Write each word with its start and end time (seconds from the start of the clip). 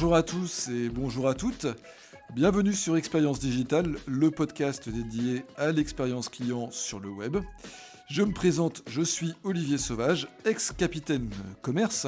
Bonjour 0.00 0.16
à 0.16 0.22
tous 0.22 0.68
et 0.68 0.88
bonjour 0.88 1.28
à 1.28 1.34
toutes. 1.34 1.66
Bienvenue 2.34 2.72
sur 2.72 2.96
Expérience 2.96 3.38
Digitale, 3.38 3.96
le 4.06 4.30
podcast 4.30 4.88
dédié 4.88 5.44
à 5.58 5.72
l'expérience 5.72 6.30
client 6.30 6.70
sur 6.70 7.00
le 7.00 7.10
web. 7.10 7.36
Je 8.08 8.22
me 8.22 8.32
présente, 8.32 8.82
je 8.86 9.02
suis 9.02 9.34
Olivier 9.44 9.76
Sauvage, 9.76 10.26
ex-capitaine 10.46 11.28
commerce 11.60 12.06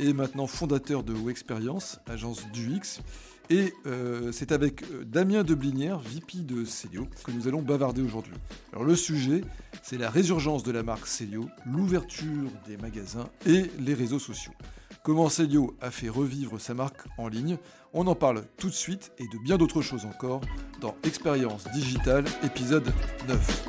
et 0.00 0.12
maintenant 0.12 0.48
fondateur 0.48 1.04
de 1.04 1.30
Expérience, 1.30 2.00
agence 2.08 2.44
d'UX. 2.52 3.02
Et 3.50 3.72
euh, 3.86 4.32
c'est 4.32 4.50
avec 4.50 4.82
euh, 4.82 5.04
Damien 5.04 5.44
Deblinière, 5.44 6.00
VP 6.00 6.38
de 6.38 6.64
Célio, 6.64 7.06
que 7.22 7.30
nous 7.30 7.46
allons 7.46 7.62
bavarder 7.62 8.02
aujourd'hui. 8.02 8.34
Alors 8.72 8.82
le 8.82 8.96
sujet, 8.96 9.42
c'est 9.84 9.96
la 9.96 10.10
résurgence 10.10 10.64
de 10.64 10.72
la 10.72 10.82
marque 10.82 11.06
Célio, 11.06 11.48
l'ouverture 11.64 12.50
des 12.66 12.76
magasins 12.78 13.28
et 13.46 13.70
les 13.78 13.94
réseaux 13.94 14.18
sociaux. 14.18 14.54
Comment 15.08 15.30
Célio 15.30 15.74
a 15.80 15.90
fait 15.90 16.10
revivre 16.10 16.60
sa 16.60 16.74
marque 16.74 17.00
en 17.16 17.28
ligne 17.28 17.56
On 17.94 18.06
en 18.08 18.14
parle 18.14 18.44
tout 18.58 18.66
de 18.66 18.74
suite 18.74 19.10
et 19.16 19.22
de 19.22 19.42
bien 19.42 19.56
d'autres 19.56 19.80
choses 19.80 20.04
encore 20.04 20.42
dans 20.82 20.94
Expérience 21.02 21.66
Digitale, 21.72 22.26
épisode 22.44 22.92
9. 23.26 23.68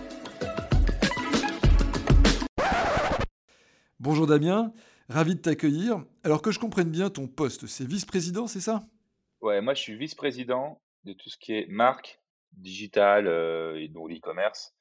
Bonjour 4.01 4.27
Damien, 4.27 4.73
ravi 5.07 5.35
de 5.35 5.39
t'accueillir. 5.39 6.03
Alors 6.25 6.41
que 6.41 6.51
je 6.51 6.59
comprenne 6.59 6.91
bien 6.91 7.09
ton 7.09 7.27
poste, 7.27 7.67
c'est 7.67 7.87
vice-président, 7.87 8.45
c'est 8.45 8.59
ça? 8.59 8.83
Ouais, 9.39 9.61
moi 9.61 9.73
je 9.75 9.81
suis 9.81 9.95
vice-président 9.95 10.81
de 11.05 11.13
tout 11.13 11.29
ce 11.29 11.37
qui 11.37 11.53
est 11.53 11.67
marque, 11.69 12.19
digital 12.51 13.27
euh, 13.27 13.87
donc 13.91 14.09
l'e-commerce, 14.09 14.75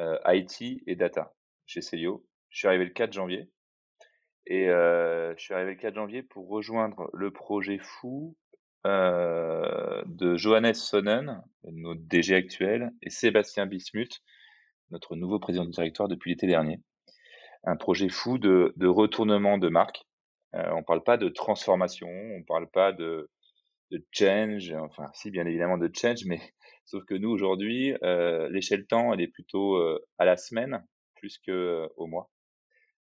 euh, 0.00 0.18
IT 0.26 0.82
et 0.88 0.96
data 0.96 1.32
chez 1.66 1.82
Celio. 1.82 2.26
Je 2.48 2.58
suis 2.58 2.66
arrivé 2.66 2.84
le 2.84 2.90
4 2.90 3.12
janvier 3.12 3.48
et 4.46 4.66
je 4.66 5.34
suis 5.38 5.54
arrivé 5.54 5.72
le 5.72 5.76
4 5.78 5.94
janvier 5.94 6.22
pour 6.22 6.48
rejoindre 6.48 7.10
le 7.12 7.30
projet 7.30 7.78
fou 7.78 8.36
de 8.84 10.36
Johannes 10.36 10.74
Sonnen, 10.74 11.42
notre 11.64 12.00
DG 12.02 12.34
actuel, 12.34 12.90
et 13.02 13.10
Sébastien 13.10 13.66
Bismuth, 13.66 14.20
notre 14.90 15.16
nouveau 15.16 15.38
président 15.38 15.64
du 15.64 15.70
directoire 15.70 16.08
depuis 16.08 16.30
l'été 16.30 16.46
dernier. 16.46 16.80
Un 17.64 17.76
projet 17.76 18.08
fou 18.08 18.38
de, 18.38 18.74
de 18.76 18.86
retournement 18.86 19.56
de 19.58 19.68
marque. 19.68 20.04
on 20.52 20.82
parle 20.82 21.02
pas 21.02 21.16
de 21.16 21.28
transformation, 21.28 22.08
on 22.08 22.42
parle 22.42 22.68
pas 22.68 22.92
de 22.92 23.30
de 23.90 24.04
change, 24.10 24.72
enfin 24.72 25.10
si 25.14 25.30
bien 25.30 25.46
évidemment 25.46 25.78
de 25.78 25.90
change, 25.94 26.24
mais 26.26 26.40
sauf 26.84 27.04
que 27.04 27.14
nous 27.14 27.30
aujourd'hui, 27.30 27.94
euh, 28.02 28.48
l'échelle 28.48 28.86
temps, 28.86 29.12
elle 29.12 29.20
est 29.20 29.28
plutôt 29.28 29.78
à 30.18 30.24
la 30.24 30.36
semaine 30.36 30.84
plus 31.14 31.38
que 31.38 31.52
euh, 31.52 31.88
au 31.96 32.06
mois. 32.06 32.30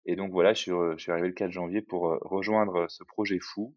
Et 0.06 0.16
donc 0.16 0.32
voilà, 0.32 0.54
je 0.54 0.62
suis, 0.62 0.72
je 0.98 1.12
arrivé 1.12 1.28
le 1.28 1.34
4 1.34 1.52
janvier 1.52 1.82
pour 1.82 2.18
rejoindre 2.22 2.88
ce 2.90 3.04
projet 3.04 3.40
fou, 3.40 3.76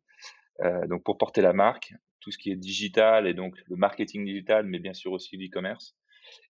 donc 0.89 1.05
pour 1.05 1.19
porter 1.19 1.41
la 1.41 1.53
marque, 1.53 1.95
tout 2.21 2.31
ce 2.31 2.39
qui 2.39 2.51
est 2.51 2.57
digital 2.57 3.27
et 3.29 3.35
donc 3.35 3.57
le 3.67 3.77
marketing 3.77 4.25
digital, 4.25 4.67
mais 4.67 4.81
bien 4.81 4.95
sûr 4.95 5.13
aussi 5.13 5.37
l'e-commerce 5.37 5.97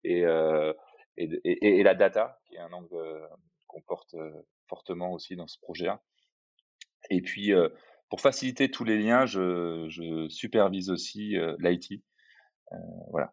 et, 0.04 0.22
la 0.24 1.94
data, 1.94 2.38
qui 2.44 2.56
est 2.56 2.60
un 2.60 2.72
angle 2.72 2.96
qu'on 3.66 3.80
porte 3.80 4.14
fortement 4.68 5.12
aussi 5.12 5.36
dans 5.36 5.46
ce 5.46 5.58
projet-là. 5.60 6.02
Et 7.08 7.22
puis 7.22 7.54
pour 8.12 8.20
faciliter 8.20 8.70
tous 8.70 8.84
les 8.84 8.98
liens, 8.98 9.24
je, 9.24 10.26
supervise 10.28 10.90
aussi 10.90 11.38
euh, 11.38 11.56
l'IT. 11.60 12.02
Euh, 12.72 12.76
voilà. 13.10 13.32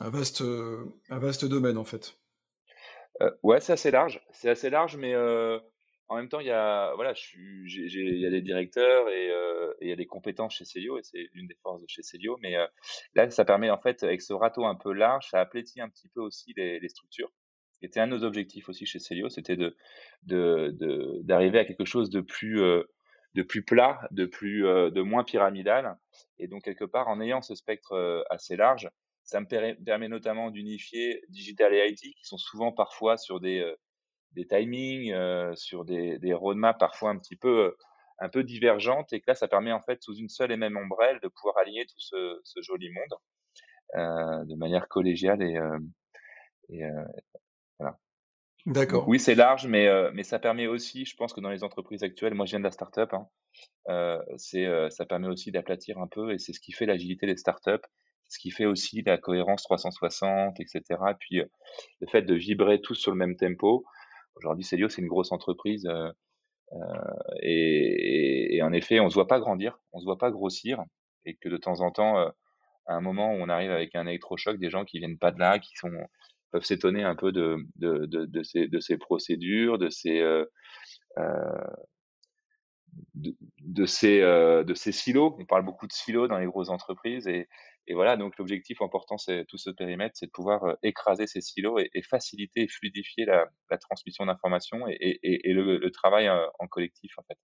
Un 0.00 0.08
vaste, 0.08 0.40
euh, 0.40 0.86
un 1.10 1.18
vaste 1.18 1.44
domaine 1.44 1.76
en 1.76 1.84
fait. 1.84 2.18
Ouais, 3.42 3.60
c'est 3.60 3.72
assez 3.72 3.90
large. 3.90 4.20
C'est 4.30 4.50
assez 4.50 4.70
large, 4.70 4.96
mais 4.96 5.14
en 6.08 6.16
même 6.16 6.28
temps, 6.28 6.40
il 6.40 6.46
y 6.46 6.50
a, 6.50 6.94
voilà, 6.94 7.14
il 7.36 8.20
y 8.20 8.26
a 8.26 8.30
des 8.30 8.42
directeurs 8.42 9.08
et, 9.08 9.30
il 9.80 9.88
y 9.88 9.92
a 9.92 9.96
des 9.96 10.06
compétences 10.06 10.54
chez 10.54 10.64
Celio 10.64 10.98
et 10.98 11.02
c'est 11.02 11.28
l'une 11.32 11.46
des 11.46 11.56
forces 11.62 11.80
de 11.80 11.86
chez 11.88 12.02
Celio. 12.02 12.38
Mais 12.42 12.56
là, 13.14 13.30
ça 13.30 13.44
permet 13.44 13.70
en 13.70 13.78
fait, 13.78 14.02
avec 14.02 14.22
ce 14.22 14.32
râteau 14.32 14.64
un 14.64 14.74
peu 14.74 14.92
large, 14.92 15.28
ça 15.30 15.40
aplatit 15.40 15.80
un 15.80 15.88
petit 15.88 16.08
peu 16.08 16.20
aussi 16.20 16.52
les, 16.56 16.80
les 16.80 16.88
structures. 16.88 17.30
C'était 17.80 18.00
un 18.00 18.06
de 18.06 18.16
nos 18.16 18.24
objectifs 18.24 18.68
aussi 18.68 18.86
chez 18.86 18.98
Celio, 18.98 19.28
c'était 19.28 19.56
de, 19.56 19.76
d'arriver 21.22 21.58
à 21.58 21.64
quelque 21.64 21.84
chose 21.84 22.10
de 22.10 22.20
plus 22.20 22.60
de 23.34 23.42
plus 23.42 23.62
plat, 23.62 24.00
de 24.10 24.26
plus, 24.26 24.66
euh, 24.66 24.90
de 24.90 25.02
moins 25.02 25.24
pyramidal. 25.24 25.98
Et 26.38 26.48
donc 26.48 26.62
quelque 26.62 26.84
part, 26.84 27.08
en 27.08 27.20
ayant 27.20 27.42
ce 27.42 27.54
spectre 27.54 27.92
euh, 27.92 28.22
assez 28.30 28.56
large, 28.56 28.88
ça 29.24 29.40
me 29.40 29.46
permet 29.46 30.08
notamment 30.08 30.50
d'unifier 30.50 31.22
digital 31.28 31.74
et 31.74 31.88
IT, 31.90 32.14
qui 32.14 32.24
sont 32.24 32.38
souvent 32.38 32.72
parfois 32.72 33.16
sur 33.16 33.40
des, 33.40 33.60
euh, 33.60 33.74
des 34.32 34.46
timings, 34.46 35.14
sur 35.54 35.84
des, 35.84 36.18
des 36.18 36.34
roadmaps 36.34 36.78
parfois 36.78 37.10
un 37.10 37.18
petit 37.18 37.36
peu, 37.36 37.74
un 38.18 38.28
peu 38.28 38.44
divergentes, 38.44 39.12
et 39.12 39.20
que 39.20 39.26
là, 39.28 39.34
ça 39.34 39.48
permet 39.48 39.72
en 39.72 39.80
fait 39.80 40.02
sous 40.02 40.16
une 40.16 40.28
seule 40.28 40.52
et 40.52 40.56
même 40.56 40.76
ombrelle 40.76 41.20
de 41.22 41.28
pouvoir 41.28 41.56
aligner 41.58 41.86
tout 41.86 41.98
ce, 42.00 42.40
ce 42.44 42.60
joli 42.62 42.90
monde 42.90 43.18
de 44.48 44.56
manière 44.56 44.88
collégiale 44.88 45.42
et, 45.42 45.58
et 46.70 46.82
voilà. 47.78 47.98
D'accord. 48.66 49.06
Oui, 49.06 49.20
c'est 49.20 49.34
large, 49.34 49.66
mais, 49.66 49.88
euh, 49.88 50.10
mais 50.14 50.22
ça 50.22 50.38
permet 50.38 50.66
aussi, 50.66 51.04
je 51.04 51.14
pense 51.16 51.34
que 51.34 51.40
dans 51.40 51.50
les 51.50 51.64
entreprises 51.64 52.02
actuelles, 52.02 52.32
moi 52.32 52.46
je 52.46 52.52
viens 52.52 52.60
de 52.60 52.64
la 52.64 52.70
startup, 52.70 53.12
hein, 53.12 53.28
euh, 53.90 54.22
c'est, 54.38 54.64
euh, 54.64 54.88
ça 54.88 55.04
permet 55.04 55.28
aussi 55.28 55.52
d'aplatir 55.52 55.98
un 55.98 56.06
peu 56.06 56.32
et 56.32 56.38
c'est 56.38 56.54
ce 56.54 56.60
qui 56.60 56.72
fait 56.72 56.86
l'agilité 56.86 57.26
des 57.26 57.36
startups, 57.36 57.86
ce 58.28 58.38
qui 58.38 58.50
fait 58.50 58.66
aussi 58.66 59.02
la 59.02 59.18
cohérence 59.18 59.62
360, 59.64 60.60
etc. 60.60 60.82
Et 61.10 61.14
puis 61.18 61.42
le 62.00 62.06
fait 62.08 62.22
de 62.22 62.34
vibrer 62.34 62.80
tous 62.80 62.94
sur 62.94 63.12
le 63.12 63.16
même 63.16 63.36
tempo. 63.36 63.84
Aujourd'hui, 64.36 64.64
Célio, 64.64 64.88
c'est 64.88 65.02
une 65.02 65.08
grosse 65.08 65.32
entreprise 65.32 65.88
et, 67.40 68.56
et, 68.56 68.62
en 68.62 68.72
effet, 68.72 68.98
on 68.98 69.08
se 69.08 69.14
voit 69.14 69.28
pas 69.28 69.38
grandir, 69.38 69.78
on 69.92 70.00
se 70.00 70.04
voit 70.04 70.18
pas 70.18 70.30
grossir 70.32 70.82
et 71.24 71.34
que 71.36 71.48
de 71.48 71.56
temps 71.56 71.80
en 71.80 71.92
temps, 71.92 72.16
à 72.18 72.94
un 72.94 73.00
moment 73.00 73.32
où 73.32 73.36
on 73.36 73.48
arrive 73.48 73.70
avec 73.70 73.94
un 73.94 74.06
électrochoc, 74.06 74.58
des 74.58 74.70
gens 74.70 74.84
qui 74.84 74.98
viennent 74.98 75.18
pas 75.18 75.30
de 75.30 75.38
là, 75.38 75.58
qui 75.58 75.76
sont 75.76 75.90
peuvent 76.54 76.64
s'étonner 76.64 77.02
un 77.02 77.16
peu 77.16 77.32
de, 77.32 77.66
de, 77.74 78.06
de, 78.06 78.42
ces, 78.44 78.68
de 78.68 78.78
ces 78.78 78.96
procédures, 78.96 79.76
de 79.76 79.90
ces, 79.90 80.20
euh, 80.20 80.44
euh 81.18 81.66
de, 83.14 83.86
ces, 83.86 84.20
euh, 84.20 84.62
de 84.62 84.72
ces 84.74 84.92
silos. 84.92 85.34
On 85.40 85.46
parle 85.46 85.64
beaucoup 85.64 85.88
de 85.88 85.92
silos 85.92 86.28
dans 86.28 86.38
les 86.38 86.46
grosses 86.46 86.68
entreprises 86.68 87.26
et, 87.26 87.48
et 87.86 87.94
voilà, 87.94 88.16
donc 88.16 88.36
l'objectif 88.38 88.80
en 88.80 88.88
portant 88.88 89.16
tout 89.48 89.58
ce 89.58 89.70
périmètre, 89.70 90.16
c'est 90.16 90.26
de 90.26 90.30
pouvoir 90.30 90.64
euh, 90.64 90.74
écraser 90.82 91.26
ces 91.26 91.40
silos 91.40 91.78
et, 91.78 92.02
faciliter 92.02 92.62
et 92.62 92.68
fluidifier 92.68 93.26
la, 93.26 93.46
transmission 93.78 94.24
d'informations 94.24 94.86
et, 94.88 95.18
le, 95.44 95.90
travail 95.90 96.28
en 96.30 96.66
collectif 96.68 97.18
en 97.18 97.22
fait. 97.22 97.38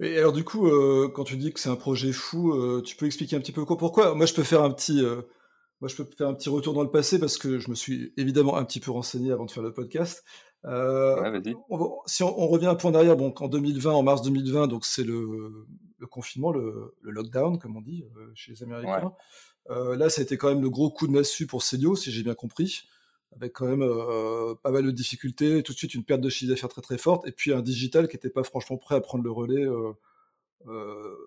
Et 0.00 0.18
alors 0.18 0.32
du 0.32 0.42
coup, 0.42 0.66
euh, 0.66 1.10
quand 1.14 1.24
tu 1.24 1.36
dis 1.36 1.52
que 1.52 1.60
c'est 1.60 1.68
un 1.68 1.76
projet 1.76 2.12
fou, 2.12 2.52
euh, 2.52 2.82
tu 2.82 2.96
peux 2.96 3.06
expliquer 3.06 3.36
un 3.36 3.40
petit 3.40 3.52
peu 3.52 3.64
quoi, 3.64 3.76
pourquoi? 3.76 4.14
Moi, 4.14 4.26
je 4.26 4.34
peux 4.34 4.42
faire 4.42 4.62
un 4.62 4.70
petit, 4.70 5.02
moi, 5.80 5.88
je 5.88 5.96
peux 5.96 6.04
faire 6.16 6.28
un 6.28 6.34
petit 6.34 6.48
retour 6.48 6.72
dans 6.74 6.82
le 6.82 6.90
passé 6.90 7.20
parce 7.20 7.36
que 7.36 7.58
je 7.58 7.68
me 7.68 7.74
suis 7.74 8.12
évidemment 8.16 8.56
un 8.56 8.64
petit 8.64 8.80
peu 8.80 8.90
renseigné 8.90 9.32
avant 9.32 9.44
de 9.44 9.50
faire 9.50 9.62
le 9.62 9.72
podcast. 9.72 10.24
Euh, 10.64 11.40
ouais, 11.40 11.54
on, 11.70 11.98
si 12.06 12.22
on, 12.22 12.46
revient 12.46 12.66
un 12.66 12.74
point 12.74 12.92
derrière, 12.92 13.16
bon, 13.16 13.34
en 13.36 13.48
2020, 13.48 13.92
en 13.92 14.02
mars 14.02 14.22
2020, 14.22 14.68
donc 14.68 14.84
c'est 14.84 15.02
le, 15.02 15.66
le, 15.98 16.06
confinement, 16.06 16.52
le, 16.52 16.94
le, 17.00 17.10
lockdown, 17.10 17.58
comme 17.58 17.76
on 17.76 17.80
dit 17.80 18.04
euh, 18.16 18.30
chez 18.34 18.52
les 18.52 18.62
Américains. 18.62 19.12
Euh, 19.70 19.96
là, 19.96 20.08
ça 20.08 20.20
a 20.20 20.24
été 20.24 20.36
quand 20.36 20.48
même 20.48 20.62
le 20.62 20.70
gros 20.70 20.90
coup 20.90 21.06
de 21.06 21.12
massue 21.12 21.46
pour 21.46 21.62
Celio, 21.62 21.96
si 21.96 22.12
j'ai 22.12 22.22
bien 22.22 22.34
compris, 22.34 22.88
avec 23.34 23.52
quand 23.52 23.66
même 23.66 23.82
euh, 23.82 24.54
pas 24.62 24.70
mal 24.70 24.84
de 24.84 24.90
difficultés, 24.90 25.62
tout 25.62 25.72
de 25.72 25.78
suite 25.78 25.94
une 25.94 26.04
perte 26.04 26.20
de 26.20 26.28
chiffre 26.28 26.52
d'affaires 26.52 26.68
très 26.68 26.82
très 26.82 26.98
forte, 26.98 27.26
et 27.26 27.32
puis 27.32 27.52
un 27.52 27.62
digital 27.62 28.06
qui 28.06 28.16
n'était 28.16 28.30
pas 28.30 28.44
franchement 28.44 28.76
prêt 28.76 28.94
à 28.94 29.00
prendre 29.00 29.24
le 29.24 29.32
relais. 29.32 29.66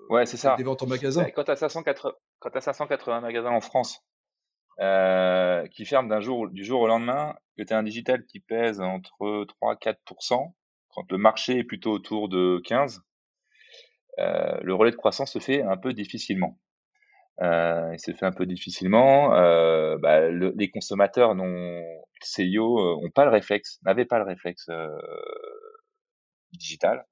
ouais, 0.10 0.26
c'est 0.26 0.38
ça. 0.38 0.56
Des 0.56 0.64
ventes 0.64 0.84
en 0.84 0.88
magasin. 0.88 1.26
Quand 1.32 1.44
tu 1.44 1.52
as 1.52 2.62
580 2.62 3.22
magasins 3.22 3.52
en 3.52 3.62
France, 3.62 4.02
euh, 4.82 5.66
qui 5.68 5.86
ferme 5.86 6.10
d'un 6.10 6.20
jour, 6.20 6.50
du 6.50 6.66
jour 6.66 6.82
au 6.82 6.88
lendemain, 6.88 7.36
que 7.58 7.64
tu 7.64 7.74
as 7.74 7.78
un 7.78 7.84
digital 7.84 8.26
qui 8.26 8.40
pèse 8.40 8.82
entre 8.82 9.46
3-4%, 9.62 10.54
quand 10.90 11.12
le 11.12 11.18
marché 11.18 11.60
est 11.60 11.64
plutôt 11.64 11.92
autour 11.92 12.30
de 12.30 12.62
15%, 12.66 13.00
euh, 14.20 14.58
le 14.62 14.74
relais 14.74 14.92
de 14.92 14.96
croissance 14.96 15.34
se 15.34 15.40
fait 15.40 15.62
un 15.62 15.78
peu 15.78 15.94
difficilement. 15.94 16.58
Euh, 17.42 17.90
il 17.94 18.00
se 18.00 18.12
fait 18.12 18.26
un 18.26 18.32
peu 18.32 18.46
difficilement. 18.46 19.36
Euh, 19.36 19.98
bah, 19.98 20.22
le, 20.30 20.54
les 20.56 20.70
consommateurs 20.70 21.36
non 21.36 21.82
CIO 22.22 22.80
euh, 22.80 23.06
ont 23.06 23.10
pas 23.10 23.26
le 23.26 23.32
réflexe, 23.32 23.80
n'avaient 23.84 24.06
pas 24.06 24.20
le 24.20 24.26
réflexe 24.26 24.70
digital. 26.54 27.06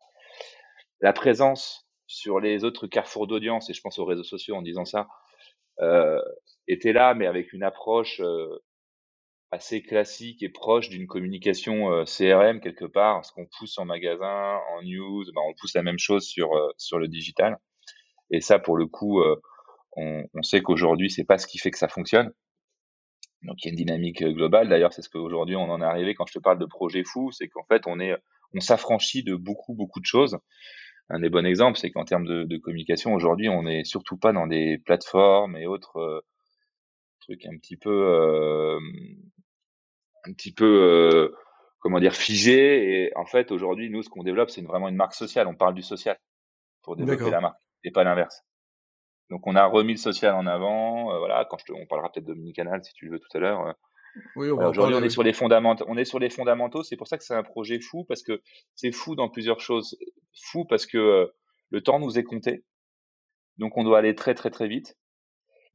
La 1.01 1.13
présence 1.13 1.85
sur 2.07 2.39
les 2.39 2.63
autres 2.63 2.87
carrefours 2.87 3.27
d'audience, 3.27 3.69
et 3.69 3.73
je 3.73 3.81
pense 3.81 3.99
aux 3.99 4.05
réseaux 4.05 4.23
sociaux 4.23 4.55
en 4.55 4.61
disant 4.61 4.85
ça, 4.85 5.07
était 6.67 6.93
là, 6.93 7.13
mais 7.13 7.27
avec 7.27 7.51
une 7.51 7.63
approche 7.63 8.21
assez 9.53 9.81
classique 9.81 10.43
et 10.43 10.49
proche 10.49 10.89
d'une 10.89 11.07
communication 11.07 11.91
euh, 11.91 12.03
CRM 12.05 12.59
quelque 12.59 12.85
part. 12.85 13.25
Ce 13.25 13.31
qu'on 13.31 13.45
pousse 13.45 13.77
en 13.77 13.85
magasin, 13.85 14.59
en 14.71 14.81
news, 14.83 15.25
ben 15.33 15.41
on 15.47 15.53
pousse 15.53 15.73
la 15.75 15.83
même 15.83 15.99
chose 15.99 16.25
sur 16.25 16.49
sur 16.77 16.99
le 16.99 17.07
digital. 17.07 17.57
Et 18.31 18.41
ça, 18.41 18.59
pour 18.59 18.77
le 18.77 18.87
coup, 18.87 19.21
on, 19.95 20.23
on, 20.33 20.41
sait 20.41 20.61
qu'aujourd'hui, 20.61 21.11
c'est 21.11 21.25
pas 21.25 21.37
ce 21.37 21.45
qui 21.45 21.59
fait 21.59 21.71
que 21.71 21.77
ça 21.77 21.87
fonctionne. 21.87 22.31
Donc 23.43 23.57
il 23.61 23.65
y 23.65 23.69
a 23.69 23.71
une 23.71 23.77
dynamique 23.77 24.23
globale. 24.23 24.69
D'ailleurs, 24.69 24.93
c'est 24.93 25.01
ce 25.01 25.09
qu'aujourd'hui 25.09 25.55
on 25.55 25.69
en 25.69 25.81
est 25.81 25.85
arrivé 25.85 26.15
quand 26.15 26.25
je 26.25 26.33
te 26.33 26.39
parle 26.39 26.59
de 26.59 26.65
projet 26.65 27.03
fou, 27.03 27.31
c'est 27.31 27.47
qu'en 27.47 27.65
fait 27.65 27.83
on 27.85 27.99
est, 27.99 28.15
on 28.55 28.59
s'affranchit 28.59 29.23
de 29.23 29.35
beaucoup 29.35 29.75
beaucoup 29.75 29.99
de 29.99 30.05
choses 30.05 30.39
un 31.09 31.19
des 31.19 31.29
bons 31.29 31.45
exemples, 31.45 31.77
c'est 31.77 31.91
qu'en 31.91 32.05
termes 32.05 32.25
de, 32.25 32.57
communication, 32.57 33.13
aujourd'hui, 33.13 33.49
on 33.49 33.63
n'est 33.63 33.83
surtout 33.83 34.17
pas 34.17 34.33
dans 34.33 34.47
des 34.47 34.77
plateformes 34.77 35.55
et 35.57 35.67
autres 35.67 35.97
euh, 35.97 36.21
trucs 37.21 37.45
un 37.45 37.57
petit 37.57 37.77
peu, 37.77 37.91
euh, 37.91 38.79
un 40.25 40.33
petit 40.33 40.53
peu, 40.53 40.65
euh, 40.65 41.35
comment 41.79 41.99
dire, 41.99 42.13
figés. 42.13 43.05
Et 43.05 43.11
en 43.15 43.25
fait, 43.25 43.51
aujourd'hui, 43.51 43.89
nous, 43.89 44.03
ce 44.03 44.09
qu'on 44.09 44.23
développe, 44.23 44.49
c'est 44.49 44.61
vraiment 44.61 44.89
une 44.89 44.95
marque 44.95 45.13
sociale. 45.13 45.47
On 45.47 45.55
parle 45.55 45.73
du 45.73 45.83
social 45.83 46.17
pour 46.81 46.95
développer 46.95 47.29
la 47.29 47.41
marque 47.41 47.61
et 47.83 47.91
pas 47.91 48.03
l'inverse. 48.03 48.43
Donc, 49.29 49.47
on 49.47 49.55
a 49.55 49.65
remis 49.65 49.93
le 49.93 49.99
social 49.99 50.35
en 50.35 50.45
avant. 50.47 51.17
voilà, 51.17 51.45
quand 51.49 51.57
je 51.57 51.65
te, 51.65 51.71
on 51.73 51.85
parlera 51.85 52.11
peut-être 52.11 52.25
de 52.25 52.33
mini-canal 52.33 52.83
si 52.83 52.93
tu 52.93 53.05
le 53.05 53.11
veux 53.13 53.19
tout 53.19 53.37
à 53.37 53.39
l'heure. 53.39 53.75
Aujourd'hui, 54.35 54.95
on 54.95 55.03
est 55.03 55.09
sur 55.09 55.23
les 55.23 55.33
fondamentaux. 55.33 55.85
On 55.87 55.97
est 55.97 56.05
sur 56.05 56.19
les 56.19 56.29
fondamentaux. 56.29 56.83
C'est 56.83 56.97
pour 56.97 57.07
ça 57.07 57.17
que 57.17 57.23
c'est 57.23 57.33
un 57.33 57.43
projet 57.43 57.79
fou 57.79 58.05
parce 58.05 58.21
que 58.21 58.41
c'est 58.75 58.91
fou 58.91 59.15
dans 59.15 59.29
plusieurs 59.29 59.59
choses. 59.59 59.97
Fou 60.33 60.65
parce 60.65 60.85
que 60.85 61.31
le 61.69 61.81
temps 61.81 61.99
nous 61.99 62.19
est 62.19 62.23
compté. 62.23 62.63
Donc, 63.57 63.77
on 63.77 63.83
doit 63.83 63.99
aller 63.99 64.15
très, 64.15 64.35
très, 64.35 64.49
très 64.49 64.67
vite. 64.67 64.97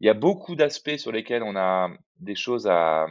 Il 0.00 0.06
y 0.06 0.10
a 0.10 0.14
beaucoup 0.14 0.54
d'aspects 0.54 0.96
sur 0.96 1.10
lesquels 1.10 1.42
on 1.42 1.56
a 1.56 1.90
des 2.20 2.36
choses 2.36 2.68
à, 2.68 3.06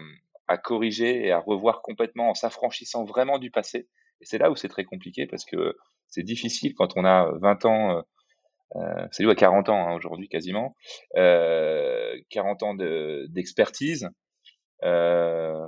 à 0.48 0.58
corriger 0.58 1.26
et 1.26 1.32
à 1.32 1.40
revoir 1.40 1.82
complètement 1.82 2.30
en 2.30 2.34
s'affranchissant 2.34 3.04
vraiment 3.04 3.40
du 3.40 3.52
passé. 3.52 3.88
Et 4.22 4.26
c'est 4.26 4.38
là 4.38 4.50
où 4.52 4.56
c'est 4.56 4.70
très 4.70 4.86
compliqué 4.86 5.28
parce 5.28 5.46
que 5.46 5.76
c'est 6.08 6.24
difficile 6.24 6.74
quand 6.74 6.96
on 6.96 7.06
a 7.06 7.32
20 7.40 7.66
ans. 7.66 8.04
Euh, 8.76 9.08
c'est 9.12 9.24
lui 9.24 9.32
à 9.32 9.36
40 9.36 9.70
ans 9.70 9.88
hein, 9.88 9.96
aujourd'hui 9.96 10.28
quasiment, 10.28 10.76
euh, 11.16 12.18
40 12.30 12.64
ans 12.64 12.76
d'expertise, 13.30 14.10
euh, 14.84 15.66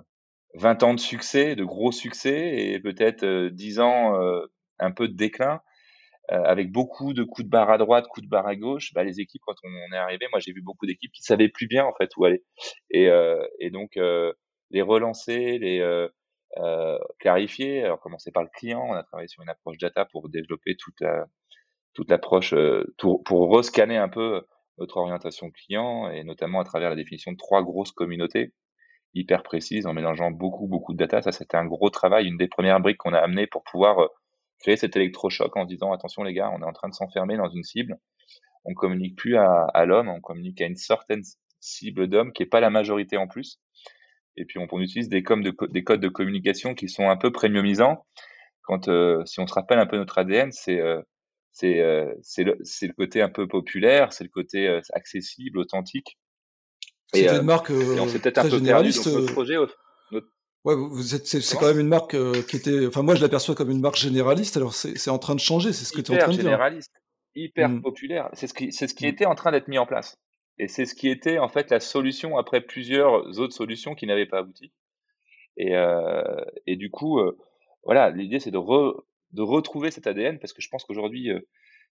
20 0.55 0.83
ans 0.83 0.93
de 0.93 0.99
succès, 0.99 1.55
de 1.55 1.63
gros 1.63 1.93
succès, 1.93 2.57
et 2.57 2.79
peut-être 2.79 3.47
10 3.49 3.79
ans 3.79 4.19
un 4.79 4.91
peu 4.91 5.07
de 5.07 5.13
déclin, 5.15 5.61
avec 6.27 6.71
beaucoup 6.71 7.13
de 7.13 7.23
coups 7.23 7.45
de 7.45 7.49
barre 7.49 7.69
à 7.69 7.77
droite, 7.77 8.07
coups 8.09 8.25
de 8.25 8.29
barre 8.29 8.47
à 8.47 8.55
gauche. 8.55 8.91
Bah, 8.93 9.03
les 9.03 9.21
équipes, 9.21 9.41
quand 9.45 9.55
on 9.63 9.93
est 9.93 9.97
arrivé, 9.97 10.25
moi 10.31 10.39
j'ai 10.41 10.51
vu 10.51 10.61
beaucoup 10.61 10.85
d'équipes 10.85 11.11
qui 11.13 11.23
savaient 11.23 11.49
plus 11.49 11.67
bien 11.67 11.85
en 11.85 11.93
fait 11.93 12.09
où 12.17 12.25
aller, 12.25 12.43
et, 12.89 13.09
et 13.59 13.69
donc 13.69 13.97
les 14.71 14.81
relancer, 14.81 15.57
les 15.59 16.07
clarifier. 17.19 17.83
Alors 17.83 17.99
commencer 17.99 18.31
par 18.31 18.43
le 18.43 18.49
client, 18.53 18.83
on 18.89 18.93
a 18.93 19.03
travaillé 19.03 19.27
sur 19.27 19.43
une 19.43 19.49
approche 19.49 19.77
data 19.77 20.05
pour 20.05 20.29
développer 20.29 20.75
toute 20.75 21.03
toute 21.93 22.09
l'approche 22.09 22.53
pour, 22.97 23.23
pour 23.23 23.49
rescanner 23.49 23.97
un 23.97 24.09
peu 24.09 24.45
notre 24.77 24.97
orientation 24.97 25.51
client 25.51 26.09
et 26.09 26.23
notamment 26.23 26.61
à 26.61 26.63
travers 26.63 26.89
la 26.89 26.95
définition 26.95 27.31
de 27.31 27.37
trois 27.37 27.63
grosses 27.63 27.91
communautés 27.91 28.53
hyper 29.13 29.43
précise 29.43 29.85
en 29.85 29.93
mélangeant 29.93 30.31
beaucoup, 30.31 30.67
beaucoup 30.67 30.93
de 30.93 30.97
data. 30.97 31.21
Ça, 31.21 31.31
c'était 31.31 31.57
un 31.57 31.65
gros 31.65 31.89
travail, 31.89 32.27
une 32.27 32.37
des 32.37 32.47
premières 32.47 32.79
briques 32.79 32.97
qu'on 32.97 33.13
a 33.13 33.19
amené 33.19 33.47
pour 33.47 33.63
pouvoir 33.63 33.99
euh, 33.99 34.07
créer 34.59 34.77
cet 34.77 34.95
électrochoc 34.95 35.55
en 35.55 35.65
disant 35.65 35.91
attention 35.91 36.23
les 36.23 36.33
gars, 36.33 36.51
on 36.53 36.61
est 36.61 36.65
en 36.65 36.73
train 36.73 36.89
de 36.89 36.93
s'enfermer 36.93 37.37
dans 37.37 37.49
une 37.49 37.63
cible. 37.63 37.97
On 38.65 38.73
communique 38.73 39.17
plus 39.17 39.37
à, 39.37 39.85
l'homme, 39.85 40.09
on 40.09 40.19
communique 40.19 40.61
à 40.61 40.65
une 40.65 40.75
certaine 40.75 41.21
cible 41.61 42.07
d'homme 42.07 42.33
qui 42.33 42.43
est 42.43 42.45
pas 42.45 42.59
la 42.59 42.69
majorité 42.69 43.17
en 43.17 43.27
plus. 43.27 43.59
Et 44.39 44.45
puis 44.45 44.59
on, 44.59 44.67
on 44.71 44.79
utilise 44.79 45.09
des, 45.09 45.21
de, 45.21 45.67
des 45.67 45.83
codes 45.83 46.01
de 46.01 46.09
communication 46.09 46.75
qui 46.75 46.89
sont 46.89 47.09
un 47.09 47.17
peu 47.17 47.31
premiumisants. 47.31 48.05
Quand 48.63 48.87
euh, 48.87 49.23
si 49.25 49.39
on 49.39 49.47
se 49.47 49.53
rappelle 49.53 49.79
un 49.79 49.85
peu 49.85 49.97
notre 49.97 50.17
ADN, 50.17 50.51
c'est 50.51 50.79
euh, 50.79 51.01
c'est 51.51 51.83
c'est 52.21 52.43
le, 52.43 52.57
le 52.59 52.93
côté 52.93 53.21
un 53.21 53.29
peu 53.29 53.47
populaire, 53.47 54.13
c'est 54.13 54.23
le 54.23 54.29
côté 54.29 54.79
accessible, 54.93 55.57
authentique. 55.57 56.17
C'était 57.13 57.35
une 57.35 57.41
marque 57.41 57.71
on 57.71 58.07
s'est 58.07 58.19
peut-être 58.19 58.37
un 58.37 58.49
peu 58.49 58.61
perdu 58.61 58.89
notre 58.89 59.33
projet. 59.33 59.57
Ouais, 60.65 60.75
c'est, 61.23 61.57
quand 61.57 61.67
même 61.67 61.79
une 61.79 61.87
marque 61.87 62.15
qui 62.47 62.57
était. 62.57 62.85
Enfin, 62.85 63.01
moi, 63.01 63.15
je 63.15 63.21
l'aperçois 63.21 63.55
comme 63.55 63.71
une 63.71 63.79
marque 63.79 63.95
généraliste. 63.95 64.57
Alors, 64.57 64.73
c'est, 64.73 65.09
en 65.09 65.17
train 65.17 65.33
de 65.33 65.39
changer. 65.39 65.71
C'est 65.71 65.85
ce 65.85 65.93
que 65.93 66.01
tu 66.01 66.11
es 66.11 66.15
en 66.15 66.19
train 66.19 66.27
de 66.27 66.33
dire. 66.33 66.43
Généraliste, 66.43 66.91
hyper 67.33 67.69
mmh. 67.69 67.81
populaire. 67.81 68.29
C'est 68.33 68.47
ce 68.47 68.53
qui, 68.53 68.71
c'est 68.73 68.87
ce 68.87 68.93
qui 68.93 69.05
mmh. 69.05 69.09
était 69.09 69.25
en 69.25 69.35
train 69.35 69.51
d'être 69.51 69.69
mis 69.69 69.77
en 69.77 69.85
place. 69.85 70.17
Et 70.59 70.67
c'est 70.67 70.85
ce 70.85 70.93
qui 70.93 71.09
était 71.09 71.39
en 71.39 71.47
fait 71.47 71.71
la 71.71 71.79
solution 71.79 72.37
après 72.37 72.61
plusieurs 72.61 73.39
autres 73.39 73.53
solutions 73.53 73.95
qui 73.95 74.05
n'avaient 74.05 74.25
pas 74.25 74.39
abouti. 74.39 74.71
Et, 75.57 75.75
euh, 75.75 76.45
du 76.67 76.89
coup, 76.91 77.19
voilà, 77.83 78.09
l'idée 78.11 78.39
c'est 78.39 78.51
de, 78.51 78.57
retrouver 79.41 79.91
cet 79.91 80.07
ADN 80.07 80.39
parce 80.39 80.53
que 80.53 80.61
je 80.61 80.69
pense 80.69 80.83
qu'aujourd'hui, 80.83 81.31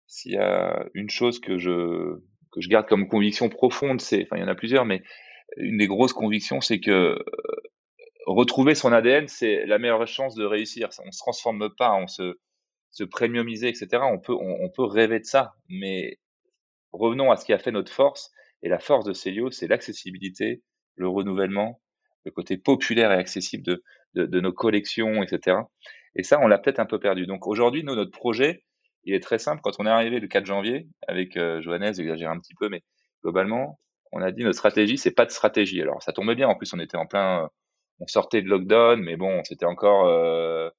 s'il 0.06 0.32
y 0.32 0.36
a 0.36 0.86
une 0.94 1.10
chose 1.10 1.40
que 1.40 1.58
je 1.58 2.20
que 2.52 2.60
je 2.60 2.68
garde 2.68 2.86
comme 2.86 3.08
conviction 3.08 3.48
profonde, 3.48 4.00
c'est, 4.00 4.22
enfin, 4.22 4.36
il 4.36 4.40
y 4.40 4.44
en 4.44 4.48
a 4.48 4.54
plusieurs, 4.54 4.86
mais 4.86 5.02
une 5.56 5.78
des 5.78 5.86
grosses 5.86 6.12
convictions, 6.12 6.60
c'est 6.60 6.80
que 6.80 6.90
euh, 6.90 7.24
retrouver 8.26 8.74
son 8.74 8.92
ADN, 8.92 9.28
c'est 9.28 9.66
la 9.66 9.78
meilleure 9.78 10.06
chance 10.06 10.34
de 10.34 10.44
réussir. 10.44 10.88
On 11.04 11.12
se 11.12 11.18
transforme 11.18 11.70
pas, 11.76 11.94
on 11.94 12.06
se, 12.06 12.38
se 12.90 13.04
etc. 13.04 14.02
On 14.10 14.18
peut, 14.18 14.34
on, 14.34 14.68
peut 14.70 14.84
rêver 14.84 15.20
de 15.20 15.24
ça, 15.24 15.54
mais 15.68 16.18
revenons 16.92 17.30
à 17.30 17.36
ce 17.36 17.44
qui 17.44 17.52
a 17.52 17.58
fait 17.58 17.72
notre 17.72 17.92
force. 17.92 18.32
Et 18.66 18.68
la 18.68 18.80
force 18.80 19.04
de 19.04 19.12
Célio, 19.12 19.52
c'est 19.52 19.68
l'accessibilité, 19.68 20.60
le 20.96 21.06
renouvellement, 21.06 21.80
le 22.24 22.32
côté 22.32 22.56
populaire 22.56 23.12
et 23.12 23.14
accessible 23.14 23.62
de, 24.14 24.40
nos 24.40 24.52
collections, 24.52 25.22
etc. 25.22 25.58
Et 26.16 26.24
ça, 26.24 26.40
on 26.40 26.48
l'a 26.48 26.58
peut-être 26.58 26.80
un 26.80 26.84
peu 26.84 26.98
perdu. 26.98 27.28
Donc 27.28 27.46
aujourd'hui, 27.46 27.84
nous, 27.84 27.94
notre 27.94 28.10
projet, 28.10 28.64
il 29.04 29.14
est 29.14 29.20
très 29.20 29.38
simple. 29.38 29.60
Quand 29.62 29.78
on 29.78 29.86
est 29.86 29.88
arrivé 29.88 30.18
le 30.18 30.26
4 30.26 30.44
janvier 30.44 30.88
avec 31.06 31.36
euh, 31.36 31.60
Johannes, 31.60 31.94
j'exagère 31.94 32.28
un 32.32 32.40
petit 32.40 32.56
peu, 32.58 32.68
mais 32.68 32.82
globalement, 33.22 33.78
on 34.10 34.20
a 34.20 34.32
dit 34.32 34.42
notre 34.42 34.58
stratégie, 34.58 34.98
c'est 34.98 35.14
pas 35.14 35.26
de 35.26 35.30
stratégie. 35.30 35.80
Alors 35.80 36.02
ça 36.02 36.12
tombait 36.12 36.34
bien. 36.34 36.48
En 36.48 36.56
plus, 36.56 36.74
on 36.74 36.80
était 36.80 36.96
en 36.96 37.06
plein, 37.06 37.48
on 38.00 38.08
sortait 38.08 38.42
de 38.42 38.48
lockdown, 38.48 39.00
mais 39.00 39.16
bon, 39.16 39.44
c'était 39.44 39.64
encore 39.64 40.08
euh, 40.08 40.70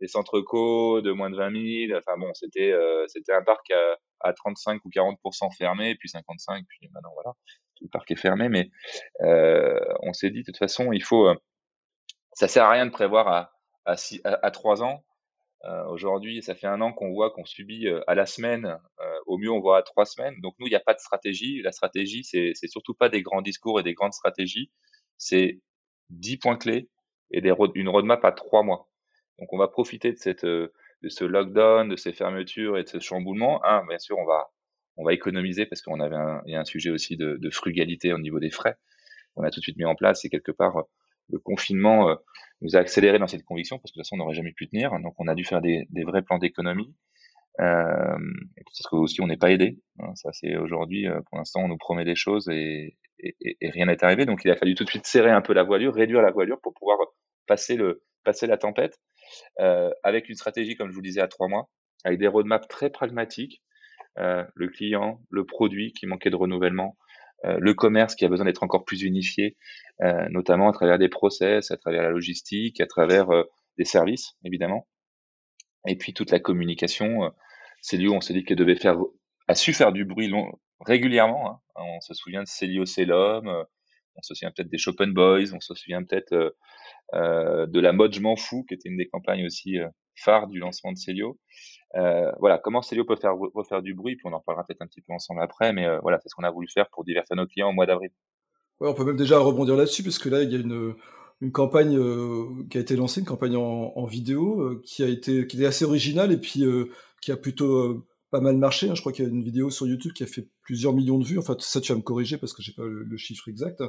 des 0.00 0.08
centres 0.08 0.40
co 0.40 1.00
de 1.00 1.12
moins 1.12 1.30
de 1.30 1.36
20 1.36 1.86
000. 1.88 1.98
Enfin 1.98 2.18
bon, 2.18 2.32
c'était 2.34 2.72
euh, 2.72 3.04
c'était 3.08 3.32
un 3.32 3.42
parc 3.42 3.70
à, 3.70 3.96
à 4.20 4.32
35 4.32 4.84
ou 4.84 4.90
40% 4.90 5.56
fermé, 5.56 5.94
puis 5.96 6.08
55, 6.08 6.64
puis 6.68 6.88
maintenant 6.92 7.12
voilà, 7.14 7.34
le 7.80 7.88
parc 7.88 8.10
est 8.10 8.16
fermé. 8.16 8.48
Mais 8.48 8.70
euh, 9.22 9.78
on 10.00 10.12
s'est 10.12 10.30
dit 10.30 10.40
de 10.40 10.46
toute 10.46 10.58
façon, 10.58 10.92
il 10.92 11.02
faut, 11.02 11.28
ça 12.32 12.48
sert 12.48 12.64
à 12.64 12.70
rien 12.70 12.86
de 12.86 12.92
prévoir 12.92 13.28
à 13.28 13.52
à, 13.86 13.94
à, 14.24 14.46
à 14.46 14.50
3 14.50 14.82
ans 14.82 15.02
euh, 15.64 15.84
aujourd'hui, 15.86 16.40
ça 16.42 16.54
fait 16.54 16.66
un 16.68 16.80
an 16.80 16.92
qu'on 16.92 17.12
voit 17.12 17.30
qu'on 17.30 17.44
subit 17.44 17.88
euh, 17.88 18.00
à 18.06 18.14
la 18.14 18.26
semaine, 18.26 18.78
euh, 19.00 19.18
au 19.26 19.38
mieux 19.38 19.50
on 19.50 19.60
voit 19.60 19.78
à 19.78 19.82
trois 19.82 20.06
semaines. 20.06 20.40
Donc 20.40 20.54
nous, 20.58 20.66
il 20.66 20.70
n'y 20.70 20.76
a 20.76 20.80
pas 20.80 20.94
de 20.94 21.00
stratégie. 21.00 21.62
La 21.62 21.72
stratégie, 21.72 22.22
c'est 22.24 22.54
surtout 22.68 22.94
pas 22.94 23.08
des 23.08 23.22
grands 23.22 23.42
discours 23.42 23.80
et 23.80 23.82
des 23.82 23.94
grandes 23.94 24.12
stratégies. 24.12 24.70
C'est 25.16 25.60
dix 26.10 26.36
points 26.36 26.56
clés 26.56 26.88
et 27.32 27.40
des, 27.40 27.52
une 27.74 27.88
roadmap 27.88 28.24
à 28.24 28.32
trois 28.32 28.62
mois. 28.62 28.87
Donc 29.38 29.52
on 29.52 29.58
va 29.58 29.68
profiter 29.68 30.12
de 30.12 30.18
cette 30.18 30.44
de 30.44 31.08
ce 31.08 31.24
lockdown, 31.24 31.88
de 31.88 31.96
ces 31.96 32.12
fermetures 32.12 32.76
et 32.76 32.82
de 32.82 32.88
ce 32.88 32.98
chamboulement. 32.98 33.60
Bien 33.88 33.98
sûr, 33.98 34.18
on 34.18 34.26
va 34.26 34.48
on 34.96 35.04
va 35.04 35.12
économiser 35.12 35.64
parce 35.64 35.80
qu'on 35.80 36.00
avait 36.00 36.16
un, 36.16 36.42
il 36.46 36.52
y 36.52 36.56
a 36.56 36.60
un 36.60 36.64
sujet 36.64 36.90
aussi 36.90 37.16
de, 37.16 37.38
frugalité 37.50 38.12
au 38.12 38.18
niveau 38.18 38.40
des 38.40 38.50
frais. 38.50 38.76
On 39.36 39.44
a 39.44 39.50
tout 39.50 39.60
de 39.60 39.62
suite 39.62 39.76
mis 39.76 39.84
en 39.84 39.94
place 39.94 40.24
et 40.24 40.28
quelque 40.28 40.50
part 40.50 40.82
le 41.30 41.38
confinement 41.38 42.16
nous 42.60 42.76
a 42.76 42.80
accéléré 42.80 43.18
dans 43.18 43.26
cette 43.26 43.44
conviction 43.44 43.78
parce 43.78 43.92
que 43.92 43.98
de 43.98 44.02
toute 44.02 44.06
façon 44.06 44.16
on 44.16 44.18
n'aurait 44.18 44.34
jamais 44.34 44.52
pu 44.52 44.68
tenir. 44.68 44.90
Donc 45.00 45.14
on 45.18 45.28
a 45.28 45.34
dû 45.34 45.44
faire 45.44 45.60
des, 45.60 45.86
vrais 46.04 46.22
plans 46.22 46.38
d'économie. 46.38 46.94
Euh, 47.60 48.18
parce 48.64 48.88
que 48.88 48.96
aussi 48.96 49.20
on 49.20 49.26
n'est 49.26 49.36
pas 49.36 49.50
aidé. 49.50 49.80
Hein. 49.98 50.14
ça 50.14 50.30
c'est 50.32 50.56
aujourd'hui, 50.56 51.08
euh, 51.08 51.20
pour 51.28 51.38
l'instant 51.38 51.60
on 51.64 51.68
nous 51.68 51.76
promet 51.76 52.04
des 52.04 52.14
choses 52.14 52.48
et, 52.48 52.96
et, 53.18 53.70
rien 53.70 53.86
n'est 53.86 54.02
arrivé. 54.04 54.26
Donc 54.26 54.44
il 54.44 54.50
a 54.50 54.56
fallu 54.56 54.74
tout 54.74 54.84
de 54.84 54.88
suite 54.90 55.06
serrer 55.06 55.30
un 55.30 55.40
peu 55.40 55.52
la 55.54 55.64
voilure, 55.64 55.94
réduire 55.94 56.22
la 56.22 56.30
voilure 56.30 56.60
pour 56.60 56.72
pouvoir 56.74 56.98
passer 57.46 57.76
le 57.76 58.02
passer 58.24 58.46
la 58.46 58.58
tempête 58.58 58.96
euh, 58.96 59.17
avec 59.58 60.28
une 60.28 60.36
stratégie 60.36 60.76
comme 60.76 60.88
je 60.88 60.94
vous 60.94 61.00
le 61.00 61.08
disais 61.08 61.20
à 61.20 61.28
trois 61.28 61.48
mois, 61.48 61.68
avec 62.04 62.18
des 62.18 62.28
roadmaps 62.28 62.68
très 62.68 62.90
pragmatiques. 62.90 63.62
Euh, 64.18 64.44
le 64.54 64.68
client, 64.68 65.20
le 65.30 65.44
produit 65.44 65.92
qui 65.92 66.06
manquait 66.06 66.30
de 66.30 66.36
renouvellement, 66.36 66.96
euh, 67.44 67.56
le 67.60 67.72
commerce 67.72 68.16
qui 68.16 68.24
a 68.24 68.28
besoin 68.28 68.46
d'être 68.46 68.64
encore 68.64 68.84
plus 68.84 69.02
unifié, 69.02 69.56
euh, 70.02 70.28
notamment 70.30 70.68
à 70.68 70.72
travers 70.72 70.98
des 70.98 71.08
process, 71.08 71.70
à 71.70 71.76
travers 71.76 72.02
la 72.02 72.10
logistique, 72.10 72.80
à 72.80 72.86
travers 72.86 73.30
euh, 73.30 73.44
des 73.76 73.84
services, 73.84 74.32
évidemment. 74.44 74.88
Et 75.86 75.96
puis 75.96 76.14
toute 76.14 76.32
la 76.32 76.40
communication, 76.40 77.32
c'est 77.80 78.04
où 78.04 78.12
on 78.12 78.20
s'est 78.20 78.34
dit 78.34 78.44
qu'elle 78.44 78.56
devait 78.56 78.74
faire, 78.74 78.96
a 79.46 79.54
su 79.54 79.72
faire 79.72 79.92
du 79.92 80.04
bruit 80.04 80.32
régulièrement. 80.80 81.52
Hein. 81.52 81.60
On 81.76 82.00
se 82.00 82.12
souvient 82.12 82.42
de 82.42 82.48
Célio 82.48 82.84
Célum, 82.84 83.64
on 84.18 84.22
se 84.22 84.34
souvient 84.34 84.50
peut-être 84.50 84.70
des 84.70 84.78
Chopin 84.78 85.08
Boys, 85.08 85.54
on 85.54 85.60
se 85.60 85.74
souvient 85.74 86.02
peut-être 86.02 86.54
euh, 87.14 87.66
de 87.66 87.80
la 87.80 87.92
mode 87.92 88.12
Je 88.12 88.20
m'en 88.20 88.36
fous, 88.36 88.64
qui 88.68 88.74
était 88.74 88.88
une 88.88 88.98
des 88.98 89.08
campagnes 89.08 89.46
aussi 89.46 89.78
phares 90.14 90.48
du 90.48 90.58
lancement 90.58 90.92
de 90.92 90.98
Célio. 90.98 91.38
Euh, 91.96 92.30
voilà, 92.38 92.58
comment 92.58 92.82
Célio 92.82 93.04
peut 93.04 93.16
faire 93.16 93.34
refaire 93.54 93.82
du 93.82 93.94
bruit, 93.94 94.16
puis 94.16 94.26
on 94.26 94.32
en 94.32 94.40
parlera 94.40 94.64
peut-être 94.64 94.82
un 94.82 94.86
petit 94.86 95.00
peu 95.00 95.12
ensemble 95.12 95.42
après, 95.42 95.72
mais 95.72 95.86
euh, 95.86 95.98
voilà, 96.02 96.18
c'est 96.20 96.28
ce 96.28 96.34
qu'on 96.34 96.44
a 96.44 96.50
voulu 96.50 96.68
faire 96.68 96.88
pour 96.90 97.04
divertir 97.04 97.36
nos 97.36 97.46
clients 97.46 97.70
au 97.70 97.72
mois 97.72 97.86
d'avril. 97.86 98.10
On 98.80 98.94
peut 98.94 99.04
même 99.04 99.16
déjà 99.16 99.38
rebondir 99.38 99.76
là-dessus, 99.76 100.02
parce 100.02 100.18
que 100.18 100.28
là, 100.28 100.42
il 100.42 100.52
y 100.52 100.56
a 100.56 100.58
une, 100.58 100.94
campagne 101.52 101.96
euh, 101.96 102.46
qui 102.70 102.78
a 102.78 102.80
été 102.80 102.94
lancée, 102.94 103.20
une 103.20 103.26
campagne 103.26 103.56
en, 103.56 104.04
vidéo, 104.04 104.60
euh, 104.60 104.82
qui 104.84 105.02
a 105.02 105.08
été 105.08 105.46
assez 105.64 105.84
originale 105.84 106.32
et 106.32 106.36
puis 106.36 106.64
euh, 106.64 106.90
qui 107.22 107.32
a 107.32 107.36
plutôt 107.36 108.04
pas 108.30 108.40
mal 108.40 108.56
marché. 108.56 108.88
Hein. 108.90 108.94
Je 108.94 109.00
crois 109.00 109.12
qu'il 109.12 109.24
y 109.24 109.28
a 109.28 109.30
une 109.30 109.42
vidéo 109.42 109.70
sur 109.70 109.86
YouTube 109.86 110.12
qui 110.12 110.22
a 110.22 110.26
fait 110.26 110.48
plusieurs 110.62 110.92
millions 110.92 111.18
de 111.18 111.24
vues. 111.24 111.38
Enfin, 111.38 111.56
ça, 111.58 111.80
tu 111.80 111.92
vas 111.92 111.98
me 111.98 112.02
corriger 112.02 112.38
parce 112.38 112.52
que 112.52 112.62
j'ai 112.62 112.72
pas 112.72 112.84
le, 112.84 113.04
le, 113.04 113.16
chiffre 113.16 113.48
exact. 113.48 113.82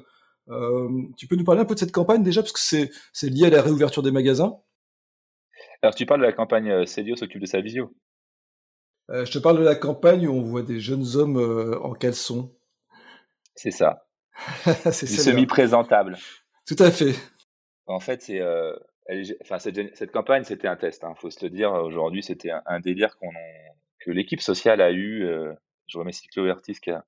tu 1.18 1.28
peux 1.28 1.36
nous 1.36 1.44
parler 1.44 1.62
un 1.62 1.66
peu 1.66 1.76
de 1.76 1.80
cette 1.80 1.92
campagne 1.92 2.24
déjà, 2.24 2.42
parce 2.42 2.54
que 2.54 2.90
c'est 3.14 3.30
lié 3.30 3.46
à 3.46 3.50
la 3.50 3.62
réouverture 3.62 4.04
des 4.04 4.12
magasins? 4.12 4.58
Alors, 5.82 5.96
tu 5.96 6.06
parles 6.06 6.22
de 6.22 6.26
la 6.26 6.34
campagne 6.34 6.86
Célio 6.86 7.16
s'occupe 7.16 7.42
de 7.42 7.46
sa 7.46 7.62
visio. 7.62 7.94
Euh, 9.10 9.26
je 9.26 9.32
te 9.32 9.40
parle 9.40 9.58
de 9.58 9.64
la 9.64 9.76
campagne 9.76 10.28
où 10.28 10.34
on 10.34 10.44
voit 10.44 10.62
des 10.62 10.80
jeunes 10.80 11.16
hommes 11.16 11.38
euh, 11.38 11.80
en 11.80 11.94
caleçon. 11.94 12.56
C'est 13.56 13.72
ça. 13.72 14.06
c'est 14.66 15.08
semi-présentable. 15.08 16.18
Tout 16.68 16.76
à 16.80 16.92
fait. 16.92 17.16
En 17.88 18.00
fait, 18.00 18.22
c'est, 18.22 18.40
euh, 18.40 18.76
enfin, 19.42 19.58
cette, 19.58 19.98
cette 19.98 20.12
campagne, 20.12 20.44
c'était 20.44 20.68
un 20.68 20.76
test. 20.76 21.04
Il 21.08 21.20
faut 21.20 21.32
se 21.32 21.44
le 21.44 21.50
dire. 21.50 21.72
Aujourd'hui, 21.72 22.22
c'était 22.22 22.52
un, 22.52 22.62
un 22.68 22.80
délire 22.80 23.18
qu'on, 23.18 23.32
que 24.00 24.12
l'équipe 24.12 24.42
sociale 24.42 24.82
a 24.82 24.92
eu. 24.92 25.24
euh, 25.26 25.54
je 25.88 25.98
remercie 25.98 26.28
Chloé 26.28 26.52
Artis 26.52 26.76
qui 26.82 26.92
a, 26.92 27.06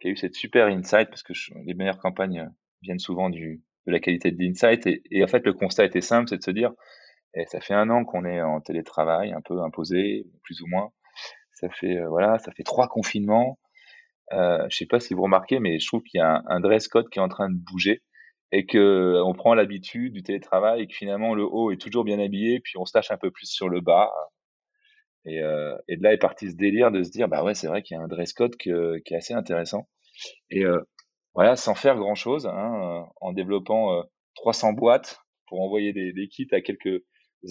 qui 0.00 0.08
a 0.08 0.10
eu 0.10 0.16
cette 0.16 0.34
super 0.34 0.66
insight 0.66 1.08
parce 1.08 1.22
que 1.22 1.34
je- 1.34 1.52
les 1.66 1.74
meilleures 1.74 1.98
campagnes 1.98 2.50
viennent 2.82 2.98
souvent 2.98 3.30
du, 3.30 3.62
de 3.86 3.92
la 3.92 4.00
qualité 4.00 4.30
de 4.32 4.42
l'insight. 4.42 4.86
Et, 4.86 5.02
et 5.10 5.24
en 5.24 5.26
fait, 5.28 5.44
le 5.46 5.52
constat 5.54 5.84
était 5.84 6.00
simple, 6.00 6.28
c'est 6.28 6.38
de 6.38 6.42
se 6.42 6.50
dire, 6.50 6.72
eh, 7.34 7.46
ça 7.46 7.60
fait 7.60 7.74
un 7.74 7.90
an 7.90 8.04
qu'on 8.04 8.24
est 8.24 8.42
en 8.42 8.60
télétravail, 8.60 9.32
un 9.32 9.40
peu 9.42 9.60
imposé, 9.62 10.26
plus 10.44 10.60
ou 10.62 10.66
moins. 10.68 10.92
Ça 11.54 11.68
fait 11.70 11.98
euh, 11.98 12.08
voilà, 12.08 12.38
ça 12.40 12.52
fait 12.52 12.62
trois 12.64 12.88
confinements. 12.88 13.58
Euh, 14.32 14.66
je 14.70 14.76
sais 14.76 14.86
pas 14.86 15.00
si 15.00 15.14
vous 15.14 15.22
remarquez, 15.22 15.60
mais 15.60 15.78
je 15.78 15.86
trouve 15.86 16.02
qu'il 16.02 16.18
y 16.18 16.22
a 16.22 16.42
un, 16.46 16.60
dress 16.60 16.88
code 16.88 17.08
qui 17.10 17.18
est 17.18 17.22
en 17.22 17.28
train 17.28 17.50
de 17.50 17.56
bouger 17.56 18.02
et 18.52 18.66
que 18.66 18.78
euh, 18.78 19.24
on 19.24 19.34
prend 19.34 19.54
l'habitude 19.54 20.12
du 20.14 20.22
télétravail 20.22 20.82
et 20.82 20.86
que 20.88 20.94
finalement 20.94 21.34
le 21.34 21.44
haut 21.44 21.70
est 21.72 21.80
toujours 21.80 22.04
bien 22.04 22.18
habillé, 22.20 22.60
puis 22.60 22.74
on 22.78 22.84
se 22.86 22.92
tâche 22.92 23.10
un 23.10 23.18
peu 23.18 23.30
plus 23.30 23.46
sur 23.46 23.68
le 23.68 23.80
bas. 23.80 24.10
Et, 25.26 25.42
euh, 25.42 25.76
et 25.88 25.96
de 25.96 26.02
là 26.02 26.12
est 26.12 26.18
parti 26.18 26.50
ce 26.50 26.56
délire 26.56 26.90
de 26.90 27.02
se 27.02 27.10
dire 27.10 27.28
bah 27.28 27.42
ouais 27.44 27.54
c'est 27.54 27.66
vrai 27.66 27.82
qu'il 27.82 27.96
y 27.96 28.00
a 28.00 28.02
un 28.02 28.08
dress 28.08 28.32
code 28.34 28.56
que- 28.56 28.98
qui 28.98 29.14
est 29.14 29.16
assez 29.16 29.32
intéressant. 29.34 29.88
Et 30.50 30.64
euh, 30.64 30.80
voilà, 31.34 31.56
sans 31.56 31.74
faire 31.74 31.96
grand 31.96 32.14
chose, 32.14 32.46
hein, 32.46 33.02
euh, 33.04 33.10
en 33.20 33.32
développant 33.32 33.98
euh, 33.98 34.02
300 34.36 34.72
boîtes 34.74 35.20
pour 35.46 35.60
envoyer 35.62 35.92
des, 35.92 36.12
des 36.12 36.28
kits 36.28 36.48
à 36.52 36.60
quelques 36.60 37.02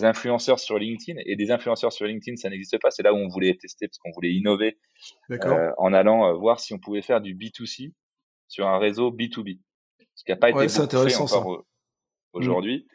influenceurs 0.02 0.60
sur 0.60 0.78
LinkedIn. 0.80 1.20
Et 1.26 1.36
des 1.36 1.52
influenceurs 1.52 1.92
sur 1.94 2.06
LinkedIn, 2.06 2.38
ça 2.38 2.50
n'existe 2.50 2.80
pas. 2.80 2.92
C'est 2.92 3.04
là 3.04 3.14
où 3.14 3.18
on 3.18 3.28
voulait 3.28 3.56
tester 3.56 3.88
parce 3.88 3.98
qu'on 4.00 4.12
voulait 4.12 4.32
innover 4.34 4.78
euh, 5.54 5.72
en 5.78 5.94
allant 5.94 6.28
euh, 6.30 6.34
voir 6.34 6.60
si 6.60 6.74
on 6.74 6.80
pouvait 6.80 7.02
faire 7.02 7.22
du 7.22 7.36
B2C 7.36 7.94
sur 8.48 8.68
un 8.68 8.78
réseau 8.80 9.12
B2B. 9.12 9.60
Ce 10.16 10.24
qui 10.24 10.32
n'a 10.32 10.38
pas 10.38 10.50
été 10.50 10.58
Ouais, 10.58 10.68
fait 11.10 11.16
encore 11.24 11.48
au- 11.48 11.66
aujourd'hui. 12.34 12.88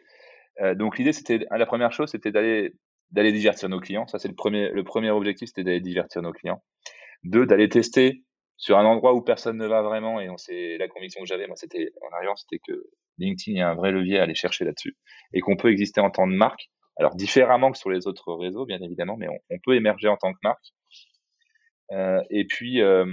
Euh, 0.60 0.74
donc 0.74 0.98
l'idée, 0.98 1.12
c'était 1.12 1.46
la 1.50 1.66
première 1.66 1.92
chose, 1.92 2.10
c'était 2.10 2.32
d'aller 2.32 2.72
d'aller 3.10 3.32
divertir 3.32 3.68
nos 3.68 3.80
clients. 3.80 4.06
Ça, 4.06 4.18
c'est 4.18 4.28
le 4.28 4.34
premier 4.34 4.70
le 4.70 4.84
premier 4.84 5.10
objectif, 5.10 5.48
c'était 5.48 5.64
d'aller 5.64 5.80
divertir 5.80 6.22
nos 6.22 6.32
clients. 6.32 6.62
Deux, 7.24 7.46
d'aller 7.46 7.68
tester 7.68 8.24
sur 8.56 8.76
un 8.78 8.84
endroit 8.84 9.14
où 9.14 9.22
personne 9.22 9.56
ne 9.56 9.66
va 9.66 9.82
vraiment. 9.82 10.20
Et 10.20 10.28
sait 10.36 10.76
la 10.78 10.88
conviction 10.88 11.20
que 11.20 11.26
j'avais, 11.26 11.46
moi, 11.46 11.56
c'était 11.56 11.90
en 12.02 12.14
arrivant, 12.16 12.36
c'était 12.36 12.60
que 12.66 12.84
LinkedIn, 13.18 13.56
il 13.56 13.58
y 13.58 13.62
a 13.62 13.70
un 13.70 13.74
vrai 13.74 13.92
levier 13.92 14.18
à 14.18 14.24
aller 14.24 14.34
chercher 14.34 14.64
là-dessus 14.64 14.96
et 15.32 15.40
qu'on 15.40 15.56
peut 15.56 15.70
exister 15.70 16.00
en 16.00 16.10
tant 16.10 16.26
que 16.26 16.34
marque. 16.34 16.70
Alors 16.96 17.14
différemment 17.14 17.70
que 17.70 17.78
sur 17.78 17.90
les 17.90 18.06
autres 18.08 18.34
réseaux, 18.34 18.66
bien 18.66 18.80
évidemment, 18.82 19.16
mais 19.16 19.28
on, 19.28 19.38
on 19.50 19.58
peut 19.64 19.76
émerger 19.76 20.08
en 20.08 20.16
tant 20.16 20.32
que 20.32 20.38
marque. 20.42 20.72
Euh, 21.92 22.20
et 22.30 22.44
puis 22.44 22.82
euh, 22.82 23.06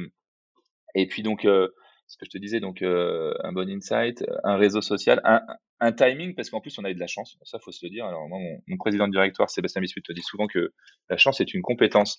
et 0.95 1.07
puis 1.07 1.23
donc 1.23 1.45
euh, 1.45 1.69
ce 2.07 2.17
que 2.17 2.25
je 2.25 2.31
te 2.31 2.37
disais, 2.37 2.59
donc 2.59 2.81
euh, 2.81 3.33
un 3.43 3.51
bon 3.51 3.69
insight, 3.69 4.23
un 4.43 4.57
réseau 4.57 4.81
social, 4.81 5.21
un, 5.23 5.41
un 5.79 5.91
timing, 5.91 6.35
parce 6.35 6.49
qu'en 6.49 6.61
plus 6.61 6.77
on 6.79 6.83
a 6.85 6.91
eu 6.91 6.95
de 6.95 6.99
la 6.99 7.07
chance, 7.07 7.37
ça 7.43 7.59
faut 7.59 7.71
se 7.71 7.85
le 7.85 7.89
dire. 7.89 8.05
Alors 8.05 8.27
moi, 8.27 8.39
mon, 8.39 8.61
mon 8.67 8.77
président 8.77 9.07
de 9.07 9.13
directoire, 9.13 9.49
Sébastien 9.49 9.81
Bismuth, 9.81 10.05
te 10.05 10.13
dit 10.13 10.21
souvent 10.21 10.47
que 10.47 10.73
la 11.09 11.17
chance 11.17 11.41
est 11.41 11.53
une 11.53 11.61
compétence. 11.61 12.17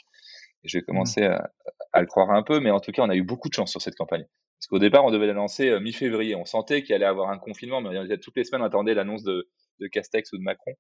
Et 0.65 0.69
je 0.69 0.79
vais 0.79 0.83
commencer 0.83 1.23
à, 1.23 1.51
à 1.93 2.01
le 2.01 2.07
croire 2.07 2.31
un 2.31 2.43
peu, 2.43 2.61
mais 2.61 2.71
en 2.71 2.81
tout 2.81 2.93
cas, 2.93 3.03
on 3.03 3.11
a 3.11 3.17
eu 3.17 3.23
beaucoup 3.23 3.49
de 3.49 3.55
chance 3.55 3.71
sur 3.71 3.81
cette 3.81 3.95
campagne. 3.95 4.25
Parce 4.59 4.67
qu'au 4.69 4.79
départ, 4.79 5.05
on 5.05 5.11
devait 5.11 5.27
la 5.27 5.35
lancer 5.35 5.69
euh, 5.69 5.81
mi-février. 5.81 6.35
On 6.35 6.45
sentait 6.47 6.83
qu'il 6.83 6.95
allait 6.95 7.05
avoir 7.05 7.31
un 7.31 7.39
confinement, 7.39 7.81
mais 7.81 7.97
on 7.97 8.03
disait, 8.03 8.19
toutes 8.19 8.37
les 8.37 8.45
semaines, 8.45 8.63
on 8.63 8.67
attendait 8.67 8.95
l'annonce 8.95 9.23
de, 9.23 9.49
de 9.81 9.87
Castex 9.87 10.33
ou 10.33 10.39
de 10.39 10.43
Macron. 10.43 10.73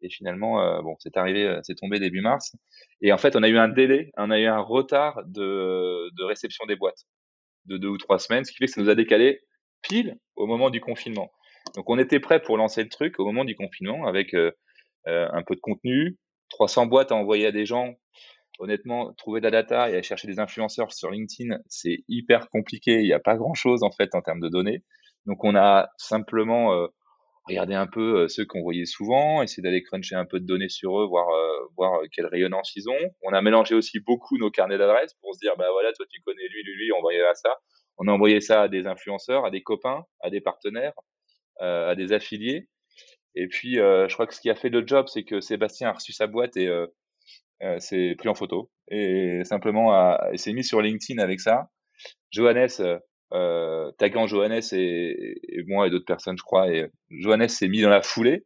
Et 0.00 0.08
finalement, 0.08 0.62
euh, 0.62 0.80
bon, 0.80 0.96
c'est 0.98 1.16
arrivé, 1.16 1.44
euh, 1.44 1.60
c'est 1.62 1.74
tombé 1.74 1.98
début 1.98 2.20
mars. 2.20 2.56
Et 3.02 3.12
en 3.12 3.18
fait, 3.18 3.36
on 3.36 3.42
a 3.42 3.48
eu 3.48 3.58
un 3.58 3.68
délai, 3.68 4.10
on 4.16 4.30
a 4.30 4.38
eu 4.38 4.46
un 4.46 4.60
retard 4.60 5.22
de, 5.26 6.10
de 6.16 6.24
réception 6.24 6.64
des 6.66 6.76
boîtes 6.76 7.04
de 7.66 7.76
deux 7.76 7.88
ou 7.88 7.98
trois 7.98 8.18
semaines, 8.18 8.44
ce 8.44 8.52
qui 8.52 8.58
fait 8.58 8.66
que 8.66 8.72
ça 8.72 8.80
nous 8.80 8.88
a 8.88 8.94
décalé 8.94 9.42
pile 9.82 10.16
au 10.36 10.46
moment 10.46 10.70
du 10.70 10.80
confinement. 10.80 11.30
Donc, 11.78 11.88
on 11.90 11.98
était 12.00 12.18
prêt 12.18 12.42
pour 12.42 12.56
lancer 12.56 12.82
le 12.82 12.88
truc 12.88 13.20
au 13.20 13.24
moment 13.24 13.44
du 13.44 13.54
confinement 13.54 14.08
avec 14.08 14.34
euh, 14.34 14.50
euh, 15.06 15.28
un 15.32 15.44
peu 15.44 15.54
de 15.54 15.60
contenu, 15.60 16.18
300 16.50 16.86
boîtes 16.86 17.12
à 17.12 17.14
envoyer 17.14 17.46
à 17.46 17.52
des 17.52 17.66
gens. 17.66 17.94
Honnêtement, 18.58 19.12
trouver 19.12 19.38
de 19.38 19.44
la 19.44 19.52
data 19.52 19.88
et 19.88 19.92
aller 19.92 20.02
chercher 20.02 20.26
des 20.26 20.40
influenceurs 20.40 20.92
sur 20.92 21.12
LinkedIn, 21.12 21.56
c'est 21.68 21.98
hyper 22.08 22.48
compliqué. 22.50 22.98
Il 22.98 23.04
n'y 23.04 23.12
a 23.12 23.20
pas 23.20 23.36
grand 23.36 23.54
chose 23.54 23.84
en 23.84 23.92
fait 23.92 24.16
en 24.16 24.22
termes 24.22 24.40
de 24.40 24.48
données. 24.48 24.82
Donc, 25.26 25.44
on 25.44 25.54
a 25.54 25.88
simplement 25.98 26.72
euh, 26.74 26.88
regardé 27.46 27.74
un 27.74 27.86
peu 27.86 28.26
ceux 28.26 28.44
qu'on 28.44 28.62
voyait 28.62 28.84
souvent, 28.84 29.40
essayer 29.42 29.62
d'aller 29.62 29.84
cruncher 29.84 30.16
un 30.16 30.26
peu 30.26 30.40
de 30.40 30.46
données 30.46 30.68
sur 30.68 31.00
eux, 31.00 31.06
voir 31.06 32.00
quelle 32.10 32.26
rayonnance 32.26 32.72
ils 32.74 32.90
ont. 32.90 33.14
On 33.22 33.32
a 33.32 33.40
mélangé 33.40 33.76
aussi 33.76 34.00
beaucoup 34.00 34.36
nos 34.36 34.50
carnets 34.50 34.78
d'adresses 34.78 35.14
pour 35.20 35.32
se 35.32 35.38
dire 35.38 35.52
bah 35.56 35.70
voilà, 35.70 35.92
toi 35.92 36.06
tu 36.10 36.20
connais 36.22 36.48
lui, 36.48 36.64
lui, 36.64 36.74
lui, 36.74 36.90
on 36.92 37.02
va 37.02 37.34
ça. 37.34 37.50
On 37.98 38.08
a 38.08 38.12
envoyé 38.12 38.40
ça 38.40 38.62
à 38.62 38.68
des 38.68 38.88
influenceurs, 38.88 39.44
à 39.44 39.50
des 39.50 39.62
copains, 39.62 40.02
à 40.20 40.30
des 40.30 40.40
partenaires, 40.40 40.94
à 41.60 41.94
des 41.94 42.12
affiliés. 42.12 42.68
Et 43.34 43.46
puis, 43.46 43.78
euh, 43.78 44.08
je 44.08 44.14
crois 44.14 44.26
que 44.26 44.34
ce 44.34 44.40
qui 44.40 44.50
a 44.50 44.54
fait 44.54 44.68
le 44.68 44.86
job, 44.86 45.06
c'est 45.08 45.24
que 45.24 45.40
Sébastien 45.40 45.90
a 45.90 45.92
reçu 45.92 46.12
sa 46.12 46.26
boîte 46.26 46.56
et 46.56 46.66
euh, 46.66 46.86
euh, 47.62 47.78
s'est 47.78 48.14
pris 48.18 48.28
en 48.28 48.34
photo 48.34 48.70
et 48.90 49.42
simplement 49.44 49.92
a, 49.92 50.20
s'est 50.36 50.52
mis 50.52 50.64
sur 50.64 50.80
LinkedIn 50.82 51.22
avec 51.22 51.40
ça. 51.40 51.68
Johannes, 52.30 52.68
euh, 53.32 53.92
taguant 53.98 54.26
Johannes 54.26 54.62
et, 54.72 55.42
moi 55.66 55.86
et 55.86 55.90
d'autres 55.90 56.04
personnes, 56.04 56.38
je 56.38 56.42
crois, 56.42 56.72
et 56.72 56.88
Johannes 57.10 57.48
s'est 57.48 57.68
mis 57.68 57.82
dans 57.82 57.90
la 57.90 58.02
foulée. 58.02 58.44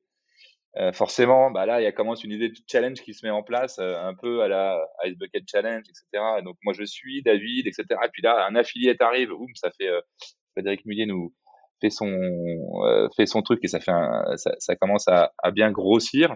Euh, 0.79 0.93
forcément, 0.93 1.51
bah 1.51 1.67
là, 1.67 1.81
il 1.81 1.85
y 1.85 1.87
a 1.87 1.93
commence 1.93 2.25
une 2.25 2.33
idée 2.33 2.49
de 2.49 2.57
challenge 2.71 3.03
qui 3.03 3.13
se 3.13 3.27
met 3.27 3.31
en 3.31 3.43
place, 3.43 3.79
euh, 3.79 3.95
un 3.99 4.15
peu 4.15 4.43
à 4.43 4.49
la 4.49 4.83
Ice 5.05 5.19
Bucket 5.19 5.45
Challenge, 5.47 5.85
etc. 5.87 6.25
Et 6.39 6.43
donc 6.43 6.57
moi 6.63 6.73
je 6.73 6.85
suis 6.85 7.23
David, 7.23 7.67
etc. 7.67 7.85
Et 7.91 8.09
puis 8.11 8.23
là, 8.23 8.47
un 8.47 8.55
affiliate 8.57 9.01
arrive, 9.03 9.33
oum, 9.33 9.55
ça 9.55 9.71
fait 9.79 9.89
euh, 9.89 10.01
Frédéric 10.53 10.87
Mullier 10.87 11.07
nous 11.07 11.35
fait 11.83 11.91
son 11.91 12.09
euh, 12.85 13.09
fait 13.17 13.27
son 13.27 13.43
truc 13.43 13.61
et 13.63 13.69
ça 13.69 13.81
fait 13.81 13.93
ça, 14.37 14.77
commence 14.77 15.07
à, 15.09 15.33
bien 15.53 15.71
grossir. 15.71 16.35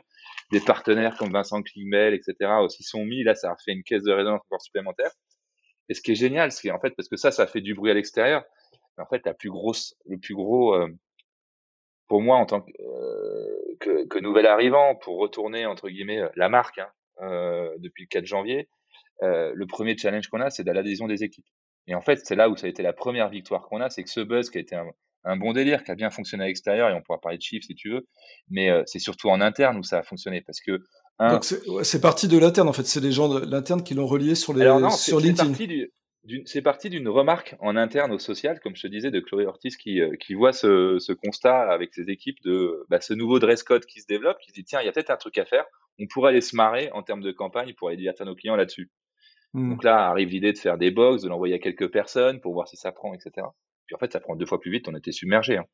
Des 0.52 0.60
partenaires 0.60 1.16
comme 1.16 1.32
Vincent 1.32 1.62
Klingbeil, 1.62 2.14
etc. 2.14 2.52
aussi 2.60 2.82
sont 2.82 3.04
mis. 3.04 3.24
Là, 3.24 3.34
ça 3.34 3.52
a 3.52 3.56
fait 3.64 3.72
une 3.72 3.82
caisse 3.82 4.02
de 4.02 4.12
résonance 4.12 4.42
encore 4.44 4.60
supplémentaire. 4.60 5.10
Et 5.88 5.94
ce 5.94 6.02
qui 6.02 6.12
est 6.12 6.16
génial, 6.16 6.52
c'est 6.52 6.70
en 6.70 6.80
fait 6.80 6.90
parce 6.96 7.08
que 7.08 7.16
ça, 7.16 7.30
ça 7.30 7.46
fait 7.46 7.60
du 7.60 7.74
bruit 7.74 7.90
à 7.90 7.94
l'extérieur. 7.94 8.44
En 8.98 9.06
fait, 9.06 9.22
la 9.24 9.34
plus 9.34 9.50
grosse, 9.50 9.94
le 10.06 10.18
plus 10.18 10.34
gros 10.34 10.74
euh, 10.74 10.88
pour 12.08 12.22
moi 12.22 12.36
en 12.36 12.46
tant 12.46 12.60
que, 12.60 12.70
euh, 12.80 14.06
que, 14.08 14.18
nouvel 14.18 14.46
arrivant 14.46 14.94
pour 14.96 15.18
retourner 15.18 15.66
entre 15.66 15.88
guillemets 15.88 16.22
la 16.34 16.48
marque 16.48 16.78
hein, 16.78 17.70
depuis 17.78 18.04
le 18.04 18.08
4 18.08 18.24
janvier, 18.24 18.68
le 19.20 19.64
premier 19.66 19.96
challenge 19.96 20.28
qu'on 20.28 20.40
a, 20.40 20.50
c'est 20.50 20.64
de 20.64 20.72
l'adhésion 20.72 21.06
des 21.06 21.24
équipes. 21.24 21.46
Et 21.88 21.94
en 21.94 22.00
fait, 22.00 22.20
c'est 22.24 22.34
là 22.34 22.48
où 22.48 22.56
ça 22.56 22.66
a 22.66 22.70
été 22.70 22.82
la 22.82 22.92
première 22.92 23.28
victoire 23.28 23.62
qu'on 23.68 23.80
a, 23.80 23.90
c'est 23.90 24.02
que 24.02 24.10
ce 24.10 24.20
buzz 24.20 24.50
qui 24.50 24.58
a 24.58 24.60
été 24.60 24.74
un, 24.74 24.90
un, 25.26 25.37
bon 25.37 25.52
délire, 25.52 25.85
qui 25.85 25.90
a 25.90 25.95
bien 25.95 26.11
fonctionné 26.11 26.45
à 26.45 26.47
l'extérieur, 26.47 26.90
et 26.90 26.95
on 26.95 27.02
pourra 27.02 27.21
parler 27.21 27.38
de 27.38 27.42
chiffres 27.42 27.66
si 27.66 27.75
tu 27.75 27.90
veux, 27.90 28.06
mais 28.49 28.71
euh, 28.71 28.83
c'est 28.87 28.99
surtout 28.99 29.28
en 29.28 29.40
interne 29.40 29.76
où 29.78 29.83
ça 29.83 29.99
a 29.99 30.02
fonctionné 30.02 30.40
parce 30.40 30.61
que 30.61 30.80
un... 31.18 31.35
donc 31.35 31.45
c'est 31.45 31.66
ouais, 31.68 32.00
parti 32.00 32.28
de 32.28 32.38
l'interne 32.38 32.68
en 32.68 32.73
fait, 32.73 32.85
c'est 32.85 33.00
les 33.00 33.12
gens 33.12 33.28
de 33.28 33.50
l'interne 33.50 33.83
qui 33.83 33.95
l'ont 33.95 34.06
relié 34.06 34.35
sur 34.35 34.52
les 34.52 34.62
Alors 34.62 34.80
non, 34.80 34.90
sur 34.90 35.21
c'est 35.21 35.26
LinkedIn. 35.26 35.87
c'est 36.45 36.62
parti 36.62 36.90
d'une 36.90 37.09
remarque 37.09 37.56
en 37.61 37.76
interne 37.76 38.12
au 38.12 38.18
social, 38.18 38.61
comme 38.61 38.76
je 38.76 38.83
te 38.83 38.87
disais, 38.87 39.11
de 39.11 39.21
Chloé 39.21 39.47
Ortiz 39.47 39.76
qui, 39.76 40.00
euh, 40.00 40.14
qui 40.16 40.35
voit 40.35 40.52
ce, 40.52 40.99
ce, 40.99 41.12
constat 41.12 41.71
avec 41.71 41.95
ses 41.95 42.11
équipes 42.11 42.42
de 42.45 42.85
bah, 42.90 43.00
ce 43.00 43.14
nouveau 43.14 43.38
dress 43.38 43.62
code 43.62 43.87
qui 43.87 44.00
se 44.00 44.06
développe, 44.06 44.38
qui 44.38 44.50
se 44.50 44.54
dit 44.54 44.64
tiens, 44.64 44.80
il 44.83 44.87
y 44.87 44.88
a 44.88 44.92
peut-être 44.92 45.11
un 45.11 45.16
truc 45.16 45.38
à 45.38 45.47
faire, 45.47 45.64
on 45.99 46.06
pourrait 46.06 46.30
aller 46.30 46.40
se 46.40 46.54
marrer 46.54 46.90
en 46.92 47.02
termes 47.02 47.23
de 47.23 47.33
campagne 47.33 47.73
pour 47.75 47.88
aller 47.88 47.97
divertir 47.97 48.26
nos 48.26 48.35
clients 48.35 48.56
là-dessus. 48.56 48.90
Mmh. 49.54 49.71
Donc 49.71 49.85
là 49.85 50.09
arrive 50.09 50.28
l'idée 50.28 50.52
de 50.52 50.59
faire 50.59 50.76
des 50.76 50.90
box, 50.90 51.23
de 51.23 51.28
l'envoyer 51.28 51.54
à 51.54 51.59
quelques 51.59 51.90
personnes 51.90 52.40
pour 52.40 52.52
voir 52.52 52.68
si 52.68 52.76
ça 52.76 52.92
prend, 52.92 53.14
etc. 53.14 53.47
Puis 53.86 53.94
en 53.94 53.98
fait, 53.98 54.12
ça 54.12 54.20
prend 54.20 54.36
deux 54.36 54.46
fois 54.46 54.60
plus 54.60 54.70
vite, 54.70 54.88
on 54.88 54.96
était 54.96 55.12
submergé. 55.12 55.58
Hein. 55.58 55.66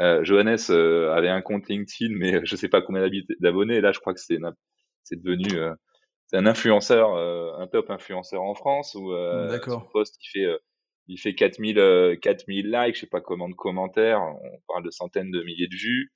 Euh, 0.00 0.24
Johannes 0.24 0.56
euh, 0.70 1.12
avait 1.12 1.28
un 1.28 1.42
compte 1.42 1.68
LinkedIn, 1.68 2.14
mais 2.16 2.40
je 2.44 2.56
sais 2.56 2.68
pas 2.68 2.82
combien 2.82 3.08
d'abonnés. 3.40 3.80
Là, 3.80 3.92
je 3.92 4.00
crois 4.00 4.14
que 4.14 4.20
c'est 4.20 4.38
devenu 5.12 5.58
euh, 5.58 5.74
un 6.32 6.46
influenceur, 6.46 7.14
euh, 7.14 7.52
un 7.58 7.66
top 7.66 7.90
influenceur 7.90 8.42
en 8.42 8.54
France 8.54 8.94
où 8.94 9.12
euh, 9.12 9.58
son 9.66 9.80
post 9.80 10.16
il 10.22 10.28
fait 10.28 10.46
euh, 10.46 10.58
il 11.08 11.18
fait 11.18 11.34
4000 11.34 11.78
euh, 11.78 12.16
4000 12.16 12.70
likes, 12.70 12.94
je 12.94 13.00
sais 13.00 13.06
pas 13.06 13.20
comment 13.20 13.48
de 13.48 13.54
commentaires, 13.54 14.20
on 14.20 14.60
parle 14.68 14.84
de 14.84 14.90
centaines 14.90 15.30
de 15.30 15.42
milliers 15.42 15.68
de 15.68 15.76
vues. 15.76 16.12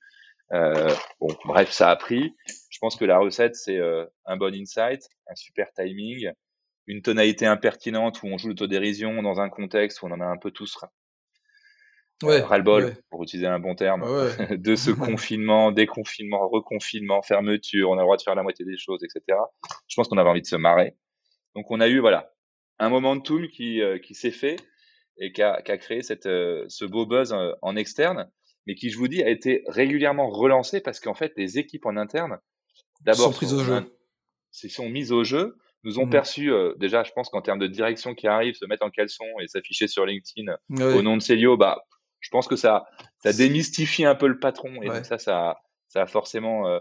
Euh, 0.53 0.89
bon, 1.21 1.29
bref, 1.45 1.71
ça 1.71 1.91
a 1.91 1.97
pris. 1.97 2.35
Je 2.71 2.79
pense 2.81 2.97
que 2.97 3.05
la 3.05 3.19
recette 3.19 3.57
c'est 3.57 3.79
euh, 3.79 4.07
un 4.25 4.37
bon 4.37 4.55
insight, 4.55 5.03
un 5.29 5.35
super 5.35 5.73
timing, 5.73 6.31
une 6.87 7.03
tonalité 7.03 7.47
impertinente 7.47 8.23
où 8.23 8.27
on 8.27 8.39
joue 8.39 8.49
l'autodérision 8.49 9.23
dans 9.23 9.41
un 9.41 9.51
contexte 9.51 10.03
où 10.03 10.07
on 10.07 10.13
en 10.13 10.21
a 10.21 10.27
un 10.27 10.39
peu 10.39 10.51
tous 10.51 10.77
ouais, 12.23 12.41
ras-le-bol, 12.41 12.85
ouais. 12.85 12.97
pour 13.11 13.23
utiliser 13.23 13.47
un 13.47 13.59
bon 13.59 13.75
terme, 13.75 14.03
Ouais. 14.03 14.57
de 14.59 14.77
ce 14.77 14.91
confinement, 15.21 15.73
déconfinement, 15.73 16.49
reconfinement, 16.49 17.23
fermeture, 17.23 17.91
on 17.91 17.95
a 17.95 17.97
le 17.99 18.03
droit 18.03 18.17
de 18.17 18.23
faire 18.23 18.35
la 18.35 18.43
moitié 18.43 18.65
des 18.65 18.77
choses, 18.79 19.03
etc. 19.05 19.39
Je 19.89 19.95
pense 19.97 20.09
qu'on 20.09 20.19
avait 20.19 20.31
envie 20.31 20.43
de 20.43 20.47
se 20.47 20.57
marrer. 20.57 20.95
Donc 21.55 21.71
on 21.71 21.81
a 21.81 21.89
eu 21.89 22.01
voilà 22.01 22.33
un 22.79 22.89
momentum 22.91 23.49
qui 23.49 23.81
euh, 23.81 23.99
qui 23.99 24.15
s'est 24.15 24.31
fait 24.31 24.57
et 25.19 25.33
qui 25.33 25.43
a, 25.43 25.63
qui 25.63 25.73
a 25.73 25.79
créé 25.79 26.03
cette 26.03 26.27
euh, 26.27 26.65
ce 26.69 26.85
beau 26.85 27.07
buzz 27.07 27.33
euh, 27.33 27.53
en 27.63 27.75
externe, 27.77 28.31
mais 28.67 28.75
qui 28.75 28.91
je 28.91 28.99
vous 28.99 29.09
dis 29.09 29.23
a 29.23 29.31
été 29.31 29.63
régulièrement 29.67 30.29
relancé 30.29 30.81
parce 30.83 31.01
qu'en 31.01 31.15
fait 31.15 31.33
les 31.37 31.59
équipes 31.59 31.87
en 31.87 31.97
interne 31.97 32.39
Sont 32.75 32.85
d'abord 33.05 33.33
prises 33.33 33.55
au 33.55 33.61
jeu. 33.65 33.91
se 34.51 34.69
sont 34.69 34.89
mises 34.91 35.13
au 35.13 35.25
jeu, 35.25 35.57
nous 35.85 35.99
ont 35.99 36.05
Mmh. 36.07 36.11
perçus, 36.11 36.53
euh, 36.53 36.75
déjà, 36.77 37.05
je 37.05 37.13
pense 37.13 37.29
qu'en 37.31 37.41
termes 37.41 37.59
de 37.61 37.67
direction 37.69 38.15
qui 38.15 38.27
arrive, 38.27 38.55
se 38.55 38.65
mettre 38.67 38.85
en 38.85 38.91
caleçon 38.91 39.25
et 39.41 39.47
s'afficher 39.47 39.87
sur 39.89 40.05
LinkedIn 40.05 40.55
au 40.99 41.01
nom 41.03 41.17
de 41.17 41.23
Célio, 41.23 41.57
bah, 41.57 41.79
je 42.27 42.31
pense 42.33 42.49
que 42.49 42.57
ça, 42.57 42.87
ça 43.23 43.33
démystifie 43.33 44.05
un 44.05 44.17
peu 44.17 44.27
le 44.27 44.41
patron. 44.41 44.83
Et 44.83 44.89
Ouais. 44.89 44.97
donc 44.97 45.07
ça, 45.07 45.17
ça, 45.19 45.59
ça 45.87 46.03
a 46.03 46.07
forcément 46.07 46.67
euh, 46.69 46.81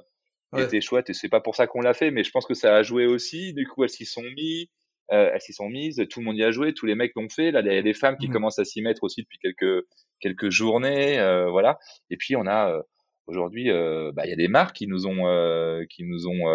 Ouais. 0.53 0.63
été 0.63 0.81
chouette. 0.81 1.07
Et 1.11 1.13
c'est 1.13 1.29
pas 1.29 1.39
pour 1.39 1.55
ça 1.55 1.67
qu'on 1.67 1.81
l'a 1.81 1.93
fait, 1.93 2.09
mais 2.09 2.23
je 2.23 2.31
pense 2.31 2.47
que 2.47 2.55
ça 2.55 2.75
a 2.75 2.81
joué 2.81 3.05
aussi. 3.05 3.53
Du 3.53 3.67
coup, 3.67 3.83
elles 3.83 3.89
s'y 3.91 4.05
sont 4.05 4.23
mis, 4.23 4.71
euh, 5.11 5.29
elles 5.31 5.41
s'y 5.41 5.53
sont 5.53 5.69
mises. 5.69 6.03
Tout 6.09 6.19
le 6.21 6.25
monde 6.25 6.37
y 6.37 6.43
a 6.43 6.49
joué. 6.49 6.73
Tous 6.73 6.87
les 6.87 6.95
mecs 6.95 7.11
l'ont 7.15 7.29
fait. 7.29 7.51
Là, 7.51 7.61
il 7.63 7.71
y 7.71 7.77
a 7.77 7.81
des 7.83 7.93
femmes 7.93 8.17
qui 8.17 8.25
Mhm. 8.27 8.33
commencent 8.33 8.57
à 8.59 8.65
s'y 8.65 8.81
mettre 8.81 9.03
aussi 9.03 9.21
depuis 9.21 9.37
quelques 9.37 9.85
quelques 10.19 10.49
journées, 10.49 11.19
euh, 11.19 11.47
voilà. 11.51 11.77
Et 12.09 12.17
puis 12.17 12.35
on 12.35 12.47
a 12.47 12.81
aujourd'hui, 13.27 13.69
bah, 14.13 14.23
il 14.25 14.29
y 14.29 14.33
a 14.33 14.37
des 14.37 14.47
marques 14.47 14.75
qui 14.77 14.87
nous 14.87 15.05
ont 15.05 15.85
qui 15.91 16.03
nous 16.05 16.27
ont 16.27 16.47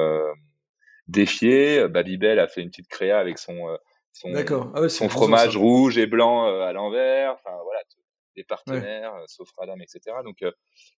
défié. 1.09 1.87
Babybel 1.88 2.38
a 2.38 2.49
fait 2.49 2.62
une 2.62 2.70
petite 2.70 2.88
créa 2.88 3.18
avec 3.20 3.38
son 3.38 3.76
son. 4.12 4.32
Ah 4.75 4.80
ouais, 4.80 4.88
son 4.88 5.09
fromage 5.09 5.52
ça. 5.52 5.59
rouge 5.59 5.99
et 5.99 6.06
blanc 6.06 6.44
à 6.62 6.73
l'envers. 6.73 7.32
Enfin 7.35 7.56
voilà, 7.64 7.80
des 8.37 8.45
partenaires, 8.45 9.15
euh, 9.15 9.25
Sofradam, 9.27 9.81
etc. 9.83 10.17
Donc 10.25 10.43
euh, 10.43 10.53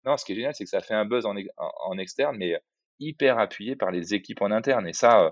non, 0.05 0.17
ce 0.17 0.25
qui 0.25 0.33
est 0.33 0.35
génial, 0.35 0.53
c'est 0.55 0.63
que 0.63 0.69
ça 0.69 0.81
fait 0.81 0.93
un 0.93 1.05
buzz 1.05 1.25
en, 1.25 1.35
en, 1.35 1.71
en 1.85 1.97
externe, 1.97 2.37
mais 2.37 2.59
hyper 2.99 3.39
appuyé 3.39 3.75
par 3.75 3.91
les 3.91 4.13
équipes 4.13 4.41
en 4.41 4.51
interne. 4.51 4.87
Et 4.87 4.93
ça, 4.93 5.25
euh, 5.25 5.31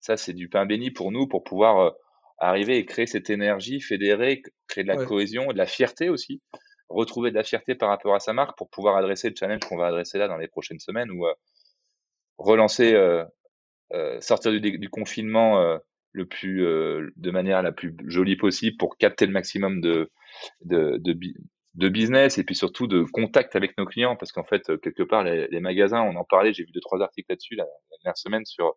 ça 0.00 0.16
c'est 0.16 0.32
du 0.32 0.48
pain 0.48 0.66
béni 0.66 0.90
pour 0.90 1.12
nous 1.12 1.26
pour 1.28 1.44
pouvoir 1.44 1.78
euh, 1.80 1.90
arriver 2.38 2.78
et 2.78 2.86
créer 2.86 3.06
cette 3.06 3.30
énergie, 3.30 3.80
fédérer, 3.80 4.42
créer 4.68 4.84
de 4.84 4.88
la 4.88 4.96
Ouais. 4.96 5.06
cohésion, 5.06 5.52
de 5.52 5.58
la 5.58 5.66
fierté 5.66 6.08
aussi, 6.08 6.42
retrouver 6.88 7.30
de 7.30 7.36
la 7.36 7.44
fierté 7.44 7.74
par 7.74 7.90
rapport 7.90 8.14
à 8.14 8.20
sa 8.20 8.32
marque 8.32 8.56
pour 8.56 8.70
pouvoir 8.70 8.96
adresser 8.96 9.28
le 9.30 9.36
challenge 9.38 9.60
qu'on 9.60 9.76
va 9.76 9.88
adresser 9.88 10.18
là 10.18 10.28
dans 10.28 10.38
les 10.38 10.48
prochaines 10.48 10.80
semaines 10.80 11.10
ou 11.10 11.26
euh, 11.26 11.34
relancer, 12.38 12.94
euh, 12.94 13.24
euh, 13.92 14.20
sortir 14.20 14.52
du, 14.52 14.90
confinement 14.90 15.60
euh, 15.60 15.78
le 16.12 16.26
plus, 16.26 16.64
euh, 16.64 17.10
de 17.16 17.30
manière 17.30 17.62
la 17.62 17.72
plus 17.72 17.94
jolie 18.06 18.36
possible 18.36 18.76
pour 18.76 18.96
capter 18.96 19.26
le 19.26 19.32
maximum 19.32 19.80
de, 19.80 20.10
de, 20.64 20.98
de, 20.98 21.16
de 21.74 21.88
business 21.88 22.38
et 22.38 22.44
puis 22.44 22.54
surtout 22.54 22.86
de 22.86 23.04
contact 23.04 23.54
avec 23.56 23.78
nos 23.78 23.86
clients 23.86 24.16
parce 24.16 24.32
qu'en 24.32 24.44
fait, 24.44 24.62
quelque 24.82 25.02
part, 25.02 25.24
les, 25.24 25.46
les 25.48 25.60
magasins, 25.60 26.02
on 26.02 26.16
en 26.16 26.24
parlait, 26.24 26.52
j'ai 26.52 26.64
vu 26.64 26.72
deux, 26.72 26.80
trois 26.80 27.00
articles 27.00 27.30
là-dessus 27.30 27.54
la, 27.54 27.66
dernière 28.02 28.16
semaine 28.16 28.44
sur. 28.44 28.76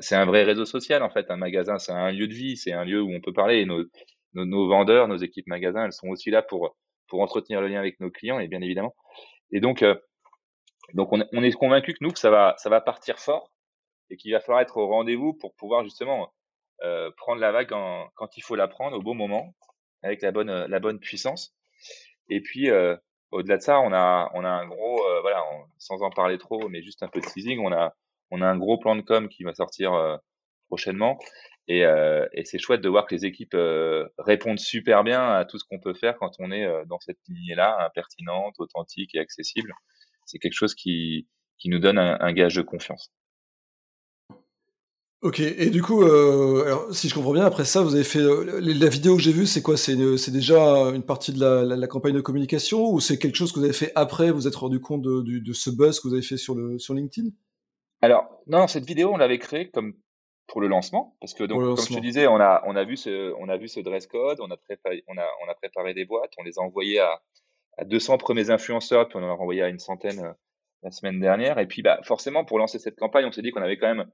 C'est 0.00 0.16
un 0.16 0.24
vrai 0.24 0.42
réseau 0.42 0.64
social 0.64 1.02
en 1.04 1.10
fait. 1.10 1.30
Un 1.30 1.36
magasin, 1.36 1.78
c'est 1.78 1.92
un 1.92 2.10
lieu 2.10 2.26
de 2.26 2.34
vie, 2.34 2.56
c'est 2.56 2.72
un 2.72 2.84
lieu 2.84 3.00
où 3.00 3.14
on 3.14 3.20
peut 3.20 3.32
parler. 3.32 3.60
Et 3.60 3.66
nos, 3.66 3.84
nos, 4.34 4.44
nos 4.44 4.68
vendeurs, 4.68 5.06
nos 5.06 5.18
équipes 5.18 5.46
magasins, 5.46 5.84
elles 5.84 5.92
sont 5.92 6.08
aussi 6.08 6.30
là 6.30 6.42
pour, 6.42 6.76
pour 7.06 7.20
entretenir 7.20 7.60
le 7.60 7.68
lien 7.68 7.78
avec 7.78 8.00
nos 8.00 8.10
clients 8.10 8.40
et 8.40 8.48
bien 8.48 8.60
évidemment. 8.62 8.96
Et 9.52 9.60
donc, 9.60 9.82
euh, 9.82 9.94
donc 10.94 11.12
on, 11.12 11.24
on 11.32 11.42
est 11.42 11.52
convaincu 11.52 11.92
que 11.92 11.98
nous, 12.00 12.10
que 12.10 12.18
ça 12.18 12.30
va, 12.30 12.54
ça 12.58 12.68
va 12.68 12.80
partir 12.80 13.20
fort 13.20 13.52
et 14.10 14.16
qu'il 14.16 14.32
va 14.32 14.40
falloir 14.40 14.60
être 14.60 14.76
au 14.76 14.88
rendez-vous 14.88 15.34
pour 15.34 15.54
pouvoir 15.54 15.84
justement 15.84 16.32
euh, 16.84 17.10
prendre 17.16 17.40
la 17.40 17.52
vague 17.52 17.72
en- 17.72 18.08
quand 18.14 18.36
il 18.36 18.42
faut 18.42 18.56
la 18.56 18.68
prendre 18.68 18.96
au 18.98 19.02
bon 19.02 19.14
moment 19.14 19.54
avec 20.02 20.22
la 20.22 20.32
bonne, 20.32 20.50
euh, 20.50 20.66
la 20.68 20.80
bonne 20.80 20.98
puissance. 21.00 21.54
Et 22.28 22.40
puis, 22.40 22.70
euh, 22.70 22.96
au-delà 23.30 23.56
de 23.58 23.62
ça, 23.62 23.80
on 23.80 23.92
a, 23.92 24.30
on 24.34 24.44
a 24.44 24.48
un 24.48 24.66
gros, 24.66 25.04
euh, 25.06 25.20
voilà, 25.22 25.42
sans 25.78 26.02
en 26.02 26.10
parler 26.10 26.38
trop, 26.38 26.68
mais 26.68 26.82
juste 26.82 27.02
un 27.02 27.08
peu 27.08 27.20
de 27.20 27.26
teasing, 27.26 27.60
on 27.60 27.72
a, 27.72 27.94
on 28.30 28.42
a 28.42 28.46
un 28.46 28.58
gros 28.58 28.78
plan 28.78 28.96
de 28.96 29.02
com 29.02 29.28
qui 29.28 29.44
va 29.44 29.54
sortir 29.54 29.94
euh, 29.94 30.16
prochainement. 30.68 31.18
Et, 31.68 31.84
euh, 31.84 32.26
et 32.32 32.44
c'est 32.44 32.58
chouette 32.58 32.80
de 32.80 32.88
voir 32.88 33.06
que 33.06 33.14
les 33.14 33.26
équipes 33.26 33.56
répondent 34.18 34.58
super 34.60 35.02
bien 35.04 35.32
à 35.32 35.44
tout 35.44 35.58
ce 35.58 35.64
qu'on 35.64 35.80
peut 35.80 35.94
faire 35.94 36.16
quand 36.16 36.32
on 36.38 36.52
est 36.52 36.66
dans 36.86 37.00
cette 37.00 37.18
lignée-là, 37.28 37.90
pertinente, 37.94 38.54
authentique 38.58 39.14
et 39.14 39.18
accessible. 39.20 39.72
C'est 40.26 40.38
quelque 40.38 40.54
chose 40.54 40.74
qui, 40.74 41.28
qui 41.58 41.68
nous 41.68 41.78
donne 41.80 41.98
un, 41.98 42.18
un 42.20 42.32
gage 42.32 42.54
de 42.56 42.62
confiance. 42.62 43.12
Ok, 45.22 45.40
et 45.40 45.70
du 45.70 45.82
coup, 45.82 46.02
euh, 46.02 46.64
alors, 46.66 46.94
si 46.94 47.08
je 47.08 47.14
comprends 47.14 47.32
bien, 47.32 47.44
après 47.46 47.64
ça, 47.64 47.82
vous 47.82 47.94
avez 47.94 48.04
fait 48.04 48.20
euh, 48.20 48.60
la 48.60 48.88
vidéo 48.88 49.16
que 49.16 49.22
j'ai 49.22 49.32
vue, 49.32 49.46
c'est 49.46 49.62
quoi? 49.62 49.76
C'est 49.76 49.96
déjà 50.30 50.58
une 50.94 51.02
partie 51.02 51.32
de 51.32 51.40
la, 51.40 51.64
la- 51.64 51.76
la 51.76 51.86
campagne 51.86 52.12
de 52.14 52.20
communication 52.20 52.90
ou 52.90 53.00
c'est 53.00 53.18
quelque 53.18 53.34
chose 53.34 53.50
que 53.50 53.58
vous 53.58 53.64
avez 53.64 53.74
fait 53.74 53.92
après 53.94 54.30
Vous 54.30 54.36
vous 54.40 54.46
êtes 54.46 54.54
rendu 54.54 54.78
compte 54.78 55.02
de, 55.02 55.52
ce 55.52 55.70
buzz 55.70 56.00
que 56.00 56.08
vous 56.08 56.14
avez 56.14 56.22
fait 56.22 56.36
sur, 56.36 56.54
le, 56.54 56.78
sur 56.78 56.92
LinkedIn? 56.94 57.30
Alors, 58.02 58.24
non, 58.46 58.68
cette 58.68 58.84
vidéo, 58.84 59.10
on 59.12 59.16
l'avait 59.16 59.38
créée 59.38 59.70
comme 59.70 59.94
pour 60.48 60.60
le 60.60 60.68
lancement, 60.68 61.16
parce 61.20 61.34
que 61.34 61.42
donc, 61.44 61.60
comme 61.60 61.76
je 61.84 61.94
te 61.94 62.00
disais, 62.00 62.26
on 62.28 62.36
a, 62.36 62.62
on 62.66 62.76
a 62.76 62.84
vu 62.84 62.96
ce, 62.96 63.32
on 63.40 63.48
a 63.48 63.56
vu 63.56 63.66
ce 63.68 63.80
dress 63.80 64.06
code, 64.06 64.38
on 64.40 64.50
a 64.50 64.56
préparé, 64.56 65.02
on 65.08 65.16
a, 65.18 65.26
on 65.44 65.50
a 65.50 65.54
préparé 65.54 65.92
des 65.92 66.04
boîtes, 66.04 66.30
on 66.38 66.44
les 66.44 66.58
a 66.58 66.62
envoyées 66.62 67.00
à, 67.00 67.20
à 67.78 67.84
200 67.84 68.18
premiers 68.18 68.50
influenceurs, 68.50 69.08
puis 69.08 69.18
on 69.18 69.24
en 69.24 69.30
a 69.30 69.34
renvoyé 69.34 69.62
à 69.62 69.68
une 69.68 69.80
centaine 69.80 70.20
euh, 70.20 70.32
la 70.82 70.90
semaine 70.92 71.18
dernière. 71.18 71.58
Et 71.58 71.66
puis, 71.66 71.82
bah, 71.82 71.98
forcément, 72.04 72.44
pour 72.44 72.58
lancer 72.58 72.78
cette 72.78 72.96
campagne, 72.96 73.24
on 73.24 73.32
s'est 73.32 73.42
dit 73.42 73.50
qu'on 73.50 73.62
avait 73.62 73.78
quand 73.78 73.92
même 73.92 74.06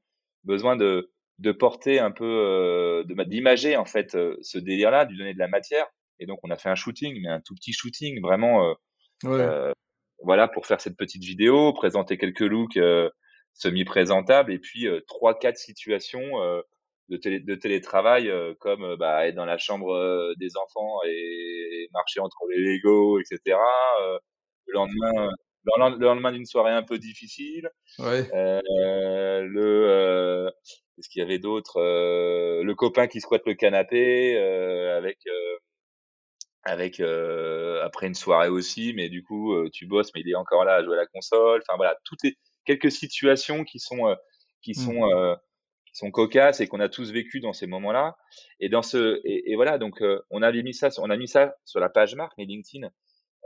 besoin 0.44 0.76
de, 0.76 1.11
de 1.38 1.52
porter 1.52 1.98
un 1.98 2.11
peu, 2.11 2.24
euh, 2.24 3.05
d'imager 3.26 3.76
en 3.76 3.85
fait 3.85 4.14
euh, 4.14 4.37
ce 4.42 4.59
délire-là, 4.59 5.05
de 5.05 5.11
lui 5.12 5.18
donner 5.18 5.35
de 5.35 5.38
la 5.38 5.48
matière. 5.48 5.87
Et 6.18 6.26
donc, 6.26 6.38
on 6.44 6.50
a 6.50 6.57
fait 6.57 6.68
un 6.68 6.74
shooting, 6.76 7.20
mais 7.22 7.28
un 7.28 7.40
tout 7.40 7.55
petit 7.55 7.72
shooting, 7.72 8.20
vraiment. 8.22 8.68
euh, 8.70 8.74
Ouais. 9.24 9.40
euh, 9.40 9.72
voilà, 10.24 10.48
pour 10.48 10.66
faire 10.66 10.81
cette 10.81 10.96
petite 10.96 11.22
vidéo, 11.22 11.72
présenter 11.72 12.18
quelques 12.18 12.40
looks 12.40 12.76
euh, 12.76 13.09
semi-présentables 13.55 14.52
et 14.52 14.59
puis 14.59 14.87
euh, 14.88 15.00
trois, 15.07 15.38
quatre 15.38 15.59
situations 15.59 16.42
euh, 16.42 16.61
de, 17.09 17.16
télé, 17.16 17.40
de 17.40 17.55
télétravail 17.55 18.28
euh, 18.31 18.55
comme 18.61 18.83
euh, 18.85 18.96
bah, 18.96 19.26
être 19.28 19.35
dans 19.35 19.44
la 19.44 19.59
chambre 19.59 19.92
euh, 19.94 20.35
des 20.38 20.57
enfants 20.57 20.98
et, 21.07 21.88
marcher 21.92 22.20
entre 22.20 22.38
les 22.50 22.59
Lego, 22.59 23.20
etc. 23.20 23.59
Euh, 24.02 24.18
le 24.66 24.74
lendemain, 24.74 25.31
le 25.64 25.70
lendemain- 25.79 25.96
le 25.98 26.07
lendemain 26.07 26.33
d'une 26.33 26.46
soirée 26.46 26.72
un 26.72 26.83
peu 26.83 26.98
difficile. 26.98 27.70
Ouais. 27.98 28.29
Euh, 28.35 29.42
le 29.42 29.87
euh, 29.88 30.51
qu'est-ce 30.96 31.09
qu'il 31.09 31.20
y 31.20 31.25
avait 31.25 31.38
d'autre 31.38 31.79
Euh, 31.81 32.62
le 32.64 32.75
copain 32.75 33.07
qui 33.07 33.20
squatte 33.20 33.46
le 33.46 33.55
canapé 33.55 34.37
euh, 34.37 34.96
avec 34.98 35.18
euh, 35.27 35.57
avec 36.64 37.01
euh, 37.01 37.83
après 37.83 38.07
une 38.07 38.14
soirée 38.14 38.48
aussi 38.48 38.92
mais 38.94 39.09
du 39.09 39.22
coup 39.25 39.53
euh, 39.55 39.68
tu 39.72 39.87
bosses 39.87 40.11
mais 40.14 40.20
il 40.20 40.31
est 40.31 40.35
encore 40.37 40.64
là 40.64 40.75
à 40.75 40.85
jouer 40.85 40.94
à 40.94 41.01
la 41.01 41.07
console 41.07 41.61
enfin 41.66 41.77
voilà 41.77 41.96
toutes 42.05 42.22
les 42.22 42.37
quelques 42.64 42.92
situations 42.92 43.64
qui 43.64 43.79
sont 43.81 44.07
euh, 44.09 44.14
qui 44.62 44.72
Mm. 44.72 44.75
sont 44.75 45.11
euh, 45.11 45.35
qui 45.87 45.96
sont 45.96 46.11
cocasses 46.12 46.61
et 46.61 46.68
qu'on 46.68 46.79
a 46.81 46.88
tous 46.88 47.11
vécu 47.11 47.40
dans 47.40 47.53
ces 47.53 47.66
moments-là 47.66 48.16
et 48.61 48.68
dans 48.68 48.83
ce 48.83 49.20
et, 49.25 49.51
et 49.51 49.57
voilà 49.57 49.77
donc 49.79 50.01
euh, 50.03 50.20
on 50.31 50.40
avait 50.42 50.62
mis 50.62 50.72
ça 50.72 50.88
on 50.98 51.11
a 51.11 51.16
mis 51.16 51.27
ça 51.29 51.55
sur 51.64 51.81
la 51.81 51.88
page 51.88 52.14
marque 52.14 52.33
mais 52.38 52.44
LinkedIn 52.44 52.88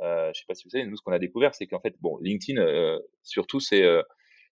euh, 0.02 0.30
je 0.34 0.40
sais 0.40 0.44
pas 0.48 0.54
si 0.54 0.64
vous 0.64 0.70
savez 0.70 0.84
nous 0.86 0.96
ce 0.96 1.02
qu'on 1.02 1.12
a 1.12 1.18
découvert 1.18 1.54
c'est 1.54 1.66
qu'en 1.66 1.80
fait 1.80 1.94
bon 2.00 2.18
LinkedIn 2.20 2.60
euh, 2.60 2.98
surtout 3.22 3.60
c'est 3.60 3.82
euh, 3.82 4.02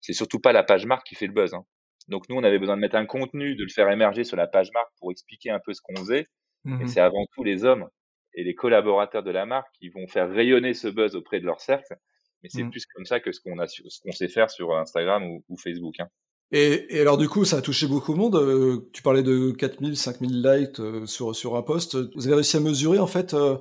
c'est 0.00 0.12
surtout 0.12 0.38
pas 0.40 0.52
la 0.52 0.62
page 0.62 0.86
marque 0.86 1.06
qui 1.06 1.14
fait 1.14 1.26
le 1.26 1.32
buzz 1.32 1.54
hein. 1.54 1.64
donc 2.08 2.28
nous 2.28 2.36
on 2.36 2.44
avait 2.44 2.58
besoin 2.58 2.76
de 2.76 2.80
mettre 2.80 2.96
un 2.96 3.06
contenu 3.06 3.54
de 3.56 3.62
le 3.64 3.68
faire 3.70 3.90
émerger 3.90 4.24
sur 4.24 4.36
la 4.36 4.46
page 4.46 4.70
marque 4.72 4.90
pour 4.98 5.10
expliquer 5.10 5.50
un 5.50 5.60
peu 5.64 5.72
ce 5.74 5.80
qu'on 5.82 5.96
faisait 5.96 6.20
et 6.20 6.28
Mhm. 6.64 6.86
c'est 6.86 7.00
avant 7.00 7.26
tout 7.34 7.42
les 7.42 7.64
hommes 7.64 7.88
et 8.34 8.44
les 8.44 8.54
collaborateurs 8.54 9.24
de 9.24 9.30
la 9.32 9.46
marque 9.46 9.66
qui 9.80 9.88
vont 9.88 10.06
faire 10.06 10.30
rayonner 10.30 10.74
ce 10.74 10.86
buzz 10.88 11.16
auprès 11.16 11.40
de 11.40 11.44
leur 11.44 11.60
cercle. 11.60 11.96
Mais 12.42 12.48
c'est 12.48 12.62
Mm. 12.62 12.70
plus 12.70 12.86
comme 12.86 13.04
ça 13.04 13.18
que 13.20 13.30
ce 13.32 13.40
qu'on 13.40 13.58
a, 13.58 13.66
su- 13.66 13.82
ce 13.88 14.00
qu'on 14.00 14.12
sait 14.12 14.28
faire 14.28 14.48
sur 14.48 14.72
Instagram 14.76 15.24
ou, 15.28 15.44
ou 15.48 15.56
Facebook. 15.58 15.94
Hein. 15.98 16.06
Et, 16.52 16.96
et 16.96 17.00
alors 17.00 17.18
du 17.18 17.28
coup, 17.28 17.44
ça 17.44 17.56
a 17.56 17.62
touché 17.62 17.86
beaucoup 17.88 18.12
de 18.14 18.18
monde. 18.18 18.36
euh, 18.36 18.88
tu 18.92 19.02
parlais 19.02 19.22
de 19.24 19.50
4000, 19.50 19.96
5000 19.96 20.40
likes 20.42 20.78
euh, 20.80 21.04
sur, 21.06 21.34
sur 21.34 21.56
un 21.56 21.62
post. 21.62 21.96
Vous 22.14 22.26
avez 22.26 22.36
réussi 22.36 22.56
à 22.56 22.60
mesurer 22.60 22.98
en 23.00 23.06
fait 23.08 23.34
euh, 23.34 23.58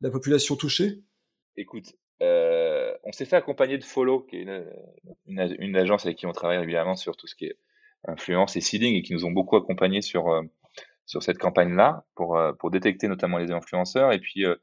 la 0.00 0.10
population 0.10 0.54
touchée? 0.56 1.02
Écoute, 1.56 1.94
euh, 2.22 2.94
on 3.04 3.12
s'est 3.12 3.24
fait 3.24 3.36
accompagner 3.36 3.78
de 3.78 3.84
Follow, 3.84 4.20
qui 4.20 4.36
est 4.36 4.42
une, 4.42 4.66
une, 5.26 5.56
une 5.58 5.76
agence 5.76 6.06
avec 6.06 6.18
qui 6.18 6.26
on 6.26 6.32
travaille 6.32 6.58
régulièrement 6.58 6.96
sur 6.96 7.16
tout 7.16 7.26
ce 7.26 7.34
qui 7.34 7.46
est 7.46 7.58
influence 8.06 8.56
et 8.56 8.60
seeding 8.60 8.94
et 8.94 9.02
qui 9.02 9.12
nous 9.12 9.24
ont 9.24 9.30
beaucoup 9.30 9.56
accompagnés 9.56 10.02
sur 10.02 10.28
euh, 10.28 10.42
sur 11.06 11.22
cette 11.22 11.38
campagne-là 11.38 12.04
pour 12.14 12.36
euh, 12.36 12.52
pour 12.52 12.70
détecter 12.70 13.08
notamment 13.08 13.38
les 13.38 13.50
influenceurs 13.50 14.12
et 14.12 14.18
puis 14.18 14.44
euh, 14.44 14.56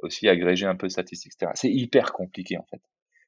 aussi 0.00 0.28
agréger 0.28 0.66
un 0.66 0.76
peu 0.76 0.86
de 0.86 0.92
statistiques, 0.92 1.32
etc. 1.34 1.52
C'est 1.54 1.70
hyper 1.70 2.12
compliqué 2.12 2.56
en 2.56 2.64
fait. 2.70 2.80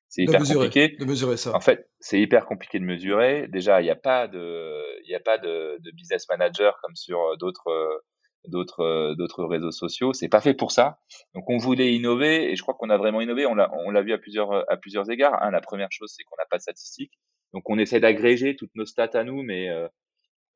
C'est 0.09 0.25
de 0.25 0.29
hyper 0.29 0.41
mesurer, 0.41 0.67
compliqué. 0.67 0.97
de 0.97 1.05
mesurer 1.05 1.37
ça. 1.37 1.55
En 1.55 1.61
fait, 1.61 1.89
c'est 2.01 2.21
hyper 2.21 2.45
compliqué 2.45 2.81
de 2.81 2.85
mesurer. 2.85 3.47
Déjà, 3.47 3.81
il 3.81 3.85
n'y 3.85 3.91
a 3.91 3.97
pas 3.97 4.27
de, 4.27 5.07
il 5.07 5.15
a 5.15 5.21
pas 5.21 5.39
de, 5.39 5.79
de 5.79 5.91
business 5.93 6.29
manager 6.29 6.77
comme 6.83 6.97
sur 6.97 7.21
euh, 7.21 7.37
d'autres, 7.37 7.69
euh, 7.69 7.97
d'autres, 8.47 8.81
euh, 8.81 9.15
d'autres 9.15 9.45
réseaux 9.45 9.71
sociaux. 9.71 10.13
C'est 10.13 10.29
pas 10.29 10.41
fait 10.41 10.55
pour 10.55 10.73
ça. 10.73 10.99
Donc, 11.35 11.45
on 11.49 11.59
voulait 11.59 11.95
innover 11.95 12.51
et 12.51 12.57
je 12.57 12.63
crois 12.63 12.75
qu'on 12.75 12.91
a 12.91 12.97
vraiment 12.97 13.21
innové. 13.21 13.47
On 13.47 13.55
l'a, 13.55 13.71
on 13.87 13.91
l'a 13.91 14.03
vu 14.03 14.13
à 14.13 14.19
plusieurs, 14.19 14.71
à 14.71 14.77
plusieurs 14.77 15.11
égards. 15.11 15.43
Un, 15.43 15.51
la 15.51 15.61
première 15.61 15.91
chose, 15.91 16.13
c'est 16.17 16.25
qu'on 16.25 16.37
n'a 16.39 16.47
pas 16.51 16.57
de 16.57 16.63
statistiques. 16.63 17.13
Donc, 17.55 17.69
on 17.69 17.79
essaie 17.79 18.01
d'agréger 18.01 18.57
toutes 18.57 18.75
nos 18.75 18.87
stats 18.87 19.11
à 19.15 19.25
nous, 19.25 19.43
mais 19.43 19.71
euh, 19.71 19.89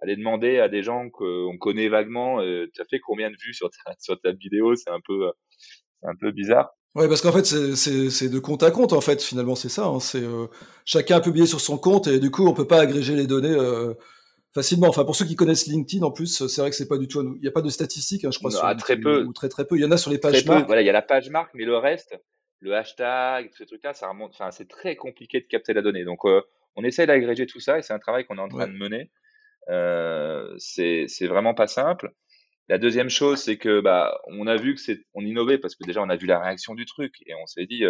aller 0.00 0.16
demander 0.16 0.58
à 0.58 0.68
des 0.68 0.82
gens 0.82 1.10
qu'on 1.10 1.56
connaît 1.58 1.88
vaguement, 1.88 2.40
euh, 2.40 2.66
tu 2.74 2.80
as 2.80 2.84
fait 2.84 3.00
combien 3.00 3.30
de 3.30 3.36
vues 3.36 3.54
sur 3.54 3.70
ta, 3.70 3.94
sur 3.98 4.20
ta 4.20 4.32
vidéo, 4.32 4.74
c'est 4.76 4.90
un 4.90 5.00
peu, 5.04 5.30
c'est 6.00 6.08
un 6.08 6.14
peu 6.18 6.30
bizarre. 6.30 6.70
Ouais, 6.94 7.08
parce 7.08 7.22
qu'en 7.22 7.32
fait, 7.32 7.44
c'est 7.44 8.28
de 8.28 8.38
compte 8.38 8.62
à 8.62 8.70
compte, 8.70 8.92
en 8.92 9.00
fait, 9.00 9.20
finalement, 9.20 9.56
c'est 9.56 9.68
ça. 9.68 9.86
hein, 9.86 9.98
c'est 9.98 10.22
euh, 10.22 10.46
chacun 10.84 11.16
a 11.16 11.20
publié 11.20 11.44
sur 11.44 11.60
son 11.60 11.76
compte 11.76 12.06
et 12.06 12.20
du 12.20 12.30
coup, 12.30 12.46
on 12.46 12.54
peut 12.54 12.68
pas 12.68 12.78
agréger 12.78 13.16
les 13.16 13.26
données 13.26 13.48
euh, 13.50 13.94
facilement. 14.54 14.88
Enfin, 14.88 15.04
pour 15.04 15.16
ceux 15.16 15.24
qui 15.26 15.36
connaissent 15.36 15.66
LinkedIn, 15.66 16.04
en 16.04 16.10
plus, 16.10 16.46
c'est 16.46 16.60
vrai 16.60 16.70
que 16.70 16.76
c'est 16.76 16.88
pas 16.88 16.98
du 16.98 17.08
tout. 17.08 17.20
à 17.20 17.22
nous. 17.22 17.34
Il 17.36 17.42
n'y 17.42 17.48
a 17.48 17.52
pas 17.52 17.62
de 17.62 17.68
statistiques, 17.68 18.24
hein, 18.24 18.30
je 18.30 18.38
crois, 18.38 18.50
Non, 18.50 18.56
sur 18.56 18.66
ah, 18.66 18.74
très 18.74 18.96
peu. 18.98 19.24
ou 19.24 19.32
très 19.32 19.48
très 19.48 19.66
peu. 19.66 19.76
Il 19.76 19.82
y 19.82 19.84
en 19.84 19.90
a 19.90 19.96
sur 19.96 20.10
les 20.10 20.18
pages 20.18 20.44
marques. 20.46 20.66
Voilà, 20.66 20.82
il 20.82 20.86
y 20.86 20.90
a 20.90 20.92
la 20.92 21.02
page 21.02 21.28
marque, 21.30 21.50
mais 21.54 21.64
le 21.64 21.76
reste, 21.76 22.14
le 22.60 22.74
hashtag, 22.74 23.50
ces 23.56 23.66
trucs-là, 23.66 23.92
ça 23.92 24.08
remonte. 24.08 24.30
Enfin, 24.32 24.50
c'est 24.50 24.68
très 24.68 24.96
compliqué 24.96 25.40
de 25.40 25.46
capter 25.46 25.74
la 25.74 25.82
donnée. 25.82 26.04
Donc, 26.04 26.20
euh, 26.24 26.40
on 26.76 26.84
essaie 26.84 27.06
d'agréger 27.06 27.46
tout 27.46 27.60
ça 27.60 27.78
et 27.78 27.82
c'est 27.82 27.92
un 27.92 27.98
travail 27.98 28.24
qu'on 28.24 28.38
est 28.38 28.40
en 28.40 28.48
train 28.48 28.66
Ouais. 28.66 28.72
de 28.72 28.78
mener. 28.78 29.10
c'est 30.58 31.04
c'est 31.08 31.26
vraiment 31.26 31.54
pas 31.54 31.66
simple. 31.66 32.12
La 32.68 32.78
deuxième 32.78 33.10
chose, 33.10 33.40
c'est 33.40 33.58
que 33.58 33.80
bah 33.80 34.18
on 34.26 34.46
a 34.46 34.56
vu 34.56 34.74
que 34.74 34.80
c'est 34.80 35.00
on 35.14 35.20
innovait 35.20 35.58
parce 35.58 35.74
que 35.74 35.84
déjà 35.84 36.00
on 36.00 36.08
a 36.08 36.16
vu 36.16 36.26
la 36.26 36.40
réaction 36.40 36.74
du 36.74 36.86
truc 36.86 37.14
et 37.26 37.34
on 37.34 37.46
s'est 37.46 37.66
dit 37.66 37.84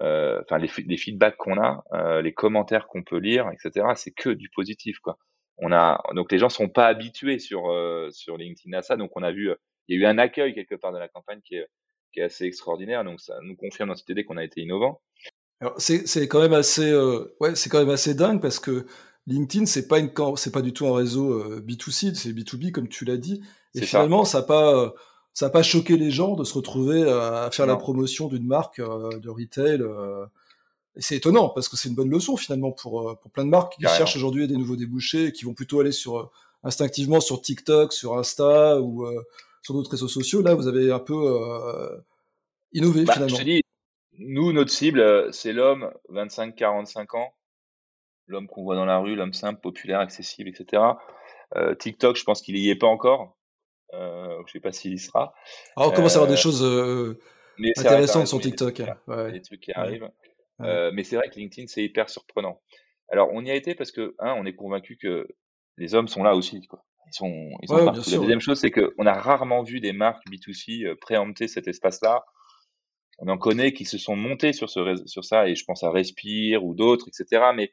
enfin 0.00 0.58
les, 0.58 0.70
les, 0.86 0.96
feedbacks 0.98 1.36
qu'on 1.36 1.58
a, 1.60 1.82
les 2.20 2.32
commentaires 2.34 2.86
qu'on 2.88 3.02
peut 3.02 3.18
lire, 3.18 3.50
etc. 3.52 3.86
C'est 3.96 4.10
que 4.12 4.28
du 4.30 4.50
positif 4.50 4.98
quoi. 4.98 5.18
On 5.62 5.72
a 5.72 6.02
donc 6.14 6.30
les 6.32 6.38
gens 6.38 6.48
sont 6.48 6.68
pas 6.68 6.86
habitués 6.88 7.38
sur 7.38 7.62
sur 8.10 8.36
LinkedIn 8.36 8.76
à 8.76 8.82
ça, 8.82 8.96
donc 8.96 9.16
on 9.16 9.22
a 9.22 9.32
vu 9.32 9.50
il 9.88 9.98
y 9.98 10.04
a 10.04 10.08
eu 10.08 10.10
un 10.10 10.18
accueil 10.18 10.54
quelque 10.54 10.74
part 10.74 10.92
de 10.92 10.98
la 10.98 11.08
campagne 11.08 11.40
qui 11.44 11.54
est 11.54 11.66
qui 12.12 12.20
est 12.20 12.24
assez 12.24 12.44
extraordinaire. 12.44 13.04
Donc 13.04 13.20
ça 13.20 13.34
nous 13.42 13.56
confirme 13.56 13.88
dans 13.88 13.94
cette 13.94 14.08
idée 14.08 14.24
qu'on 14.24 14.36
a 14.36 14.44
été 14.44 14.60
innovant. 14.60 15.00
C'est 15.78 16.28
quand 16.28 16.40
même 16.40 16.52
assez 16.52 16.90
euh, 16.90 17.36
ouais 17.40 17.54
c'est 17.54 17.70
quand 17.70 17.78
même 17.78 17.90
assez 17.90 18.14
dingue 18.14 18.40
parce 18.40 18.58
que 18.58 18.86
LinkedIn 19.28 19.66
c'est 19.66 19.86
pas 19.86 20.00
une 20.00 20.10
c'est 20.36 20.52
pas 20.52 20.62
du 20.62 20.72
tout 20.72 20.86
un 20.88 20.96
réseau 20.96 21.60
B2C 21.60 22.10
euh, 22.10 22.14
c'est 22.14 22.32
B2B 22.32 22.72
comme 22.72 22.88
tu 22.88 23.04
l'as 23.04 23.16
dit 23.16 23.40
et 23.76 23.82
finalement 23.82 24.24
ça 24.24 24.40
n'a 24.40 24.44
pas 24.44 24.92
ça 25.32 25.46
a 25.46 25.50
pas 25.50 25.62
choqué 25.62 25.96
les 25.96 26.10
gens 26.10 26.34
de 26.34 26.42
se 26.42 26.54
retrouver 26.54 27.08
à 27.08 27.48
faire 27.52 27.66
la 27.66 27.76
promotion 27.76 28.26
d'une 28.26 28.44
marque 28.46 28.80
euh, 28.80 29.20
de 29.20 29.30
retail 29.30 29.80
et 30.96 31.00
c'est 31.00 31.16
étonnant 31.16 31.48
parce 31.48 31.68
que 31.68 31.76
c'est 31.76 31.88
une 31.88 31.94
bonne 31.94 32.10
leçon 32.10 32.36
finalement 32.36 32.72
pour 32.72 33.18
pour 33.20 33.30
plein 33.30 33.44
de 33.44 33.50
marques 33.50 33.74
qui 33.76 33.82
cherchent 33.82 34.16
aujourd'hui 34.16 34.46
des 34.46 34.56
nouveaux 34.56 34.76
débouchés 34.76 35.26
et 35.26 35.32
qui 35.32 35.44
vont 35.44 35.54
plutôt 35.54 35.80
aller 35.80 35.92
sur 35.92 36.30
instinctivement 36.62 37.20
sur 37.20 37.40
TikTok 37.40 37.92
sur 37.92 38.18
Insta 38.18 38.80
ou 38.80 39.06
sur 39.62 39.74
d'autres 39.74 39.90
réseaux 39.90 40.08
sociaux. 40.08 40.42
Là, 40.42 40.54
vous 40.54 40.66
avez 40.66 40.92
un 40.92 40.98
peu 40.98 41.14
euh, 41.14 41.96
innové 42.72 43.04
bah, 43.04 43.14
finalement. 43.14 43.36
Je 43.36 43.44
dis, 43.44 43.62
nous, 44.18 44.52
notre 44.52 44.70
cible, 44.70 45.00
euh, 45.00 45.32
c'est 45.32 45.52
l'homme 45.52 45.90
25-45 46.10 47.16
ans, 47.16 47.34
l'homme 48.26 48.48
qu'on 48.48 48.62
voit 48.64 48.76
dans 48.76 48.84
la 48.84 48.98
rue, 48.98 49.14
l'homme 49.14 49.32
simple, 49.32 49.60
populaire, 49.60 50.00
accessible, 50.00 50.50
etc. 50.50 50.82
Euh, 51.56 51.74
TikTok, 51.74 52.16
je 52.16 52.24
pense 52.24 52.42
qu'il 52.42 52.54
n'y 52.54 52.68
est 52.68 52.76
pas 52.76 52.88
encore. 52.88 53.36
Euh, 53.94 54.42
je 54.46 54.52
sais 54.52 54.60
pas 54.60 54.72
s'il 54.72 54.94
y 54.94 54.98
sera. 54.98 55.34
Alors, 55.76 55.92
on 55.92 55.94
commence 55.94 56.12
à 56.12 56.16
avoir 56.16 56.30
des 56.30 56.36
choses 56.36 56.62
intéressantes 57.76 58.26
sur 58.26 58.40
TikTok. 58.40 58.74
Des, 58.74 58.92
ouais. 59.06 59.32
des 59.32 59.42
trucs 59.42 59.60
qui 59.60 59.72
arrivent. 59.72 60.10
Mais 60.62 61.04
c'est 61.04 61.16
vrai 61.16 61.28
que 61.28 61.36
LinkedIn, 61.36 61.66
c'est 61.66 61.84
hyper 61.84 62.08
surprenant. 62.08 62.60
Alors, 63.10 63.28
on 63.32 63.44
y 63.44 63.50
a 63.50 63.54
été 63.54 63.74
parce 63.74 63.92
que, 63.92 64.14
un, 64.18 64.32
on 64.34 64.46
est 64.46 64.54
convaincu 64.54 64.96
que 64.96 65.28
les 65.76 65.94
hommes 65.94 66.08
sont 66.08 66.22
là 66.22 66.34
aussi. 66.34 66.66
Quoi. 66.66 66.84
Ils 67.06 67.14
sont, 67.14 67.50
ils 67.62 67.68
sont 67.68 67.84
La 67.84 67.92
deuxième 67.92 68.40
chose, 68.40 68.58
c'est 68.58 68.70
qu'on 68.70 69.06
a 69.06 69.12
rarement 69.12 69.62
vu 69.62 69.80
des 69.80 69.92
marques 69.92 70.26
B2C 70.30 70.86
euh, 70.86 70.96
préempter 70.96 71.48
cet 71.48 71.68
espace-là. 71.68 72.24
On 73.18 73.28
en 73.28 73.38
connaît 73.38 73.72
qui 73.72 73.84
se 73.84 73.98
sont 73.98 74.16
montés 74.16 74.52
sur, 74.52 74.70
ce, 74.70 74.96
sur 75.06 75.24
ça, 75.24 75.48
et 75.48 75.54
je 75.54 75.64
pense 75.64 75.84
à 75.84 75.90
Respire 75.90 76.64
ou 76.64 76.74
d'autres, 76.74 77.06
etc. 77.08 77.50
Mais 77.54 77.72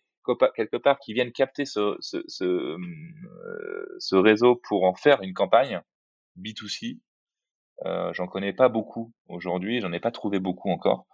quelque 0.55 0.77
part, 0.77 0.99
qui 0.99 1.13
viennent 1.13 1.31
capter 1.31 1.65
ce, 1.65 1.95
ce, 2.01 2.23
ce, 2.27 2.43
euh, 2.43 3.95
ce 3.99 4.15
réseau 4.15 4.55
pour 4.67 4.83
en 4.83 4.93
faire 4.93 5.21
une 5.21 5.33
campagne 5.33 5.81
B2C. 6.37 6.99
Euh, 7.85 8.11
j'en 8.13 8.27
connais 8.27 8.53
pas 8.53 8.67
beaucoup 8.67 9.13
aujourd'hui, 9.29 9.79
j'en 9.79 9.93
ai 9.93 9.99
pas 9.99 10.11
trouvé 10.11 10.39
beaucoup 10.39 10.69
encore. 10.69 11.05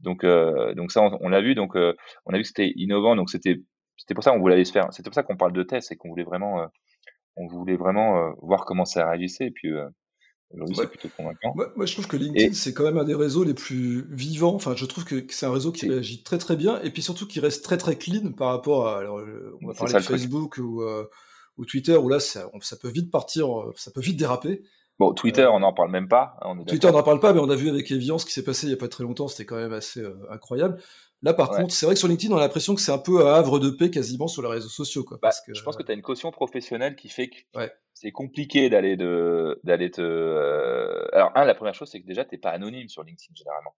Donc, 0.00 0.24
euh, 0.24 0.74
donc 0.74 0.92
ça, 0.92 1.02
on, 1.02 1.28
l'a 1.28 1.40
vu. 1.40 1.54
Donc, 1.54 1.76
euh, 1.76 1.94
on 2.26 2.32
a 2.32 2.36
vu 2.36 2.42
que 2.42 2.48
c'était 2.48 2.72
innovant. 2.76 3.16
Donc, 3.16 3.30
c'était, 3.30 3.60
c'était 3.96 4.14
pour 4.14 4.22
ça 4.22 4.30
qu'on 4.30 4.38
voulait 4.38 4.54
aller 4.54 4.64
se 4.64 4.72
faire. 4.72 4.92
C'était 4.92 5.10
pour 5.10 5.14
ça 5.14 5.22
qu'on 5.22 5.36
parle 5.36 5.52
de 5.52 5.62
test 5.62 5.90
et 5.90 5.96
qu'on 5.96 6.08
voulait 6.08 6.24
vraiment 6.24 6.66
on 7.36 7.46
voulait 7.46 7.76
vraiment 7.76 8.34
voir 8.42 8.66
comment 8.66 8.84
ça 8.84 9.08
réagissait. 9.08 9.46
Et 9.46 9.50
puis 9.50 9.72
aujourd'hui, 10.50 10.76
c'est 10.76 10.86
plutôt 10.86 11.08
convaincant. 11.16 11.54
Moi, 11.54 11.86
je 11.86 11.92
trouve 11.92 12.06
que 12.06 12.16
LinkedIn, 12.16 12.52
c'est 12.52 12.74
quand 12.74 12.84
même 12.84 12.98
un 12.98 13.04
des 13.04 13.14
réseaux 13.14 13.42
les 13.42 13.54
plus 13.54 14.06
vivants. 14.14 14.54
Enfin, 14.54 14.74
je 14.76 14.84
trouve 14.84 15.04
que 15.04 15.24
c'est 15.30 15.46
un 15.46 15.52
réseau 15.52 15.72
qui 15.72 15.88
réagit 15.88 16.22
très 16.22 16.38
très 16.38 16.56
bien 16.56 16.80
et 16.82 16.90
puis 16.90 17.02
surtout 17.02 17.26
qui 17.26 17.40
reste 17.40 17.64
très 17.64 17.78
très 17.78 17.96
clean 17.96 18.32
par 18.32 18.48
rapport 18.48 18.86
à. 18.86 18.98
Alors, 18.98 19.20
on 19.62 19.66
va 19.66 19.74
parler 19.74 19.94
de 19.94 20.00
Facebook 20.00 20.58
ou, 20.58 20.84
ou, 21.56 21.64
Twitter 21.64 21.96
où 21.96 22.08
là, 22.08 22.20
ça, 22.20 22.48
ça, 22.60 22.76
peut 22.76 22.90
vite 22.90 23.10
partir, 23.10 23.48
ça 23.76 23.90
peut 23.90 24.02
vite 24.02 24.18
déraper. 24.18 24.62
Bon, 25.02 25.14
Twitter, 25.14 25.46
on 25.46 25.60
n'en 25.60 25.72
parle 25.72 25.90
même 25.90 26.08
pas. 26.08 26.36
Hein, 26.42 26.56
Twitter, 26.66 26.88
on 26.88 26.92
n'en 26.92 27.02
parle 27.02 27.20
pas, 27.20 27.32
mais 27.32 27.40
on 27.40 27.50
a 27.50 27.56
vu 27.56 27.68
avec 27.68 27.90
Evian 27.90 28.18
ce 28.18 28.26
qui 28.26 28.32
s'est 28.32 28.44
passé 28.44 28.66
il 28.66 28.70
n'y 28.70 28.74
a 28.74 28.78
pas 28.78 28.88
très 28.88 29.04
longtemps, 29.04 29.28
c'était 29.28 29.46
quand 29.46 29.56
même 29.56 29.72
assez 29.72 30.04
incroyable. 30.30 30.80
Là, 31.22 31.34
par 31.34 31.50
contre, 31.50 31.72
c'est 31.72 31.86
vrai 31.86 31.94
que 31.94 32.00
sur 32.00 32.08
LinkedIn, 32.08 32.34
on 32.34 32.36
a 32.36 32.40
l'impression 32.40 32.74
que 32.74 32.80
c'est 32.80 32.90
un 32.90 32.98
peu 32.98 33.26
à 33.26 33.36
havre 33.36 33.60
de 33.60 33.70
paix 33.70 33.90
quasiment 33.90 34.26
sur 34.26 34.42
les 34.42 34.48
réseaux 34.48 34.68
sociaux. 34.68 35.04
Quoi, 35.04 35.18
bah, 35.22 35.30
Je 35.46 35.62
pense 35.62 35.76
que 35.76 35.84
tu 35.84 35.92
as 35.92 35.94
une 35.94 36.02
caution 36.02 36.32
professionnelle 36.32 36.96
qui 36.96 37.08
fait 37.08 37.28
que 37.28 37.36
c'est 37.94 38.10
compliqué 38.10 38.68
d'aller 38.68 38.96
de 38.96 39.60
d'aller 39.62 39.90
te. 39.92 40.00
Euh, 40.00 41.06
alors, 41.12 41.30
un, 41.36 41.44
la 41.44 41.54
première 41.54 41.74
chose, 41.74 41.88
c'est 41.88 42.00
que 42.00 42.06
déjà, 42.06 42.24
tu 42.24 42.34
n'es 42.34 42.40
pas 42.40 42.50
anonyme 42.50 42.88
sur 42.88 43.04
LinkedIn 43.04 43.34
généralement. 43.36 43.76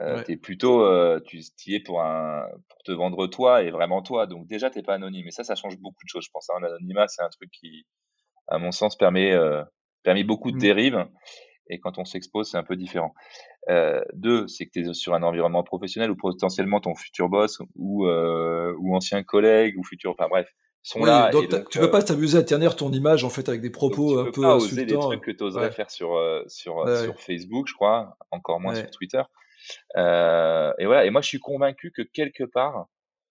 Euh, 0.00 0.22
tu 0.24 0.32
es 0.32 0.36
plutôt, 0.36 0.84
euh, 0.84 1.20
tu 1.24 1.40
y 1.66 1.74
es 1.74 1.80
pour, 1.80 2.02
un, 2.02 2.46
pour 2.68 2.82
te 2.82 2.92
vendre 2.92 3.26
toi 3.28 3.62
et 3.62 3.70
vraiment 3.70 4.02
toi. 4.02 4.26
Donc, 4.26 4.46
déjà, 4.46 4.68
tu 4.68 4.76
n'es 4.76 4.84
pas 4.84 4.92
anonyme. 4.92 5.26
Et 5.26 5.30
ça, 5.30 5.44
ça 5.44 5.54
change 5.54 5.78
beaucoup 5.78 6.04
de 6.04 6.08
choses, 6.08 6.24
je 6.26 6.30
pense. 6.30 6.50
Hein. 6.50 6.60
L'anonymat, 6.60 7.08
c'est 7.08 7.22
un 7.22 7.30
truc 7.30 7.50
qui, 7.50 7.86
à 8.48 8.58
mon 8.58 8.72
sens, 8.72 8.94
permet, 8.96 9.34
permet 10.06 10.24
beaucoup 10.24 10.50
de 10.50 10.56
mmh. 10.56 10.60
dérives 10.60 11.06
et 11.68 11.78
quand 11.80 11.98
on 11.98 12.04
s'expose, 12.04 12.50
c'est 12.50 12.56
un 12.56 12.62
peu 12.62 12.76
différent. 12.76 13.14
Euh, 13.68 14.00
deux, 14.14 14.46
c'est 14.46 14.66
que 14.66 14.70
tu 14.70 14.88
es 14.88 14.94
sur 14.94 15.14
un 15.14 15.22
environnement 15.22 15.64
professionnel 15.64 16.10
où 16.10 16.16
potentiellement 16.16 16.80
ton 16.80 16.94
futur 16.94 17.28
boss 17.28 17.60
ou, 17.74 18.06
euh, 18.06 18.74
ou 18.78 18.94
ancien 18.94 19.22
collègue 19.22 19.76
ou 19.76 19.82
futur, 19.82 20.12
enfin 20.12 20.28
bref, 20.28 20.48
sont 20.82 21.04
là. 21.04 21.30
Donc, 21.30 21.48
tu 21.70 21.78
peux 21.78 21.86
euh, 21.86 21.88
pas 21.88 22.02
t'amuser 22.02 22.38
à 22.38 22.44
ternir 22.44 22.76
ton 22.76 22.92
image 22.92 23.24
en 23.24 23.30
fait 23.30 23.48
avec 23.48 23.60
des 23.60 23.70
propos 23.70 24.20
un 24.20 24.30
peu 24.30 24.42
pas 24.42 24.56
oser 24.56 24.84
des 24.84 24.94
trucs 24.94 25.22
que 25.22 25.32
tu 25.32 25.42
oserais 25.42 25.72
faire 25.72 25.90
sur 25.90 26.16
sur 26.46 26.88
sur 26.88 27.20
Facebook, 27.20 27.66
je 27.66 27.74
crois, 27.74 28.16
encore 28.30 28.60
moins 28.60 28.74
sur 28.74 28.90
Twitter. 28.90 29.22
Et 29.96 30.86
voilà. 30.86 31.04
Et 31.04 31.10
moi, 31.10 31.20
je 31.20 31.28
suis 31.28 31.40
convaincu 31.40 31.90
que 31.90 32.02
quelque 32.02 32.44
part, 32.44 32.86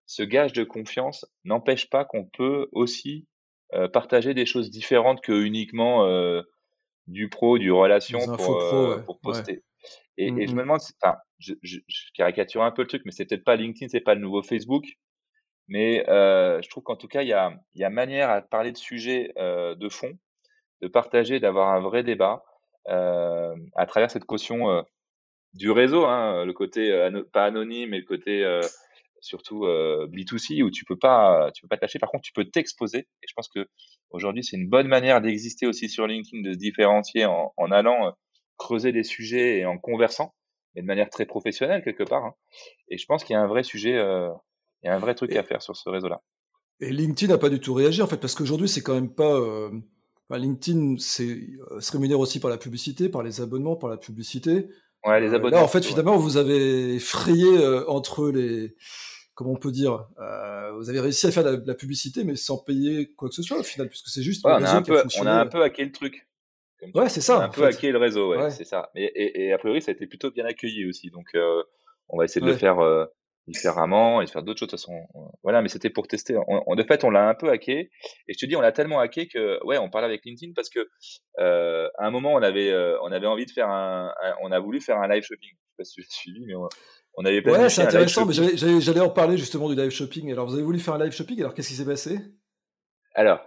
ce 0.05 0.23
gage 0.23 0.51
de 0.51 0.65
confiance 0.65 1.25
n'empêche 1.45 1.89
pas 1.89 2.03
qu'on 2.03 2.25
peut 2.25 2.67
aussi 2.73 3.25
partager 3.93 4.33
des 4.33 4.45
choses 4.45 4.69
différentes 4.69 5.21
que 5.21 5.31
uniquement 5.31 6.05
du 7.07 7.29
pro, 7.29 7.57
du 7.57 7.71
relation 7.71 8.19
pour, 8.35 8.61
euh, 8.61 8.97
pour 8.99 9.19
poster. 9.19 9.63
Et, 10.17 10.27
et, 10.27 10.47
je 10.47 10.53
mmh 10.53 10.55
me 10.55 10.61
demande, 10.61 10.79
enfin, 11.01 11.17
je, 11.39 11.53
je, 11.61 11.79
je, 11.87 12.03
caricature 12.13 12.63
un 12.63 12.71
peu 12.71 12.83
le 12.83 12.87
truc, 12.87 13.01
mais 13.05 13.11
c'est 13.11 13.25
peut-être 13.25 13.43
pas 13.43 13.55
LinkedIn, 13.55 13.89
c'est 13.89 13.99
pas 13.99 14.15
le 14.15 14.21
nouveau 14.21 14.41
Facebook. 14.41 14.85
Mais 15.67 16.07
euh, 16.09 16.61
je 16.61 16.69
trouve 16.69 16.83
qu'en 16.83 16.95
tout 16.95 17.07
cas, 17.07 17.23
il 17.23 17.27
y 17.27 17.33
a, 17.33 17.53
y 17.73 17.83
a 17.83 17.89
manière 17.89 18.29
à 18.29 18.41
parler 18.41 18.71
de 18.71 18.77
sujets 18.77 19.33
euh, 19.37 19.75
de 19.75 19.89
fond, 19.89 20.17
de 20.81 20.87
partager, 20.87 21.39
d'avoir 21.39 21.69
un 21.73 21.79
vrai 21.79 22.03
débat 22.03 22.43
euh, 22.87 23.55
à 23.75 23.85
travers 23.85 24.11
cette 24.11 24.25
caution 24.25 24.69
euh, 24.69 24.81
du 25.53 25.71
réseau, 25.71 26.05
hein, 26.05 26.45
le 26.45 26.53
côté 26.53 27.09
pas 27.31 27.45
anonyme 27.45 27.93
et 27.93 27.99
le 27.99 28.05
côté 28.05 28.43
surtout 29.21 29.65
euh, 29.65 30.07
B2C 30.07 30.63
où 30.63 30.71
tu 30.71 30.85
peux 30.85 30.97
pas 30.97 31.51
tu 31.53 31.61
peux 31.61 31.67
pas 31.67 31.77
te 31.77 31.81
lâcher. 31.81 31.99
Par 31.99 32.09
contre, 32.09 32.23
tu 32.23 32.33
peux 32.33 32.45
t'exposer. 32.45 32.99
Et 32.99 33.27
je 33.27 33.33
pense 33.35 33.49
que 33.49 33.67
aujourd'hui, 34.09 34.43
c'est 34.43 34.57
une 34.57 34.69
bonne 34.69 34.87
manière 34.87 35.21
d'exister 35.21 35.67
aussi 35.67 35.89
sur 35.89 36.07
LinkedIn, 36.07 36.43
de 36.43 36.53
se 36.53 36.57
différencier 36.57 37.25
en, 37.25 37.53
en 37.57 37.71
allant 37.71 38.07
euh, 38.07 38.11
creuser 38.57 38.91
des 38.91 39.03
sujets 39.03 39.59
et 39.59 39.65
en 39.65 39.77
conversant, 39.77 40.33
mais 40.75 40.81
de 40.81 40.87
manière 40.87 41.09
très 41.09 41.25
professionnelle 41.25 41.83
quelque 41.83 42.03
part. 42.03 42.25
Hein. 42.25 42.33
Et 42.89 42.97
je 42.97 43.05
pense 43.05 43.23
qu'il 43.23 43.33
y 43.33 43.37
a 43.37 43.41
un 43.41 43.47
vrai 43.47 43.63
sujet, 43.63 43.95
euh, 43.95 44.29
il 44.83 44.87
y 44.87 44.89
a 44.89 44.95
un 44.95 44.99
vrai 44.99 45.15
truc 45.15 45.35
à 45.35 45.43
faire 45.43 45.61
sur 45.61 45.75
ce 45.75 45.89
réseau-là. 45.89 46.21
Et 46.79 46.91
LinkedIn 46.91 47.31
n'a 47.31 47.37
pas 47.37 47.49
du 47.49 47.59
tout 47.59 47.73
réagi 47.73 48.01
en 48.01 48.07
fait, 48.07 48.17
parce 48.17 48.35
qu'aujourd'hui, 48.35 48.67
c'est 48.67 48.81
quand 48.81 48.95
même 48.95 49.13
pas. 49.13 49.39
LinkedIn, 50.29 50.95
c'est 50.97 51.39
se 51.79 51.91
rémunère 51.91 52.19
aussi 52.19 52.39
par 52.39 52.49
la 52.49 52.57
publicité, 52.57 53.09
par 53.09 53.23
les 53.23 53.41
abonnements, 53.41 53.75
par 53.75 53.89
la 53.89 53.97
publicité. 53.97 54.67
Ouais, 55.05 55.21
les 55.21 55.33
abonnements. 55.33 55.57
là, 55.57 55.63
en 55.63 55.67
fait, 55.67 55.85
finalement, 55.85 56.17
vous 56.17 56.37
avez 56.37 56.99
frayé 56.99 57.47
entre 57.87 58.29
les 58.29 58.75
comment 59.35 59.51
on 59.51 59.57
peut 59.57 59.71
dire, 59.71 60.07
euh, 60.19 60.71
vous 60.71 60.89
avez 60.89 61.01
réussi 61.01 61.27
à 61.27 61.31
faire 61.31 61.43
de 61.43 61.61
la, 61.67 61.75
publicité, 61.75 62.23
mais 62.23 62.35
sans 62.35 62.57
payer 62.57 63.13
quoi 63.13 63.29
que 63.29 63.35
ce 63.35 63.43
soit 63.43 63.59
au 63.59 63.63
final, 63.63 63.89
puisque 63.89 64.07
c'est 64.07 64.23
juste. 64.23 64.43
on, 64.45 64.49
a 64.49 64.71
un 64.71 64.81
peu, 64.81 65.03
on 65.19 65.25
a 65.27 65.33
un 65.33 65.45
peu 65.45 65.61
hacké 65.61 65.83
le 65.83 65.91
truc. 65.91 66.27
Ouais, 66.93 67.09
c'est 67.09 67.21
ça. 67.21 67.37
On 67.37 67.41
a 67.41 67.45
un 67.45 67.49
peu 67.49 67.65
hacké 67.65 67.91
le 67.91 67.97
réseau, 67.97 68.33
ouais, 68.33 68.49
c'est 68.49 68.63
ça. 68.63 68.91
Et, 68.95 69.45
et, 69.45 69.53
a 69.53 69.57
priori, 69.57 69.81
ça 69.81 69.91
a 69.91 69.93
été 69.93 70.07
plutôt 70.07 70.31
bien 70.31 70.45
accueilli 70.45 70.87
aussi. 70.87 71.09
Donc, 71.11 71.27
euh, 71.35 71.63
on 72.09 72.17
va 72.17 72.25
essayer 72.25 72.41
de 72.41 72.51
le 72.51 72.57
faire 72.57 72.79
euh, 72.79 73.05
différemment 73.47 74.21
et 74.21 74.25
de 74.25 74.29
faire 74.29 74.43
d'autres 74.43 74.59
choses 74.59 74.67
de 74.67 74.75
toute 74.75 74.79
façon. 74.79 75.07
Voilà, 75.43 75.61
mais 75.61 75.69
c'était 75.69 75.89
pour 75.89 76.07
tester. 76.07 76.35
En, 76.35 76.75
de 76.75 76.83
fait, 76.83 77.03
on 77.03 77.09
l'a 77.09 77.27
un 77.27 77.35
peu 77.35 77.49
hacké. 77.49 77.91
Et 78.27 78.33
je 78.33 78.37
te 78.37 78.45
dis, 78.45 78.55
on 78.55 78.61
l'a 78.61 78.71
tellement 78.71 78.99
hacké 78.99 79.27
que, 79.27 79.63
ouais, 79.65 79.77
on 79.77 79.89
parlait 79.89 80.07
avec 80.07 80.25
LinkedIn 80.25 80.53
parce 80.55 80.69
que 80.69 80.87
à 81.37 82.05
un 82.05 82.11
moment, 82.11 82.33
on 82.33 82.41
avait, 82.41 82.73
on 83.01 83.11
avait 83.11 83.27
envie 83.27 83.45
de 83.45 83.51
faire 83.51 83.69
un, 83.69 84.13
on 84.41 84.51
a 84.51 84.59
voulu 84.59 84.81
faire 84.81 84.97
un 84.97 85.07
live 85.07 85.23
shopping. 85.23 85.49
Je 85.51 85.69
sais 85.69 85.75
pas 85.77 85.83
si 85.83 85.93
tu 85.93 86.01
l'as 86.01 86.07
suivi, 86.09 86.45
mais 86.45 86.55
on, 86.55 86.67
on 87.17 87.25
avait 87.25 87.47
Ouais, 87.47 87.69
c'est 87.69 87.83
intéressant, 87.83 88.25
mais 88.25 88.33
j'allais 88.33 88.99
en 88.99 89.09
parler 89.09 89.37
justement 89.37 89.69
du 89.69 89.75
live 89.75 89.91
shopping. 89.91 90.31
Alors, 90.31 90.47
vous 90.47 90.55
avez 90.55 90.63
voulu 90.63 90.79
faire 90.79 90.95
un 90.95 91.03
live 91.03 91.13
shopping, 91.13 91.39
alors 91.39 91.53
qu'est-ce 91.53 91.69
qui 91.69 91.75
s'est 91.75 91.85
passé? 91.85 92.19
Alors, 93.13 93.39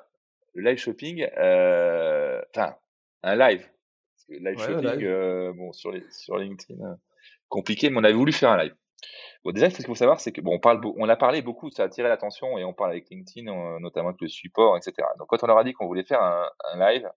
le 0.54 0.62
live 0.62 0.78
shopping, 0.78 1.26
euh, 1.36 2.40
enfin, 2.54 2.76
un 3.22 3.36
live. 3.36 3.60
Parce 3.60 4.26
que 4.26 4.32
live 4.34 4.58
shopping, 4.58 5.04
euh, 5.04 5.52
bon, 5.52 5.72
sur, 5.72 5.92
les, 5.92 6.02
sur 6.10 6.38
LinkedIn, 6.38 6.82
euh, 6.82 6.94
compliqué, 7.48 7.90
mais 7.90 7.98
on 7.98 8.04
avait 8.04 8.14
voulu 8.14 8.32
faire 8.32 8.50
un 8.50 8.62
live. 8.62 8.74
Bon, 9.44 9.52
déjà, 9.52 9.70
ce 9.70 9.76
qu'il 9.76 9.86
faut 9.86 9.94
savoir, 9.94 10.20
c'est 10.20 10.32
que 10.32 10.40
bon, 10.40 10.54
on 10.54 10.58
parle, 10.58 10.80
on 10.96 11.08
a 11.08 11.16
parlé 11.16 11.42
beaucoup, 11.42 11.70
ça 11.70 11.84
a 11.84 11.86
attiré 11.86 12.08
l'attention 12.08 12.58
et 12.58 12.64
on 12.64 12.74
parle 12.74 12.90
avec 12.90 13.08
LinkedIn, 13.08 13.78
notamment 13.78 14.08
avec 14.08 14.20
le 14.20 14.28
support, 14.28 14.76
etc. 14.76 15.08
Donc, 15.18 15.28
quand 15.28 15.42
on 15.42 15.46
leur 15.46 15.58
a 15.58 15.64
dit 15.64 15.72
qu'on 15.72 15.86
voulait 15.86 16.04
faire 16.04 16.22
un, 16.22 16.50
un, 16.72 16.90
live, 16.90 17.08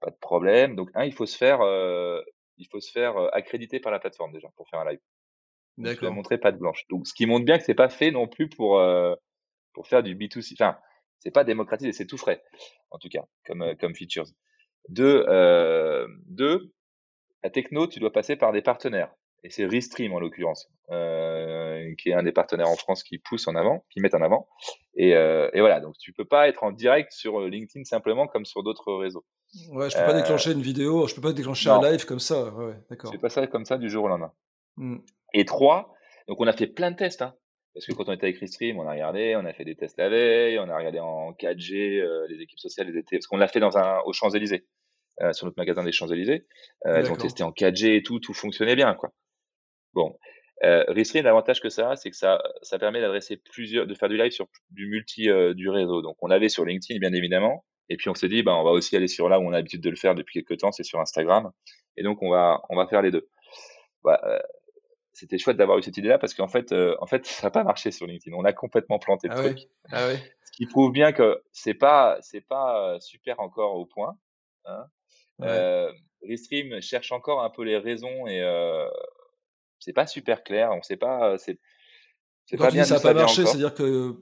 pas 0.00 0.10
de 0.10 0.16
problème. 0.16 0.74
Donc, 0.74 0.90
un, 0.94 1.04
il 1.04 1.12
faut 1.12 1.26
se 1.26 1.36
faire, 1.36 1.60
il 2.56 2.66
faut 2.70 2.80
se 2.80 2.90
faire 2.90 3.16
accréditer 3.34 3.78
par 3.78 3.92
la 3.92 3.98
plateforme 3.98 4.32
déjà 4.32 4.48
pour 4.56 4.68
faire 4.68 4.80
un 4.80 4.90
live. 4.90 5.00
D'accord. 5.76 6.12
montrer 6.12 6.38
pas 6.38 6.52
de 6.52 6.58
blanche. 6.58 6.86
Donc, 6.88 7.06
ce 7.06 7.14
qui 7.14 7.26
montre 7.26 7.44
bien 7.44 7.58
que 7.58 7.64
c'est 7.64 7.74
pas 7.74 7.88
fait 7.88 8.10
non 8.10 8.28
plus 8.28 8.48
pour 8.48 8.78
euh, 8.78 9.14
pour 9.72 9.88
faire 9.88 10.02
du 10.02 10.14
B2C. 10.14 10.54
Enfin, 10.54 10.78
c'est 11.18 11.32
pas 11.32 11.44
démocratisé, 11.44 11.92
c'est 11.92 12.06
tout 12.06 12.18
frais, 12.18 12.42
en 12.90 12.98
tout 12.98 13.08
cas, 13.08 13.24
comme, 13.44 13.62
euh, 13.62 13.74
comme 13.74 13.94
features. 13.94 14.26
Deux, 14.88 15.24
euh, 15.28 16.06
deux, 16.26 16.72
la 17.42 17.50
techno, 17.50 17.88
tu 17.88 17.98
dois 17.98 18.12
passer 18.12 18.36
par 18.36 18.52
des 18.52 18.62
partenaires. 18.62 19.12
Et 19.44 19.50
c'est 19.50 19.66
Restream 19.66 20.12
en 20.14 20.20
l'occurrence, 20.20 20.70
euh, 20.90 21.94
qui 21.98 22.08
est 22.08 22.14
un 22.14 22.22
des 22.22 22.32
partenaires 22.32 22.68
en 22.68 22.76
France 22.76 23.02
qui 23.02 23.18
pousse 23.18 23.46
en 23.46 23.54
avant, 23.54 23.84
qui 23.90 24.00
met 24.00 24.14
en 24.14 24.22
avant. 24.22 24.48
Et, 24.96 25.14
euh, 25.14 25.50
et, 25.52 25.60
voilà, 25.60 25.80
donc 25.80 25.96
tu 25.98 26.12
peux 26.12 26.24
pas 26.24 26.48
être 26.48 26.64
en 26.64 26.72
direct 26.72 27.12
sur 27.12 27.40
LinkedIn 27.40 27.84
simplement 27.84 28.26
comme 28.26 28.46
sur 28.46 28.62
d'autres 28.62 28.94
réseaux. 28.94 29.24
Ouais, 29.70 29.90
je 29.90 29.96
peux 29.96 30.04
pas 30.04 30.14
déclencher 30.14 30.52
une 30.52 30.62
vidéo, 30.62 31.06
je 31.06 31.14
peux 31.14 31.20
pas 31.20 31.32
déclencher 31.32 31.68
un 31.70 31.82
live 31.82 32.06
comme 32.06 32.18
ça. 32.18 32.52
Ouais, 32.54 32.74
d'accord. 32.90 33.10
C'est 33.12 33.20
pas 33.20 33.28
ça 33.28 33.46
comme 33.46 33.66
ça 33.66 33.76
du 33.76 33.90
jour 33.90 34.04
au 34.04 34.08
lendemain. 34.08 34.32
Mmh. 34.76 34.96
Et 35.34 35.44
trois, 35.44 35.94
donc 36.26 36.40
on 36.40 36.46
a 36.46 36.52
fait 36.52 36.66
plein 36.66 36.90
de 36.90 36.96
tests. 36.96 37.22
Hein. 37.22 37.34
Parce 37.74 37.86
que 37.86 37.92
quand 37.92 38.08
on 38.08 38.12
était 38.12 38.26
avec 38.26 38.38
Restream, 38.38 38.78
on 38.78 38.86
a 38.86 38.92
regardé, 38.92 39.34
on 39.36 39.44
a 39.44 39.52
fait 39.52 39.64
des 39.64 39.74
tests 39.74 39.98
la 39.98 40.08
veille, 40.08 40.58
on 40.60 40.68
a 40.68 40.76
regardé 40.76 41.00
en 41.00 41.32
4G, 41.32 42.00
euh, 42.00 42.26
les 42.28 42.40
équipes 42.40 42.60
sociales, 42.60 42.86
les 42.86 42.98
étaient, 42.98 43.16
parce 43.16 43.26
qu'on 43.26 43.36
l'a 43.36 43.48
fait 43.48 43.58
dans 43.58 43.76
un, 43.76 43.98
aux 44.06 44.12
Champs-Élysées, 44.12 44.64
euh, 45.20 45.32
sur 45.32 45.46
notre 45.46 45.58
magasin 45.58 45.82
des 45.82 45.90
Champs-Élysées. 45.90 46.46
Euh, 46.86 46.94
elles 46.94 47.10
ont 47.10 47.16
testé 47.16 47.42
en 47.42 47.50
4G 47.50 47.96
et 47.96 48.02
tout, 48.02 48.20
tout 48.20 48.32
fonctionnait 48.32 48.76
bien, 48.76 48.94
quoi. 48.94 49.12
Bon. 49.94 50.16
Euh, 50.62 50.84
Restream, 50.88 51.24
l'avantage 51.24 51.60
que 51.60 51.68
ça 51.68 51.90
a, 51.90 51.96
c'est 51.96 52.10
que 52.10 52.16
ça, 52.16 52.42
ça 52.62 52.78
permet 52.78 53.00
d'adresser 53.00 53.36
plusieurs, 53.36 53.86
de 53.86 53.94
faire 53.94 54.08
du 54.08 54.16
live 54.16 54.30
sur 54.30 54.46
du 54.70 54.86
multi, 54.86 55.28
euh, 55.28 55.52
du 55.52 55.68
réseau. 55.68 56.00
Donc, 56.00 56.16
on 56.22 56.26
l'avait 56.26 56.48
sur 56.48 56.64
LinkedIn, 56.64 57.00
bien 57.00 57.12
évidemment. 57.12 57.64
Et 57.88 57.96
puis, 57.96 58.08
on 58.08 58.14
s'est 58.14 58.28
dit, 58.28 58.42
bah, 58.42 58.54
on 58.54 58.64
va 58.64 58.70
aussi 58.70 58.96
aller 58.96 59.08
sur 59.08 59.28
là 59.28 59.40
où 59.40 59.42
on 59.42 59.48
a 59.48 59.56
l'habitude 59.56 59.82
de 59.82 59.90
le 59.90 59.96
faire 59.96 60.14
depuis 60.14 60.42
quelques 60.42 60.60
temps, 60.60 60.72
c'est 60.72 60.84
sur 60.84 61.00
Instagram. 61.00 61.50
Et 61.96 62.02
donc, 62.02 62.22
on 62.22 62.30
va, 62.30 62.62
on 62.70 62.76
va 62.76 62.86
faire 62.86 63.02
les 63.02 63.10
deux. 63.10 63.28
Bah, 64.04 64.20
c'était 65.14 65.38
chouette 65.38 65.56
d'avoir 65.56 65.78
eu 65.78 65.82
cette 65.82 65.96
idée-là 65.96 66.18
parce 66.18 66.34
qu'en 66.34 66.48
fait, 66.48 66.72
euh, 66.72 66.96
en 67.00 67.06
fait, 67.06 67.24
ça 67.26 67.46
n'a 67.46 67.50
pas 67.50 67.64
marché 67.64 67.90
sur 67.90 68.06
LinkedIn. 68.06 68.36
On 68.36 68.44
a 68.44 68.52
complètement 68.52 68.98
planté 68.98 69.28
le 69.28 69.34
ah 69.34 69.42
truc. 69.42 69.58
Ah. 69.90 70.10
Ce 70.44 70.52
qui 70.52 70.66
prouve 70.66 70.92
bien 70.92 71.12
que 71.12 71.42
c'est 71.52 71.74
pas, 71.74 72.18
c'est 72.20 72.40
pas 72.46 72.94
euh, 72.94 73.00
super 73.00 73.40
encore 73.40 73.76
au 73.76 73.86
point. 73.86 74.16
Hein. 74.66 74.86
Euh, 75.42 75.90
Restream 76.22 76.80
cherche 76.80 77.12
encore 77.12 77.42
un 77.42 77.50
peu 77.50 77.64
les 77.64 77.76
raisons 77.76 78.26
et 78.26 78.40
euh, 78.42 78.88
c'est 79.84 79.92
pas 79.92 80.06
super 80.06 80.42
clair. 80.42 80.70
On 80.72 80.82
sait 80.82 80.96
pas, 80.96 81.36
c'est, 81.38 81.58
c'est 82.46 82.56
pas 82.56 82.70
bien. 82.70 82.84
Ça 82.84 82.94
n'a 82.94 83.00
pas 83.00 83.14
marché, 83.14 83.44
c'est-à-dire 83.44 83.74
que 83.74 84.14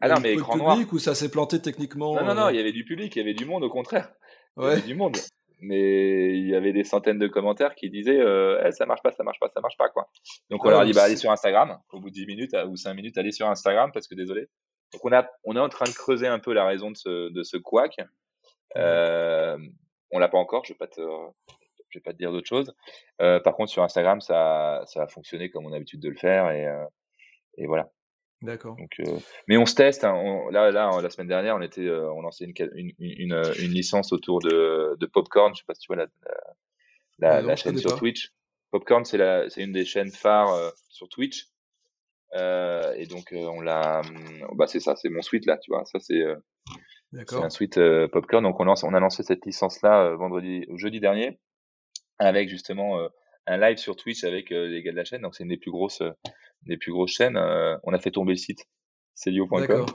ah 0.00 0.08
non, 0.08 0.16
mais 0.20 0.34
écran 0.34 0.56
noir. 0.56 0.78
ou 0.92 0.98
ça 0.98 1.14
s'est 1.14 1.30
planté 1.30 1.62
techniquement 1.62 2.14
Non, 2.14 2.24
non, 2.24 2.34
non, 2.34 2.48
il 2.48 2.56
y 2.56 2.60
avait 2.60 2.72
du 2.72 2.84
public, 2.84 3.14
il 3.14 3.18
y 3.20 3.22
avait 3.22 3.34
du 3.34 3.46
monde, 3.46 3.64
au 3.64 3.70
contraire. 3.70 4.12
Il 4.58 4.64
y 4.64 4.66
avait 4.66 4.80
du 4.82 4.94
monde 4.94 5.16
mais 5.60 6.36
il 6.36 6.48
y 6.48 6.54
avait 6.54 6.72
des 6.72 6.84
centaines 6.84 7.18
de 7.18 7.28
commentaires 7.28 7.74
qui 7.74 7.88
disaient 7.88 8.20
euh, 8.20 8.62
eh, 8.66 8.72
ça 8.72 8.84
marche 8.86 9.02
pas, 9.02 9.10
ça 9.12 9.22
marche 9.22 9.40
pas, 9.40 9.48
ça 9.48 9.60
marche 9.60 9.76
pas 9.76 9.88
quoi. 9.88 10.10
Donc 10.50 10.64
on 10.64 10.70
leur 10.70 10.80
a 10.80 10.84
dit 10.84 10.92
bah 10.92 11.04
allez 11.04 11.16
sur 11.16 11.30
Instagram. 11.30 11.78
Au 11.92 12.00
bout 12.00 12.10
de 12.10 12.14
10 12.14 12.26
minutes 12.26 12.56
ou 12.68 12.76
5 12.76 12.94
minutes, 12.94 13.16
allez 13.18 13.32
sur 13.32 13.48
Instagram 13.48 13.90
parce 13.92 14.06
que 14.06 14.14
désolé. 14.14 14.48
Donc 14.92 15.04
on 15.04 15.12
a 15.12 15.28
on 15.44 15.56
est 15.56 15.60
en 15.60 15.68
train 15.68 15.86
de 15.86 15.94
creuser 15.94 16.26
un 16.26 16.38
peu 16.38 16.52
la 16.52 16.66
raison 16.66 16.90
de 16.90 16.96
ce 16.96 17.30
de 17.30 17.42
ce 17.42 17.56
couac. 17.56 17.96
Euh, 18.76 19.56
on 20.10 20.18
l'a 20.18 20.28
pas 20.28 20.38
encore. 20.38 20.64
Je 20.64 20.74
vais 20.74 20.78
pas 20.78 20.88
te 20.88 21.00
je 21.88 21.98
vais 21.98 22.02
pas 22.02 22.12
te 22.12 22.18
dire 22.18 22.32
d'autre 22.32 22.48
chose. 22.48 22.74
Euh, 23.20 23.40
par 23.40 23.54
contre 23.54 23.70
sur 23.70 23.82
Instagram 23.82 24.20
ça 24.20 24.82
ça 24.86 25.02
a 25.02 25.06
fonctionné 25.06 25.50
comme 25.50 25.66
on 25.66 25.70
a 25.70 25.72
l'habitude 25.72 26.00
de 26.00 26.08
le 26.08 26.16
faire 26.16 26.50
et 26.50 26.66
euh, 26.66 26.84
et 27.58 27.66
voilà. 27.66 27.90
D'accord. 28.42 28.76
Donc, 28.76 28.92
euh, 29.00 29.18
mais 29.48 29.56
on 29.56 29.66
se 29.66 29.74
teste. 29.74 30.04
Hein, 30.04 30.42
là, 30.50 30.70
là, 30.70 30.90
la 31.00 31.10
semaine 31.10 31.28
dernière, 31.28 31.56
on 31.56 31.62
était, 31.62 31.86
euh, 31.86 32.12
on 32.12 32.20
lançait 32.20 32.44
une, 32.44 32.54
une, 32.74 32.92
une, 32.98 33.32
euh, 33.32 33.52
une, 33.58 33.72
licence 33.72 34.12
autour 34.12 34.40
de, 34.40 34.94
de 34.98 35.06
Popcorn. 35.06 35.54
Je 35.54 35.60
sais 35.60 35.64
pas 35.66 35.74
si 35.74 35.80
tu 35.80 35.86
vois 35.88 35.96
la, 35.96 36.06
la, 37.18 37.40
la, 37.40 37.56
chaîne 37.56 37.78
sur 37.78 37.96
Twitch. 37.98 38.32
Popcorn, 38.70 39.04
c'est 39.04 39.16
la, 39.16 39.48
c'est 39.48 39.62
une 39.62 39.72
des 39.72 39.86
chaînes 39.86 40.10
phares 40.10 40.52
euh, 40.52 40.70
sur 40.90 41.08
Twitch. 41.08 41.46
Euh, 42.34 42.92
et 42.96 43.06
donc, 43.06 43.32
on 43.32 43.62
l'a, 43.62 44.02
bah 44.54 44.66
c'est 44.66 44.80
ça, 44.80 44.96
c'est 44.96 45.08
mon 45.08 45.22
suite 45.22 45.46
là, 45.46 45.56
tu 45.56 45.70
vois. 45.70 45.84
Ça 45.86 45.98
c'est, 45.98 46.22
c'est 47.12 47.36
un 47.36 47.48
suite 47.48 47.80
Popcorn. 48.12 48.42
Donc 48.42 48.60
on 48.60 48.64
lance, 48.64 48.84
on 48.84 48.92
a 48.92 49.00
lancé 49.00 49.22
cette 49.22 49.46
licence 49.46 49.80
là 49.80 50.14
vendredi, 50.16 50.66
jeudi 50.74 51.00
dernier, 51.00 51.38
avec 52.18 52.48
justement 52.48 52.98
un 53.46 53.58
live 53.58 53.76
sur 53.76 53.96
Twitch 53.96 54.24
avec 54.24 54.50
les 54.50 54.82
gars 54.82 54.92
de 54.92 54.96
la 54.96 55.04
chaîne. 55.04 55.22
Donc 55.22 55.34
c'est 55.34 55.44
une 55.44 55.50
des 55.50 55.56
plus 55.56 55.70
grosses 55.70 56.02
des 56.62 56.76
plus 56.76 56.92
grosses 56.92 57.12
chaînes, 57.12 57.36
on 57.84 57.92
a 57.92 57.98
fait 57.98 58.10
tomber 58.10 58.32
le 58.32 58.38
site 58.38 58.64
celio.com. 59.14 59.86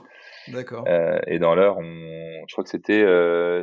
D'accord. 0.48 0.84
Et 1.26 1.38
dans 1.38 1.54
l'heure, 1.54 1.76
on, 1.78 2.44
je 2.48 2.52
crois 2.52 2.64
que 2.64 2.70
c'était 2.70 3.04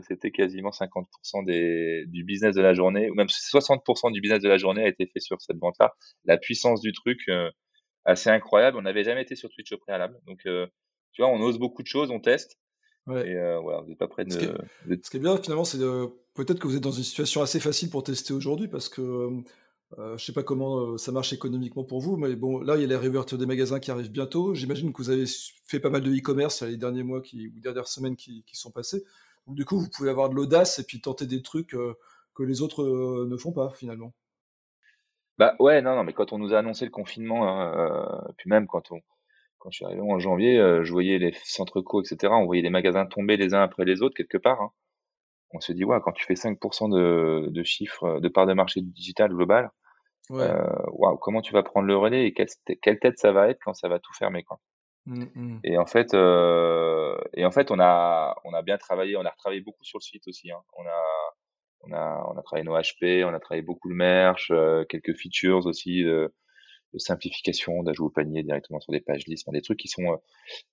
c'était 0.08 0.32
quasiment 0.32 0.70
50% 0.70 1.46
des, 1.46 2.06
du 2.08 2.24
business 2.24 2.56
de 2.56 2.62
la 2.62 2.74
journée, 2.74 3.10
ou 3.10 3.16
même 3.16 3.28
60% 3.28 4.12
du 4.12 4.22
business 4.22 4.42
de 4.42 4.50
la 4.50 4.58
journée 4.58 4.84
a 4.84 4.88
été 4.88 5.06
fait 5.08 5.20
sur 5.20 5.42
cette 5.42 5.58
vente-là. 5.58 5.94
La 6.26 6.38
puissance 6.38 6.82
du 6.82 6.94
truc, 6.94 7.20
assez 8.06 8.30
incroyable. 8.30 8.78
On 8.78 8.82
n'avait 8.82 9.04
jamais 9.04 9.22
été 9.22 9.36
sur 9.36 9.50
Twitch 9.50 9.72
au 9.72 9.78
préalable. 9.78 10.18
Donc, 10.26 10.40
euh, 10.46 10.68
tu 11.14 11.22
vois, 11.22 11.32
on 11.32 11.40
ose 11.42 11.58
beaucoup 11.58 11.82
de 11.82 11.88
choses, 11.88 12.12
on 12.12 12.20
teste. 12.20 12.58
Ouais. 13.08 13.28
Et 13.28 13.36
voilà, 13.62 13.82
vous 13.82 13.90
n'êtes 13.90 13.98
pas 13.98 14.08
prêt 14.08 14.26
de 14.26 14.32
ce, 14.32 14.38
qui 14.38 14.46
est, 14.46 15.06
ce 15.06 15.10
qui 15.10 15.18
est 15.18 15.20
bien 15.20 15.38
finalement, 15.38 15.64
c'est 15.64 15.80
peut-être 16.46 16.60
que 16.60 16.68
vous 16.68 16.78
êtes 16.78 16.84
dans 16.84 16.92
une 16.92 17.04
situation 17.04 17.42
assez 17.42 17.60
facile 17.60 17.90
pour 17.90 18.04
tester 18.04 18.34
aujourd'hui 18.34 18.68
parce 18.68 18.88
que 18.90 19.42
euh, 19.98 20.18
je 20.18 20.24
sais 20.24 20.34
pas 20.34 20.44
comment 20.44 20.78
euh, 20.80 20.98
ça 20.98 21.12
marche 21.12 21.34
économiquement 21.34 21.84
pour 21.84 22.00
vous, 22.00 22.16
mais 22.16 22.36
bon, 22.36 22.60
là, 22.60 22.76
il 22.76 22.82
y 22.82 22.84
a 22.84 22.88
les 22.88 22.96
réouvertures 22.96 23.38
des 23.38 23.48
magasins 23.48 23.80
qui 23.80 23.90
arrivent 23.90 24.12
bientôt. 24.12 24.54
J'imagine 24.54 24.94
que 24.94 24.98
vous 24.98 25.10
avez 25.10 25.26
fait 25.66 25.80
pas 25.80 25.90
mal 25.90 26.02
de 26.02 26.12
e-commerce 26.12 26.62
les 26.62 26.78
derniers 26.78 27.04
mois 27.04 27.20
ou 27.20 27.60
dernières 27.60 27.88
semaines 27.88 28.16
qui, 28.16 28.44
sont 28.54 28.72
passées. 28.72 29.04
Du 29.48 29.66
coup, 29.66 29.80
vous 29.80 29.90
pouvez 29.90 30.12
avoir 30.12 30.30
de 30.30 30.36
l'audace 30.36 30.78
et 30.80 30.84
puis 30.84 31.02
tenter 31.02 31.26
des 31.26 31.42
trucs 31.42 31.74
euh, 31.74 31.96
que 32.36 32.44
les 32.44 32.62
autres 32.62 32.84
euh, 32.84 33.28
ne 33.28 33.36
font 33.36 33.52
pas 33.52 33.72
finalement. 33.72 34.14
Bah 35.40 35.56
ouais, 35.60 35.82
non, 35.82 35.96
non, 35.96 36.04
mais 36.04 36.14
quand 36.14 36.34
on 36.34 36.38
nous 36.38 36.54
a 36.54 36.60
annoncé 36.60 36.86
le 36.86 36.92
confinement, 36.92 37.48
hein, 37.48 38.22
puis 38.38 38.50
même 38.50 38.68
quand 38.68 38.92
on, 38.92 39.00
quand 39.58 39.72
je 39.72 39.78
suis 39.78 39.86
arrivé 39.86 40.02
en 40.02 40.20
janvier, 40.20 40.58
je 40.84 40.92
voyais 40.92 41.18
les 41.18 41.34
centres 41.46 41.80
co, 41.82 42.02
etc. 42.02 42.34
On 42.36 42.46
voyait 42.46 42.62
les 42.62 42.70
magasins 42.70 43.06
tomber 43.06 43.38
les 43.38 43.54
uns 43.54 43.62
après 43.62 43.86
les 43.86 44.02
autres 44.02 44.16
quelque 44.16 44.38
part. 44.38 44.62
Hein. 44.62 44.72
On 45.52 45.60
se 45.60 45.72
dit 45.72 45.84
ouais, 45.84 46.00
quand 46.04 46.12
tu 46.12 46.26
fais 46.26 46.36
5% 46.36 46.90
de, 46.90 47.50
de 47.50 47.64
chiffre, 47.64 48.20
de 48.20 48.28
part 48.28 48.46
de 48.46 48.54
marché 48.54 48.82
digital 48.82 49.30
global, 49.30 49.72
euh, 50.32 51.16
comment 51.22 51.42
tu 51.42 51.54
vas 51.54 51.64
prendre 51.64 51.88
le 51.88 51.98
relais 51.98 52.28
et 52.28 52.34
quelle, 52.34 53.00
tête 53.00 53.18
ça 53.18 53.32
va 53.32 53.50
être 53.50 53.60
quand 53.64 53.74
ça 53.74 53.88
va 53.90 54.00
tout 54.00 54.14
fermer 54.14 54.44
quoi. 54.44 54.60
Mmh, 55.06 55.26
mmh. 55.34 55.60
Et 55.64 55.78
en 55.78 55.88
fait, 55.88 56.14
euh, 56.14 57.18
et 57.34 57.46
en 57.46 57.52
fait, 57.52 57.72
on 57.72 57.80
a, 57.80 58.36
on 58.44 58.54
a 58.54 58.62
bien 58.62 58.78
travaillé, 58.78 59.18
on 59.18 59.26
a 59.26 59.30
retravaillé 59.30 59.62
beaucoup 59.62 59.84
sur 59.84 59.98
le 59.98 60.04
site 60.04 60.28
aussi. 60.28 60.52
Hein. 60.52 60.62
On 60.78 60.86
a, 60.86 61.04
on 61.82 61.94
a, 61.94 62.32
on 62.32 62.38
a 62.38 62.42
travaillé 62.44 62.64
nos 62.64 62.78
HP, 62.78 63.24
on 63.26 63.34
a 63.34 63.40
travaillé 63.40 63.64
beaucoup 63.64 63.90
le 63.90 63.96
merch, 63.96 64.52
euh, 64.52 64.84
quelques 64.86 65.16
features 65.16 65.66
aussi 65.66 66.04
de, 66.04 66.32
de 66.94 67.00
simplification, 67.00 67.84
d'ajout 67.84 68.06
au 68.06 68.10
panier 68.10 68.44
directement 68.44 68.80
sur 68.80 68.92
des 68.92 69.02
pages 69.02 69.26
listes, 69.28 69.50
des 69.52 69.62
trucs 69.62 69.80
qui 69.80 69.88
sont, 69.88 70.14
euh, 70.14 70.18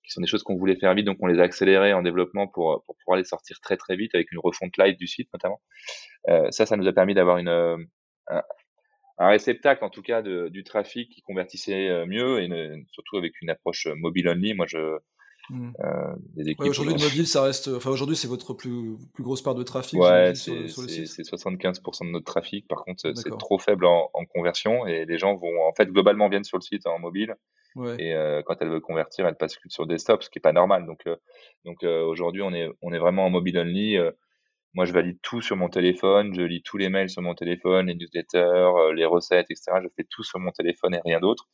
qui 0.03 0.11
sont 0.11 0.21
des 0.21 0.27
choses 0.27 0.43
qu'on 0.43 0.55
voulait 0.55 0.75
faire 0.75 0.93
vite, 0.93 1.05
donc 1.05 1.17
on 1.21 1.27
les 1.27 1.39
a 1.39 1.43
accélérés 1.43 1.93
en 1.93 2.01
développement 2.01 2.47
pour, 2.47 2.83
pour 2.85 2.95
pouvoir 2.97 3.17
les 3.17 3.23
sortir 3.23 3.59
très 3.61 3.77
très 3.77 3.95
vite 3.95 4.13
avec 4.15 4.31
une 4.31 4.39
refonte 4.39 4.77
live 4.77 4.97
du 4.97 5.07
site 5.07 5.29
notamment. 5.33 5.61
Euh, 6.29 6.49
ça, 6.51 6.65
ça 6.65 6.77
nous 6.77 6.87
a 6.87 6.93
permis 6.93 7.13
d'avoir 7.13 7.37
une, 7.37 7.49
un, 7.49 8.43
un 9.17 9.29
réceptacle 9.29 9.83
en 9.83 9.89
tout 9.89 10.01
cas 10.01 10.21
de, 10.21 10.49
du 10.49 10.63
trafic 10.63 11.11
qui 11.11 11.21
convertissait 11.21 11.89
euh, 11.89 12.05
mieux 12.05 12.41
et 12.41 12.49
surtout 12.91 13.17
avec 13.17 13.33
une 13.41 13.49
approche 13.49 13.87
euh, 13.87 13.95
mobile 13.95 14.29
only. 14.29 14.53
Moi, 14.53 14.65
je 14.67 14.97
mmh. 15.49 15.71
euh, 15.83 16.53
aujourd'hui 16.59 16.93
le 16.93 16.99
mobile, 16.99 17.27
ça 17.27 17.43
reste. 17.43 17.67
Enfin, 17.67 17.89
aujourd'hui, 17.89 18.15
c'est 18.15 18.27
votre 18.27 18.53
plus, 18.53 18.97
plus 19.13 19.23
grosse 19.23 19.41
part 19.41 19.55
de 19.55 19.63
trafic. 19.63 19.99
Ouais, 19.99 20.33
c'est 20.35 20.65
75% 20.65 22.05
de 22.05 22.11
notre 22.11 22.25
trafic. 22.25 22.67
Par 22.67 22.83
contre, 22.83 23.11
c'est 23.15 23.37
trop 23.37 23.59
faible 23.59 23.85
en, 23.85 24.09
en, 24.13 24.25
conversion 24.25 24.85
et 24.85 25.05
les 25.05 25.17
gens 25.17 25.35
vont 25.35 25.61
en 25.67 25.73
fait 25.73 25.87
globalement 25.87 26.29
viennent 26.29 26.43
sur 26.43 26.57
le 26.57 26.63
site 26.63 26.85
en 26.87 26.99
mobile. 26.99 27.35
Ouais. 27.75 27.95
Et 27.99 28.13
euh, 28.13 28.41
quand 28.45 28.55
elle 28.61 28.69
veut 28.69 28.79
convertir, 28.79 29.27
elle 29.27 29.35
passe 29.35 29.57
sur 29.67 29.85
desktop, 29.87 30.23
ce 30.23 30.29
qui 30.29 30.39
est 30.39 30.41
pas 30.41 30.53
normal. 30.53 30.85
Donc, 30.85 31.01
euh, 31.07 31.15
donc 31.65 31.83
aujourd'hui, 31.83 32.41
on 32.41 32.53
est 32.53 32.69
on 32.81 32.91
est 32.93 32.99
vraiment 32.99 33.25
en 33.25 33.29
mobile 33.29 33.57
only. 33.59 33.97
Moi, 34.73 34.85
je 34.85 34.93
valide 34.93 35.17
tout 35.23 35.41
sur 35.41 35.55
mon 35.55 35.69
téléphone, 35.69 36.35
je 36.35 36.41
lis 36.41 36.61
tous 36.61 36.77
les 36.77 36.89
mails 36.89 37.09
sur 37.09 37.21
mon 37.21 37.33
téléphone, 37.33 37.87
les 37.87 37.95
newsletters, 37.95 38.93
les 38.93 39.05
recettes, 39.05 39.47
etc. 39.49 39.79
Je 39.81 39.87
fais 39.95 40.05
tout 40.09 40.23
sur 40.23 40.39
mon 40.39 40.51
téléphone 40.51 40.93
et 40.93 40.99
rien 41.03 41.19
d'autre. 41.19 41.47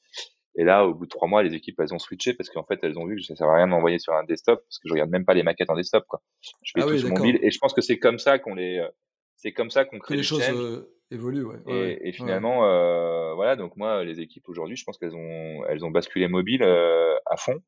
Et 0.55 0.63
là, 0.63 0.85
au 0.85 0.93
bout 0.93 1.05
de 1.05 1.09
trois 1.09 1.27
mois, 1.27 1.41
les 1.41 1.55
équipes, 1.55 1.79
elles 1.79 1.93
ont 1.93 1.99
switché 1.99 2.33
parce 2.33 2.49
qu'en 2.49 2.63
fait, 2.63 2.79
elles 2.83 2.97
ont 2.99 3.05
vu 3.05 3.15
que 3.15 3.23
ça 3.23 3.35
sert 3.35 3.47
à 3.47 3.55
rien 3.55 3.67
d'envoyer 3.67 3.99
sur 3.99 4.13
un 4.13 4.23
desktop 4.23 4.63
parce 4.67 4.79
que 4.79 4.87
je 4.87 4.93
regarde 4.93 5.09
même 5.09 5.25
pas 5.25 5.33
les 5.33 5.43
maquettes 5.43 5.69
en 5.69 5.75
desktop, 5.75 6.05
quoi. 6.07 6.21
Je 6.41 6.71
fais 6.75 6.81
ah 6.83 6.87
tout 6.87 6.97
sur 6.97 7.09
mon 7.09 7.15
mobile 7.15 7.39
et 7.41 7.49
je 7.49 7.57
pense 7.59 7.73
que 7.73 7.81
c'est 7.81 7.97
comme 7.97 8.19
ça 8.19 8.37
qu'on 8.37 8.55
les, 8.55 8.77
euh, 8.77 8.87
c'est 9.35 9.51
comme 9.51 9.71
ça 9.71 9.85
qu'on 9.85 9.99
crée 9.99 10.15
les 10.15 10.23
choses 10.23 10.43
euh, 10.49 10.93
évoluent, 11.09 11.45
ouais. 11.45 11.57
Et, 11.67 12.09
et 12.09 12.11
finalement, 12.11 12.65
euh, 12.65 13.33
voilà. 13.33 13.55
Donc 13.55 13.75
moi, 13.77 14.03
les 14.03 14.21
équipes 14.21 14.47
aujourd'hui, 14.47 14.75
je 14.75 14.83
pense 14.83 14.97
qu'elles 14.97 15.15
ont, 15.15 15.65
elles 15.67 15.83
ont 15.83 15.91
basculé 15.91 16.27
mobile 16.27 16.63
à 16.63 17.37
fond. 17.37 17.59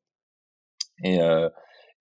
Et, 1.04 1.18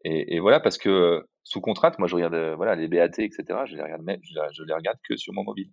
et, 0.06 0.36
et 0.36 0.40
voilà 0.40 0.60
parce 0.60 0.78
que 0.78 1.26
sous 1.46 1.62
contrainte, 1.62 2.00
moi 2.00 2.08
je 2.08 2.16
regarde 2.16 2.34
euh, 2.34 2.56
voilà 2.56 2.76
les 2.76 2.88
BAT, 2.88 3.20
etc. 3.20 3.44
Je 3.66 3.76
les 3.76 3.84
regarde 3.84 4.02
même, 4.02 4.20
je, 4.24 4.64
les 4.64 4.74
regarde 4.74 4.98
que 5.08 5.16
sur 5.16 5.32
mon 5.34 5.44
mobile. 5.44 5.72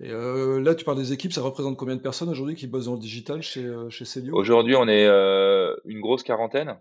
Et 0.00 0.10
euh, 0.10 0.60
là, 0.60 0.74
tu 0.74 0.84
parles 0.84 0.98
des 0.98 1.12
équipes, 1.12 1.32
ça 1.32 1.42
représente 1.42 1.76
combien 1.76 1.96
de 1.96 2.00
personnes 2.00 2.28
aujourd'hui 2.28 2.54
qui 2.54 2.66
bossent 2.66 2.86
dans 2.86 2.94
le 2.94 3.00
digital 3.00 3.42
chez, 3.42 3.64
euh, 3.64 3.90
chez 3.90 4.04
Celio 4.04 4.34
Aujourd'hui, 4.34 4.74
on 4.76 4.88
est 4.88 5.06
euh, 5.06 5.74
une 5.84 6.00
grosse 6.00 6.22
quarantaine. 6.22 6.78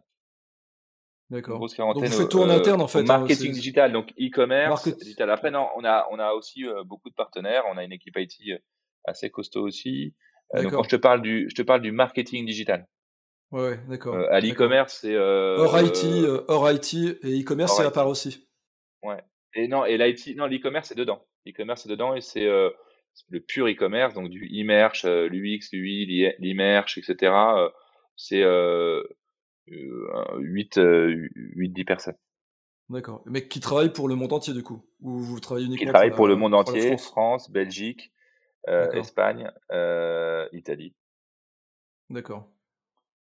D'accord. 1.29 1.57
Grosse 1.57 1.75
quarantaine. 1.75 2.03
Donc 2.03 2.11
vous 2.11 2.17
faites 2.17 2.29
tout 2.29 2.39
en 2.39 2.49
interne 2.49 2.81
en 2.81 2.87
fait. 2.87 2.99
Hein, 2.99 3.19
marketing 3.19 3.51
digital, 3.51 3.91
donc 3.91 4.11
e-commerce, 4.19 4.87
digital. 4.97 5.29
Après, 5.29 5.51
non, 5.51 5.67
on 5.75 5.83
a, 5.83 6.07
on 6.11 6.17
a 6.17 6.31
aussi 6.31 6.65
beaucoup 6.85 7.09
de 7.09 7.13
partenaires. 7.13 7.63
On 7.71 7.77
a 7.77 7.83
une 7.83 7.91
équipe 7.91 8.17
IT 8.17 8.59
assez 9.05 9.29
costaud 9.29 9.61
aussi. 9.61 10.15
donc 10.55 10.71
quand 10.71 10.83
je 10.83 10.89
te 10.89 10.95
parle 10.95 11.21
du, 11.21 11.47
je 11.49 11.55
te 11.55 11.61
parle 11.61 11.81
du 11.81 11.91
marketing 11.91 12.45
digital. 12.47 12.87
Ouais, 13.51 13.79
d'accord. 13.87 14.15
à 14.15 14.39
l'e-commerce, 14.39 14.99
c'est. 15.01 15.15
hors 15.15 15.79
IT, 15.79 16.05
hors 16.47 16.71
IT 16.71 16.93
et 16.95 17.41
e-commerce, 17.41 17.77
c'est 17.77 17.85
à 17.85 17.91
part 17.91 18.07
aussi. 18.07 18.47
Ouais. 19.03 19.21
Et 19.55 19.67
non, 19.67 19.85
et 19.85 19.97
l'IT, 19.97 20.35
non, 20.35 20.47
l'e-commerce, 20.47 20.89
c'est 20.89 20.97
dedans. 20.97 21.25
L'e-commerce, 21.49 21.83
c'est 21.83 21.89
dedans 21.89 22.15
et 22.15 22.21
c'est 22.21 22.45
le 22.45 23.39
pur 23.39 23.67
e-commerce, 23.67 24.13
donc 24.13 24.29
du 24.29 24.45
e-merch, 24.45 25.03
l'UX, 25.05 25.71
l'UI, 25.73 26.05
l'e-merch, 26.39 26.97
etc. 26.97 27.33
c'est 28.15 28.43
8, 29.67 30.79
8, 30.79 31.69
10 31.69 31.85
personnes. 31.85 32.17
D'accord. 32.89 33.23
Mais 33.25 33.47
qui 33.47 33.59
travaillent 33.59 33.93
pour 33.93 34.07
le 34.07 34.15
monde 34.15 34.33
entier, 34.33 34.53
du 34.53 34.63
coup? 34.63 34.83
Ou 35.01 35.19
vous 35.19 35.39
travaillez 35.39 35.67
uniquement 35.67 35.85
Qui 35.85 35.91
travaillent 35.91 36.15
pour, 36.15 36.27
le 36.27 36.35
monde 36.35 36.55
entier, 36.55 36.97
France? 36.97 37.51
Belgique, 37.51 38.11
Espagne, 38.67 39.51
Italie. 40.51 40.95
D'accord. 42.09 42.51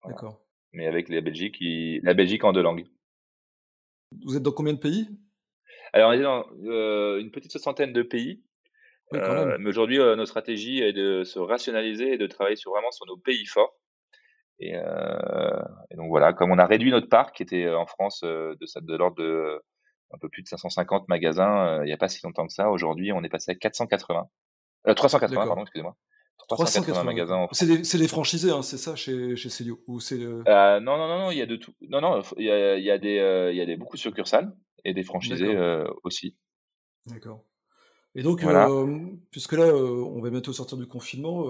D'accord. 0.05 0.45
Mais 0.73 0.87
avec 0.87 1.09
la 1.09 1.21
Belgique, 1.21 1.59
la 2.03 2.15
Belgique 2.15 2.45
en 2.45 2.53
deux 2.53 2.63
langues. 2.63 2.87
Vous 4.25 4.37
êtes 4.37 4.43
dans 4.43 4.53
combien 4.53 4.73
de 4.73 4.79
pays? 4.79 5.09
Alors, 5.93 6.11
on 6.11 6.13
est 6.13 6.23
dans 6.23 6.47
une 7.19 7.31
petite 7.31 7.53
soixantaine 7.53 7.93
de 7.93 8.03
pays. 8.03 8.43
mais 9.13 9.69
aujourd'hui, 9.69 9.99
notre 9.99 10.27
stratégie 10.27 10.81
est 10.83 10.93
de 10.93 11.25
se 11.25 11.39
rationaliser 11.39 12.13
et 12.13 12.19
de 12.19 12.27
travailler 12.27 12.57
sur, 12.57 12.73
vraiment 12.73 12.91
sur 12.91 13.07
nos 13.07 13.17
pays 13.17 13.47
forts. 13.47 13.75
Et, 14.61 14.73
donc 15.97 16.09
voilà, 16.09 16.33
comme 16.33 16.51
on 16.51 16.59
a 16.59 16.67
réduit 16.67 16.91
notre 16.91 17.09
parc, 17.09 17.37
qui 17.37 17.43
était 17.43 17.69
en 17.69 17.87
France 17.87 18.21
de, 18.23 18.57
de 18.81 18.97
l'ordre 18.97 19.17
de 19.17 19.61
un 20.11 20.19
peu 20.19 20.31
plus 20.31 20.43
de 20.43 20.49
550 20.49 21.07
magasins 21.09 21.83
il 21.83 21.87
n'y 21.87 21.93
a 21.93 21.99
pas 21.99 22.09
si 22.09 22.25
longtemps 22.25 22.47
que 22.47 22.53
ça, 22.55 22.71
aujourd'hui 22.71 23.13
on 23.13 23.23
est 23.23 23.29
passé 23.29 23.53
à 23.53 23.55
480. 23.55 24.27
380, 24.95 25.47
pardon, 25.47 25.63
excusez-moi. 25.63 25.97
380, 26.49 27.05
magasins. 27.05 27.47
C'est 27.53 27.99
des, 27.99 28.09
franchisés, 28.09 28.51
hein, 28.51 28.63
c'est 28.63 28.79
ça, 28.79 28.97
chez, 28.97 29.37
chez 29.37 29.51
Célio 29.51 29.83
ou 29.87 30.01
c'est 30.01 30.19
euh, 30.21 30.81
Non, 30.81 30.97
non, 30.97 31.09
non, 31.09 31.19
non, 31.19 31.31
il 31.31 31.39
y 31.39 31.43
a 31.43 31.47
de 31.47 31.57
tout. 31.57 31.75
Non, 31.89 32.01
non, 32.01 32.23
il 32.37 32.45
y 32.45 32.51
a, 32.51 32.77
il 32.77 32.85
y 32.85 32.91
a 32.91 32.97
des, 32.99 33.51
il 33.53 33.57
y 33.57 33.61
a 33.61 33.67
des 33.67 33.77
beaucoup 33.77 33.97
de 33.97 34.01
succursales 34.01 34.53
et 34.85 34.95
des 34.95 35.03
franchisés 35.03 35.57
aussi. 36.05 36.37
D'accord. 37.07 37.45
Et 38.15 38.23
donc, 38.23 38.45
puisque 39.31 39.53
là, 39.53 39.75
on 39.75 40.21
va 40.21 40.31
bientôt 40.31 40.53
sortir 40.53 40.79
du 40.79 40.87
confinement, 40.87 41.47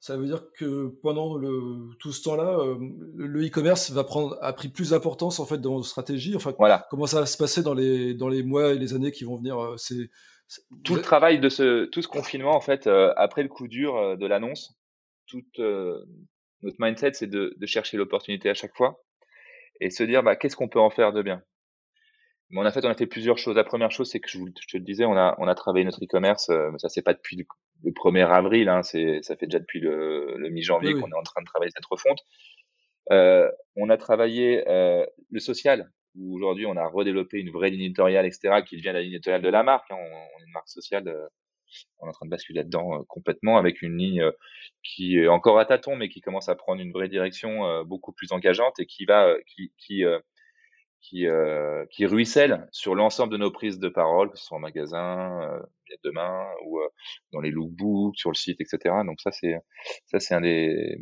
ça 0.00 0.16
veut 0.16 0.26
dire 0.26 0.50
que 0.52 0.88
pendant 1.02 1.36
le, 1.36 1.94
tout 2.00 2.12
ce 2.12 2.22
temps-là, 2.24 2.58
le 3.14 3.46
e-commerce 3.46 3.92
va 3.92 4.04
prendre 4.04 4.36
a 4.40 4.52
pris 4.52 4.68
plus 4.68 4.90
d'importance 4.90 5.38
en 5.38 5.46
fait 5.46 5.58
dans 5.58 5.76
nos 5.76 5.82
stratégies. 5.84 6.34
Enfin, 6.34 6.52
voilà. 6.58 6.86
comment 6.90 7.06
ça 7.06 7.20
va 7.20 7.26
se 7.26 7.36
passer 7.36 7.62
dans 7.62 7.74
les 7.74 8.14
dans 8.14 8.28
les 8.28 8.42
mois 8.42 8.72
et 8.72 8.78
les 8.78 8.94
années 8.94 9.12
qui 9.12 9.24
vont 9.24 9.36
venir 9.36 9.74
C'est 9.76 10.10
tout 10.84 10.96
le 10.96 11.02
travail 11.02 11.38
de 11.38 11.48
ce 11.48 11.84
tout 11.86 12.02
ce 12.02 12.08
confinement 12.08 12.54
en 12.54 12.60
fait 12.60 12.88
après 13.16 13.42
le 13.42 13.48
coup 13.48 13.68
dur 13.68 14.16
de 14.18 14.26
l'annonce, 14.26 14.76
toute 15.26 15.58
notre 15.58 16.76
mindset 16.78 17.14
c'est 17.14 17.28
de, 17.28 17.54
de, 17.56 17.66
chercher 17.66 17.96
l'opportunité 17.96 18.50
à 18.50 18.54
chaque 18.54 18.74
fois 18.74 19.02
et 19.80 19.90
se 19.90 20.02
dire 20.02 20.22
bah, 20.22 20.36
qu'est-ce 20.36 20.56
qu'on 20.56 20.68
peut 20.68 20.80
en 20.80 20.90
faire 20.90 21.12
de 21.12 21.22
bien? 21.22 21.42
On 22.54 22.64
a 22.64 22.70
fait, 22.70 22.84
on 22.84 22.90
a 22.90 22.94
fait 22.94 23.06
plusieurs 23.06 23.38
choses. 23.38 23.56
La 23.56 23.64
première 23.64 23.90
chose, 23.90 24.10
c'est 24.10 24.20
que 24.20 24.28
je, 24.28 24.38
te 24.38 24.76
le 24.76 24.84
disais, 24.84 25.04
on 25.04 25.16
a, 25.16 25.34
on 25.38 25.48
a 25.48 25.54
travaillé 25.54 25.84
notre 25.84 26.02
e-commerce. 26.02 26.50
Euh, 26.50 26.70
mais 26.70 26.78
ça, 26.78 26.88
c'est 26.88 27.02
pas 27.02 27.14
depuis 27.14 27.36
le, 27.36 27.90
1er 27.90 28.26
avril. 28.26 28.68
Hein, 28.68 28.82
c'est, 28.82 29.20
ça 29.22 29.36
fait 29.36 29.46
déjà 29.46 29.58
depuis 29.58 29.80
le, 29.80 30.36
le 30.36 30.48
mi-janvier 30.50 30.94
qu'on 30.94 31.08
est 31.08 31.18
en 31.18 31.22
train 31.22 31.42
de 31.42 31.46
travailler 31.46 31.70
cette 31.74 31.86
refonte. 31.86 32.18
Euh, 33.10 33.50
on 33.76 33.90
a 33.90 33.96
travaillé 33.96 34.68
euh, 34.68 35.04
le 35.30 35.40
social, 35.40 35.90
où 36.14 36.34
aujourd'hui, 36.34 36.66
on 36.66 36.76
a 36.76 36.86
redéveloppé 36.86 37.38
une 37.38 37.50
vraie 37.50 37.70
ligne 37.70 37.84
éditoriale, 37.84 38.26
etc., 38.26 38.62
qui 38.66 38.76
devient 38.76 38.92
la 38.92 39.02
ligne 39.02 39.12
éditoriale 39.12 39.42
de 39.42 39.48
la 39.48 39.62
marque. 39.62 39.90
Hein. 39.90 39.96
On, 39.98 40.40
est 40.40 40.44
une 40.44 40.52
marque 40.52 40.68
sociale. 40.68 41.08
Euh, 41.08 41.26
on 42.00 42.06
est 42.06 42.10
en 42.10 42.12
train 42.12 42.26
de 42.26 42.30
basculer 42.30 42.58
là-dedans 42.58 43.00
euh, 43.00 43.02
complètement 43.08 43.56
avec 43.56 43.80
une 43.80 43.96
ligne 43.96 44.20
euh, 44.20 44.32
qui 44.82 45.16
est 45.16 45.28
encore 45.28 45.58
à 45.58 45.64
tâtons, 45.64 45.96
mais 45.96 46.08
qui 46.08 46.20
commence 46.20 46.48
à 46.48 46.54
prendre 46.54 46.82
une 46.82 46.92
vraie 46.92 47.08
direction 47.08 47.84
beaucoup 47.84 48.12
plus 48.12 48.32
engageante 48.32 48.78
et 48.78 48.86
qui 48.86 49.04
va, 49.04 49.34
qui, 49.46 49.72
qui 49.78 50.04
qui, 51.02 51.26
euh, 51.26 51.84
qui 51.90 52.06
ruisselle 52.06 52.66
sur 52.72 52.94
l'ensemble 52.94 53.32
de 53.32 53.38
nos 53.38 53.50
prises 53.50 53.78
de 53.78 53.88
parole, 53.88 54.30
que 54.30 54.38
ce 54.38 54.44
soit 54.44 54.56
en 54.56 54.60
magasin, 54.60 55.42
euh, 55.42 55.60
demain, 56.04 56.46
ou 56.64 56.80
euh, 56.80 56.88
dans 57.32 57.40
les 57.40 57.50
lookbooks, 57.50 58.16
sur 58.16 58.30
le 58.30 58.36
site, 58.36 58.60
etc. 58.60 58.94
Donc 59.04 59.20
ça, 59.20 59.30
c'est 59.32 59.56
ça, 60.06 60.20
c'est 60.20 60.34
un 60.34 60.40
des, 60.40 60.98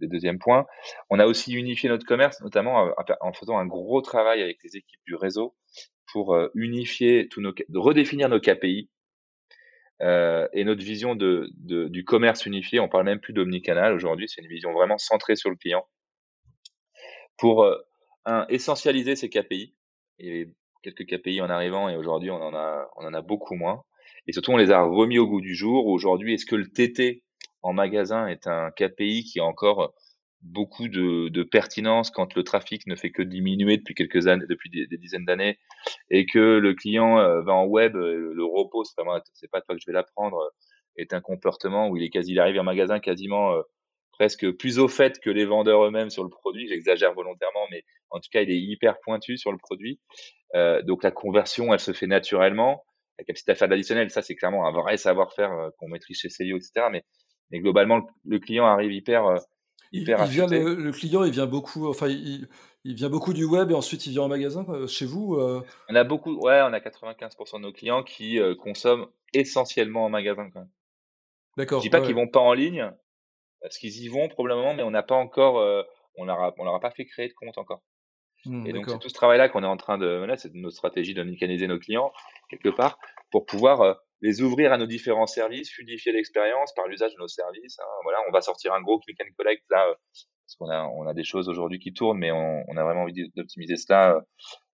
des 0.00 0.08
deuxièmes 0.08 0.38
points. 0.38 0.66
On 1.10 1.18
a 1.18 1.26
aussi 1.26 1.52
unifié 1.52 1.88
notre 1.88 2.06
commerce, 2.06 2.40
notamment 2.40 2.86
euh, 2.86 2.92
en 3.20 3.32
faisant 3.32 3.58
un 3.58 3.66
gros 3.66 4.00
travail 4.00 4.42
avec 4.42 4.58
les 4.64 4.76
équipes 4.76 5.00
du 5.06 5.14
réseau 5.14 5.54
pour 6.12 6.34
euh, 6.34 6.48
unifier 6.54 7.28
tous 7.28 7.40
nos, 7.40 7.52
redéfinir 7.74 8.28
nos 8.28 8.40
KPI. 8.40 8.88
Euh, 10.02 10.48
et 10.54 10.64
notre 10.64 10.82
vision 10.82 11.14
de, 11.14 11.50
de, 11.56 11.88
du 11.88 12.04
commerce 12.04 12.46
unifié, 12.46 12.80
on 12.80 12.88
parle 12.88 13.04
même 13.04 13.20
plus 13.20 13.34
d'omnicanal 13.34 13.92
aujourd'hui, 13.92 14.28
c'est 14.30 14.40
une 14.40 14.48
vision 14.48 14.72
vraiment 14.72 14.96
centrée 14.96 15.36
sur 15.36 15.50
le 15.50 15.56
client 15.56 15.86
pour 17.36 17.66
un, 18.24 18.46
essentialiser 18.48 19.16
ces 19.16 19.28
KPI. 19.28 19.74
Avait 20.20 20.52
quelques 20.82 21.06
KPI 21.06 21.40
en 21.40 21.50
arrivant 21.50 21.88
et 21.88 21.96
aujourd'hui 21.96 22.30
on 22.30 22.40
en 22.42 22.54
a 22.54 22.88
on 22.96 23.04
en 23.04 23.14
a 23.14 23.22
beaucoup 23.22 23.54
moins. 23.54 23.84
Et 24.26 24.32
surtout 24.32 24.52
on 24.52 24.56
les 24.56 24.70
a 24.70 24.82
remis 24.82 25.18
au 25.18 25.26
goût 25.26 25.40
du 25.40 25.54
jour. 25.54 25.86
Aujourd'hui, 25.86 26.34
est-ce 26.34 26.46
que 26.46 26.56
le 26.56 26.68
TT 26.68 27.22
en 27.62 27.72
magasin 27.72 28.26
est 28.26 28.46
un 28.46 28.70
KPI 28.70 29.24
qui 29.24 29.40
a 29.40 29.44
encore 29.44 29.94
beaucoup 30.42 30.88
de, 30.88 31.42
pertinence 31.42 32.10
quand 32.10 32.34
le 32.34 32.42
trafic 32.44 32.86
ne 32.86 32.96
fait 32.96 33.10
que 33.10 33.22
diminuer 33.22 33.76
depuis 33.76 33.94
quelques 33.94 34.26
années, 34.26 34.46
depuis 34.48 34.70
des, 34.70 34.86
dizaines 34.96 35.24
d'années, 35.24 35.58
et 36.10 36.26
que 36.26 36.38
le 36.58 36.74
client 36.74 37.18
euh, 37.18 37.42
va 37.42 37.52
en 37.52 37.66
web, 37.66 37.96
euh, 37.96 38.32
le 38.34 38.44
repos, 38.44 38.84
c'est 38.84 39.50
pas 39.50 39.60
toi 39.60 39.74
que 39.74 39.80
je 39.80 39.86
vais 39.86 39.92
l'apprendre, 39.92 40.52
est 40.96 41.12
un 41.12 41.20
comportement 41.20 41.88
où 41.88 41.96
il 41.96 42.02
est 42.02 42.10
quasi, 42.10 42.32
il 42.32 42.40
arrive 42.40 42.58
en 42.58 42.64
magasin 42.64 43.00
quasiment 43.00 43.52
euh, 43.52 43.62
presque 44.20 44.50
plus 44.50 44.78
au 44.78 44.86
fait 44.86 45.18
que 45.18 45.30
les 45.30 45.46
vendeurs 45.46 45.82
eux-mêmes 45.82 46.10
sur 46.10 46.22
le 46.22 46.28
produit. 46.28 46.68
J'exagère 46.68 47.14
volontairement, 47.14 47.66
mais 47.70 47.84
en 48.10 48.20
tout 48.20 48.28
cas, 48.30 48.42
il 48.42 48.50
est 48.50 48.60
hyper 48.60 49.00
pointu 49.00 49.38
sur 49.38 49.50
le 49.50 49.56
produit. 49.56 49.98
Euh, 50.54 50.82
donc 50.82 51.02
la 51.02 51.10
conversion, 51.10 51.72
elle 51.72 51.80
se 51.80 51.94
fait 51.94 52.06
naturellement. 52.06 52.84
La 53.18 53.24
capacité 53.24 53.52
à 53.52 53.54
faire 53.54 53.68
de 53.68 53.72
l'additionnel, 53.72 54.10
ça 54.10 54.20
c'est 54.20 54.34
clairement 54.34 54.66
un 54.66 54.72
vrai 54.72 54.98
savoir-faire 54.98 55.50
euh, 55.52 55.70
qu'on 55.78 55.88
maîtrise 55.88 56.18
chez 56.18 56.28
Celio, 56.28 56.58
etc. 56.58 56.88
Mais, 56.92 57.02
mais 57.50 57.60
globalement, 57.60 58.06
le, 58.26 58.38
client 58.38 58.66
arrive 58.66 58.92
hyper, 58.92 59.24
euh, 59.24 59.38
hyper 59.90 60.22
il, 60.26 60.30
vient 60.30 60.46
le, 60.46 60.92
client, 60.92 61.24
il 61.24 61.32
vient 61.32 61.46
beaucoup, 61.46 61.88
enfin, 61.88 62.08
il, 62.08 62.46
il, 62.84 62.96
vient 62.96 63.08
beaucoup 63.08 63.32
du 63.32 63.46
web 63.46 63.70
et 63.70 63.74
ensuite 63.74 64.04
il 64.04 64.10
vient 64.10 64.24
en 64.24 64.28
magasin 64.28 64.66
chez 64.86 65.06
vous. 65.06 65.40
On 65.88 65.94
a 65.94 66.04
beaucoup, 66.04 66.38
ouais, 66.40 66.60
on 66.60 66.74
a 66.74 66.78
95% 66.78 67.56
de 67.56 67.62
nos 67.62 67.72
clients 67.72 68.02
qui 68.02 68.38
consomment 68.58 69.06
essentiellement 69.32 70.04
en 70.04 70.10
magasin 70.10 70.50
quand 70.52 70.60
même. 70.60 70.70
D'accord. 71.56 71.80
Je 71.80 71.84
dis 71.84 71.90
pas 71.90 72.02
qu'ils 72.02 72.14
vont 72.14 72.28
pas 72.28 72.40
en 72.40 72.52
ligne, 72.52 72.92
parce 73.60 73.78
qu'ils 73.78 74.02
y 74.02 74.08
vont 74.08 74.28
probablement, 74.28 74.74
mais 74.74 74.82
on 74.82 74.90
n'a 74.90 75.02
pas 75.02 75.14
encore, 75.14 75.58
euh, 75.58 75.82
on 76.16 76.24
leur 76.24 76.54
on 76.58 76.64
leur 76.64 76.74
a 76.74 76.80
pas 76.80 76.90
fait 76.90 77.04
créer 77.04 77.28
de 77.28 77.34
compte 77.34 77.58
encore. 77.58 77.82
Mmh, 78.46 78.66
et 78.66 78.72
donc 78.72 78.88
c'est 78.88 78.98
tout 78.98 79.08
ce 79.08 79.14
travail-là 79.14 79.48
qu'on 79.48 79.62
est 79.62 79.66
en 79.66 79.76
train 79.76 79.98
de, 79.98 80.06
là, 80.06 80.36
c'est 80.36 80.54
notre 80.54 80.76
stratégie 80.76 81.12
de 81.12 81.22
mécaniser 81.22 81.66
nos 81.66 81.78
clients 81.78 82.10
quelque 82.48 82.70
part 82.70 82.98
pour 83.30 83.44
pouvoir 83.44 83.82
euh, 83.82 83.94
les 84.22 84.40
ouvrir 84.40 84.72
à 84.72 84.78
nos 84.78 84.86
différents 84.86 85.26
services, 85.26 85.70
fluidifier 85.72 86.12
l'expérience 86.12 86.72
par 86.74 86.86
l'usage 86.88 87.12
de 87.14 87.18
nos 87.18 87.28
services. 87.28 87.78
Hein. 87.80 88.00
Voilà, 88.02 88.18
on 88.28 88.32
va 88.32 88.40
sortir 88.40 88.72
un 88.72 88.80
gros 88.80 88.98
click 88.98 89.20
and 89.20 89.30
collect 89.36 89.62
là, 89.70 89.86
euh, 89.88 89.94
parce 90.46 90.56
qu'on 90.58 90.70
a, 90.70 90.84
on 90.84 91.06
a 91.06 91.14
des 91.14 91.24
choses 91.24 91.48
aujourd'hui 91.48 91.78
qui 91.78 91.92
tournent, 91.92 92.18
mais 92.18 92.30
on, 92.30 92.64
on, 92.66 92.76
a 92.76 92.82
vraiment 92.82 93.02
envie 93.02 93.30
d'optimiser 93.36 93.76
cela 93.76 94.20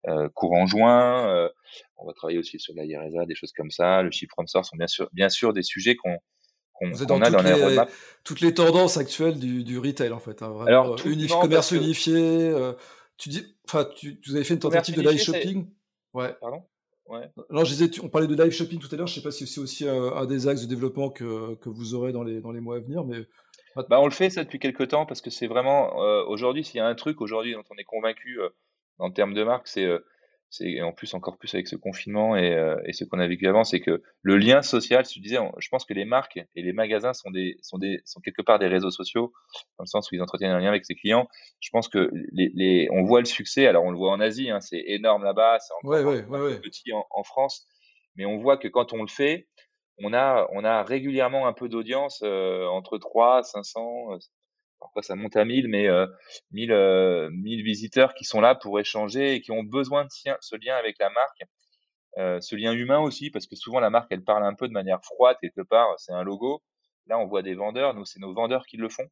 euh, 0.08 0.28
courant 0.34 0.66
juin. 0.66 1.50
on 1.96 2.06
va 2.06 2.12
travailler 2.14 2.38
aussi 2.38 2.58
sur 2.58 2.74
la 2.74 2.84
IRSA, 2.84 3.26
des 3.26 3.34
choses 3.34 3.52
comme 3.52 3.70
ça. 3.70 4.02
Le 4.02 4.10
chiffre 4.10 4.34
on 4.38 4.46
sont 4.46 4.76
bien 4.76 4.86
sûr, 4.86 5.08
bien 5.12 5.28
sûr 5.28 5.52
des 5.52 5.62
sujets 5.62 5.96
qu'on 5.96 6.18
vous 6.82 7.02
êtes 7.02 7.08
dans, 7.08 7.20
toutes, 7.20 7.42
les, 7.42 7.78
toutes, 8.24 8.40
les, 8.40 8.54
tendances 8.54 8.96
actuelles 8.96 9.38
du, 9.38 9.64
du 9.64 9.78
retail 9.78 10.12
en 10.12 10.18
fait. 10.18 10.42
Hein, 10.42 10.48
vraiment, 10.48 10.66
Alors, 10.66 10.96
euh, 10.98 11.40
commerce 11.40 11.70
unifié. 11.72 12.14
Euh, 12.16 12.72
tu 13.16 13.28
dis, 13.28 13.56
enfin, 13.66 13.88
tu, 13.96 14.20
vous 14.26 14.34
avez 14.34 14.44
fait 14.44 14.54
une 14.54 14.60
tentative 14.60 14.96
de 14.96 15.02
live 15.02 15.20
shopping? 15.20 15.66
Ouais. 16.12 16.34
Pardon? 16.40 16.62
Ouais. 17.06 17.30
Non, 17.50 17.64
je 17.64 17.70
disais, 17.70 17.90
on 18.02 18.08
parlait 18.08 18.26
de 18.26 18.34
live 18.34 18.52
shopping 18.52 18.78
tout 18.78 18.88
à 18.92 18.96
l'heure. 18.96 19.06
Je 19.06 19.14
sais 19.14 19.22
pas 19.22 19.30
si 19.30 19.46
c'est 19.46 19.60
aussi 19.60 19.88
un, 19.88 20.26
des 20.26 20.48
axes 20.48 20.62
de 20.62 20.66
développement 20.66 21.08
que, 21.08 21.54
que, 21.56 21.68
vous 21.68 21.94
aurez 21.94 22.12
dans 22.12 22.24
les, 22.24 22.40
dans 22.40 22.52
les 22.52 22.60
mois 22.60 22.76
à 22.76 22.80
venir, 22.80 23.04
mais. 23.04 23.26
Bah, 23.90 24.00
on 24.00 24.06
le 24.06 24.10
fait 24.10 24.30
ça 24.30 24.42
depuis 24.42 24.58
quelques 24.58 24.88
temps 24.88 25.04
parce 25.04 25.20
que 25.20 25.28
c'est 25.28 25.46
vraiment 25.46 26.02
euh, 26.02 26.24
aujourd'hui, 26.24 26.64
s'il 26.64 26.78
y 26.78 26.80
a 26.80 26.86
un 26.86 26.94
truc 26.94 27.20
aujourd'hui 27.20 27.52
dont 27.52 27.64
on 27.70 27.76
est 27.76 27.84
convaincu 27.84 28.38
en 28.98 29.10
termes 29.10 29.34
de 29.34 29.44
marque, 29.44 29.68
c'est 29.68 29.86
c'est 30.50 30.80
en 30.80 30.92
plus 30.92 31.12
encore 31.14 31.38
plus 31.38 31.54
avec 31.54 31.66
ce 31.68 31.76
confinement 31.76 32.36
et, 32.36 32.54
euh, 32.54 32.76
et 32.86 32.92
ce 32.92 33.04
qu'on 33.04 33.18
a 33.18 33.26
vécu 33.26 33.46
avant, 33.46 33.64
c'est 33.64 33.80
que 33.80 34.02
le 34.22 34.36
lien 34.36 34.62
social, 34.62 35.04
je 35.04 35.20
disais, 35.20 35.38
je 35.58 35.68
pense 35.68 35.84
que 35.84 35.94
les 35.94 36.04
marques 36.04 36.38
et 36.54 36.62
les 36.62 36.72
magasins 36.72 37.12
sont 37.12 37.30
des 37.30 37.58
sont 37.62 37.78
des 37.78 38.00
sont 38.04 38.20
quelque 38.20 38.42
part 38.42 38.58
des 38.58 38.68
réseaux 38.68 38.90
sociaux 38.90 39.32
dans 39.78 39.82
le 39.82 39.86
sens 39.86 40.10
où 40.10 40.14
ils 40.14 40.22
entretiennent 40.22 40.52
un 40.52 40.60
lien 40.60 40.68
avec 40.68 40.84
ses 40.84 40.94
clients. 40.94 41.28
Je 41.60 41.70
pense 41.72 41.88
que 41.88 42.10
les, 42.32 42.50
les 42.54 42.88
on 42.92 43.04
voit 43.04 43.20
le 43.20 43.26
succès, 43.26 43.66
alors 43.66 43.84
on 43.84 43.90
le 43.90 43.98
voit 43.98 44.10
en 44.10 44.20
Asie, 44.20 44.50
hein, 44.50 44.60
c'est 44.60 44.82
énorme 44.86 45.24
là-bas, 45.24 45.58
c'est 45.58 45.74
encore 45.74 46.04
ouais, 46.04 46.24
ouais, 46.24 46.60
petit 46.60 46.92
en, 46.92 47.04
en, 47.10 47.24
France, 47.24 47.66
mais 48.14 48.24
on 48.24 48.38
voit 48.38 48.56
que 48.56 48.68
quand 48.68 48.92
on 48.92 49.02
le 49.02 49.08
fait, 49.08 49.48
on 49.98 50.14
a 50.14 50.48
on 50.52 50.64
a 50.64 50.82
régulièrement 50.84 51.46
un 51.46 51.52
peu 51.52 51.68
d'audience 51.68 52.20
euh, 52.22 52.66
entre 52.66 52.98
3 52.98 53.42
500 53.42 54.18
parfois 54.80 55.02
ça 55.02 55.16
monte 55.16 55.36
à 55.36 55.44
1000, 55.44 55.68
mais 55.68 55.88
euh, 55.88 56.06
1000, 56.52 56.72
euh, 56.72 57.30
visiteurs 57.32 58.14
qui 58.14 58.24
sont 58.24 58.40
là 58.40 58.54
pour 58.54 58.78
échanger 58.80 59.34
et 59.34 59.40
qui 59.40 59.52
ont 59.52 59.62
besoin 59.62 60.04
de 60.04 60.10
ce 60.10 60.56
lien 60.56 60.76
avec 60.76 60.96
la 60.98 61.10
marque, 61.10 61.42
euh, 62.18 62.40
ce 62.40 62.56
lien 62.56 62.72
humain 62.72 62.98
aussi, 62.98 63.30
parce 63.30 63.46
que 63.46 63.56
souvent 63.56 63.80
la 63.80 63.90
marque, 63.90 64.08
elle 64.10 64.24
parle 64.24 64.44
un 64.44 64.54
peu 64.54 64.68
de 64.68 64.72
manière 64.72 65.02
froide, 65.04 65.36
quelque 65.40 65.62
part, 65.62 65.88
c'est 65.98 66.12
un 66.12 66.22
logo. 66.22 66.62
Là, 67.06 67.18
on 67.18 67.26
voit 67.26 67.42
des 67.42 67.54
vendeurs, 67.54 67.94
nous, 67.94 68.04
c'est 68.04 68.20
nos 68.20 68.32
vendeurs 68.34 68.66
qui 68.66 68.76
le 68.76 68.88
font. 68.88 69.08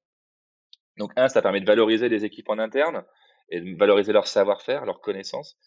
Donc, 0.96 1.12
un, 1.16 1.28
ça 1.28 1.42
permet 1.42 1.60
de 1.60 1.66
valoriser 1.66 2.08
les 2.08 2.24
équipes 2.24 2.48
en 2.48 2.58
interne 2.58 3.04
et 3.50 3.60
de 3.60 3.76
valoriser 3.76 4.12
leur 4.12 4.26
savoir-faire, 4.26 4.84
leurs 4.84 5.00
connaissances. 5.00 5.58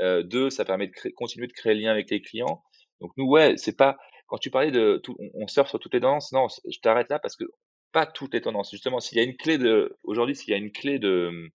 Euh, 0.00 0.22
deux, 0.22 0.50
ça 0.50 0.64
permet 0.64 0.88
de 0.88 1.10
continuer 1.16 1.46
de 1.46 1.52
créer 1.52 1.74
le 1.74 1.80
lien 1.80 1.90
avec 1.90 2.10
les 2.10 2.20
clients. 2.20 2.62
Donc, 3.00 3.12
nous, 3.16 3.26
ouais, 3.26 3.56
c'est 3.56 3.76
pas, 3.76 3.96
quand 4.26 4.38
tu 4.38 4.50
parlais 4.50 4.70
de 4.70 5.00
on, 5.34 5.46
surfe 5.46 5.70
sur 5.70 5.78
toutes 5.78 5.94
les 5.94 6.00
tendances, 6.00 6.32
non, 6.32 6.46
je 6.48 6.78
t'arrête 6.80 7.08
là 7.10 7.18
parce 7.18 7.36
que 7.36 7.44
pas 7.92 8.06
toutes 8.06 8.34
les 8.34 8.40
tendances. 8.40 8.70
Justement, 8.70 9.00
s'il 9.00 9.18
y 9.18 9.20
a 9.20 9.24
une 9.24 9.36
clé 9.36 9.58
de, 9.58 9.96
aujourd'hui, 10.02 10.34
s'il 10.34 10.50
y 10.50 10.54
a 10.54 10.56
une 10.56 10.72
clé 10.72 10.98
de, 10.98 11.50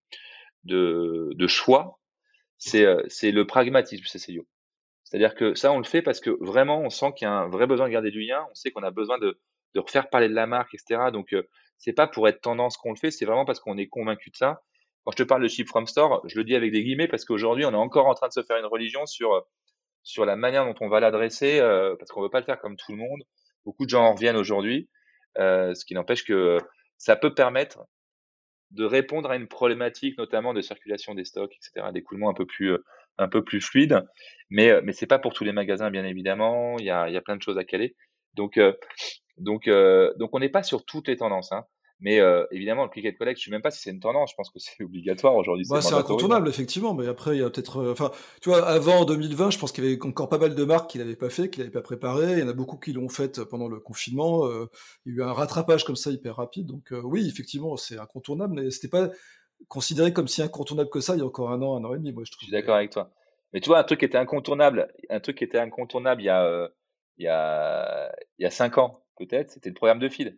de, 0.63 1.47
choix, 1.47 1.99
c'est, 2.57 2.85
euh, 2.85 3.01
c'est 3.07 3.31
le 3.31 3.45
pragmatisme, 3.45 4.03
c'est 4.07 4.19
C'est-à-dire 4.19 5.35
que 5.35 5.55
ça, 5.55 5.71
on 5.71 5.77
le 5.77 5.83
fait 5.83 6.01
parce 6.01 6.19
que 6.19 6.31
vraiment, 6.41 6.81
on 6.81 6.89
sent 6.89 7.13
qu'il 7.15 7.25
y 7.25 7.29
a 7.29 7.33
un 7.33 7.47
vrai 7.47 7.67
besoin 7.67 7.87
de 7.87 7.93
garder 7.93 8.11
du 8.11 8.21
lien. 8.21 8.45
On 8.51 8.55
sait 8.55 8.71
qu'on 8.71 8.83
a 8.83 8.91
besoin 8.91 9.17
de, 9.17 9.39
de 9.75 9.79
refaire 9.79 10.09
parler 10.09 10.29
de 10.29 10.33
la 10.33 10.47
marque, 10.47 10.73
etc. 10.73 11.11
Donc, 11.11 11.33
euh, 11.33 11.43
c'est 11.77 11.93
pas 11.93 12.07
pour 12.07 12.27
être 12.27 12.41
tendance 12.41 12.77
qu'on 12.77 12.91
le 12.91 12.97
fait, 12.97 13.11
c'est 13.11 13.25
vraiment 13.25 13.45
parce 13.45 13.59
qu'on 13.59 13.77
est 13.77 13.87
convaincu 13.87 14.31
de 14.31 14.35
ça. 14.35 14.61
Quand 15.03 15.11
je 15.11 15.17
te 15.17 15.23
parle 15.23 15.43
de 15.43 15.47
Ship 15.47 15.67
From 15.67 15.87
Store, 15.87 16.21
je 16.25 16.35
le 16.35 16.43
dis 16.43 16.55
avec 16.55 16.71
des 16.71 16.83
guillemets 16.83 17.07
parce 17.07 17.23
qu'aujourd'hui, 17.23 17.65
on 17.65 17.71
est 17.71 17.75
encore 17.75 18.07
en 18.07 18.13
train 18.13 18.27
de 18.27 18.33
se 18.33 18.43
faire 18.43 18.57
une 18.57 18.65
religion 18.65 19.05
sur, 19.05 19.45
sur 20.03 20.25
la 20.25 20.35
manière 20.35 20.65
dont 20.65 20.75
on 20.81 20.89
va 20.89 20.99
l'adresser, 20.99 21.59
euh, 21.59 21.95
parce 21.97 22.11
qu'on 22.11 22.21
veut 22.21 22.29
pas 22.29 22.39
le 22.39 22.45
faire 22.45 22.59
comme 22.59 22.75
tout 22.75 22.91
le 22.91 22.97
monde. 22.97 23.21
Beaucoup 23.65 23.85
de 23.85 23.89
gens 23.89 24.03
en 24.03 24.13
reviennent 24.13 24.35
aujourd'hui, 24.35 24.89
euh, 24.89 24.96
ce 25.35 25.85
qui 25.85 25.93
n'empêche 25.93 26.23
que 26.23 26.57
ça 26.97 27.15
peut 27.15 27.33
permettre 27.33 27.85
de 28.71 28.83
répondre 28.83 29.29
à 29.29 29.35
une 29.35 29.47
problématique, 29.47 30.17
notamment 30.17 30.53
de 30.53 30.61
circulation 30.61 31.15
des 31.15 31.25
stocks, 31.25 31.53
etc., 31.55 31.87
d'écoulement 31.93 32.29
un 32.29 32.33
peu 32.33 32.45
plus, 32.45 32.75
un 33.17 33.27
peu 33.27 33.43
plus 33.43 33.61
fluide. 33.61 34.05
Mais, 34.49 34.81
mais 34.81 34.93
c'est 34.93 35.07
pas 35.07 35.19
pour 35.19 35.33
tous 35.33 35.43
les 35.43 35.53
magasins, 35.53 35.89
bien 35.89 36.05
évidemment. 36.05 36.77
Il 36.79 36.85
y 36.85 36.89
a, 36.89 37.07
il 37.07 37.13
y 37.13 37.17
a 37.17 37.21
plein 37.21 37.37
de 37.37 37.41
choses 37.41 37.57
à 37.57 37.63
caler. 37.63 37.95
Donc, 38.33 38.59
donc, 39.37 39.67
euh, 39.67 40.13
donc 40.17 40.31
on 40.33 40.39
n'est 40.39 40.49
pas 40.49 40.63
sur 40.63 40.85
toutes 40.85 41.07
les 41.07 41.17
tendances. 41.17 41.51
Hein. 41.51 41.65
Mais 41.99 42.19
euh, 42.19 42.45
évidemment, 42.51 42.83
le 42.83 42.89
click 42.89 43.05
and 43.07 43.17
collect, 43.17 43.39
je 43.39 43.43
ne 43.43 43.45
sais 43.45 43.55
même 43.55 43.63
pas 43.63 43.71
si 43.71 43.81
c'est 43.81 43.89
une 43.89 43.99
tendance. 43.99 44.31
Je 44.31 44.35
pense 44.35 44.51
que 44.51 44.59
c'est 44.59 44.83
obligatoire 44.83 45.35
aujourd'hui. 45.35 45.65
Bah, 45.67 45.81
c'est 45.81 45.95
incontournable, 45.95 46.47
effectivement. 46.47 46.93
Mais 46.93 47.07
après, 47.07 47.35
il 47.35 47.39
y 47.39 47.43
a 47.43 47.49
peut-être. 47.49 47.77
Euh, 47.77 47.91
enfin, 47.91 48.11
tu 48.41 48.49
vois, 48.49 48.67
avant 48.67 49.03
2020, 49.05 49.49
je 49.49 49.57
pense 49.57 49.71
qu'il 49.71 49.83
y 49.83 49.87
avait 49.87 49.99
encore 50.05 50.29
pas 50.29 50.37
mal 50.37 50.53
de 50.53 50.63
marques 50.63 50.91
qui 50.91 50.99
l'avaient 50.99 51.15
pas 51.15 51.29
fait, 51.29 51.49
qui 51.49 51.59
l'avaient 51.59 51.71
pas 51.71 51.81
préparé. 51.81 52.33
Il 52.33 52.39
y 52.39 52.43
en 52.43 52.49
a 52.49 52.53
beaucoup 52.53 52.77
qui 52.77 52.93
l'ont 52.93 53.09
fait 53.09 53.43
pendant 53.45 53.67
le 53.67 53.79
confinement. 53.79 54.47
il 55.05 55.13
y 55.13 55.19
a 55.19 55.23
eu 55.23 55.23
un 55.23 55.33
rattrapage 55.33 55.85
comme 55.85 55.95
ça 55.95 56.11
hyper 56.11 56.35
rapide. 56.35 56.67
Donc 56.67 56.93
oui, 57.03 57.27
effectivement, 57.27 57.77
c'est 57.77 57.97
incontournable. 57.97 58.61
Mais 58.61 58.69
c'était 58.69 58.89
pas 58.89 59.09
considéré 59.67 60.13
comme 60.13 60.27
si 60.27 60.43
incontournable 60.43 60.91
que 60.91 60.99
ça 60.99 61.15
il 61.15 61.19
y 61.19 61.21
a 61.23 61.25
encore 61.25 61.51
un 61.51 61.61
an, 61.63 61.77
un 61.77 61.83
an 61.83 61.95
et 61.95 61.97
demi. 61.97 62.11
Moi, 62.11 62.23
je, 62.25 62.31
trouve. 62.31 62.41
je 62.41 62.45
suis 62.45 62.51
d'accord 62.51 62.75
avec 62.75 62.91
toi. 62.91 63.11
Mais 63.53 63.59
tu 63.59 63.69
vois, 63.69 63.79
un 63.79 63.83
truc 63.83 64.01
qui 64.01 64.05
était 64.05 64.19
incontournable, 64.19 64.93
un 65.09 65.19
truc 65.19 65.39
qui 65.39 65.43
était 65.43 65.57
incontournable 65.57 66.21
il 66.21 66.25
y 66.25 66.29
a, 66.29 66.69
il 67.17 67.25
y 67.25 67.27
a, 67.27 68.11
il 68.37 68.43
y 68.43 68.45
a 68.45 68.51
cinq 68.51 68.77
ans 68.77 69.03
peut-être, 69.17 69.49
c'était 69.49 69.69
le 69.69 69.75
programme 69.75 69.99
de 69.99 70.09
feed. 70.09 70.37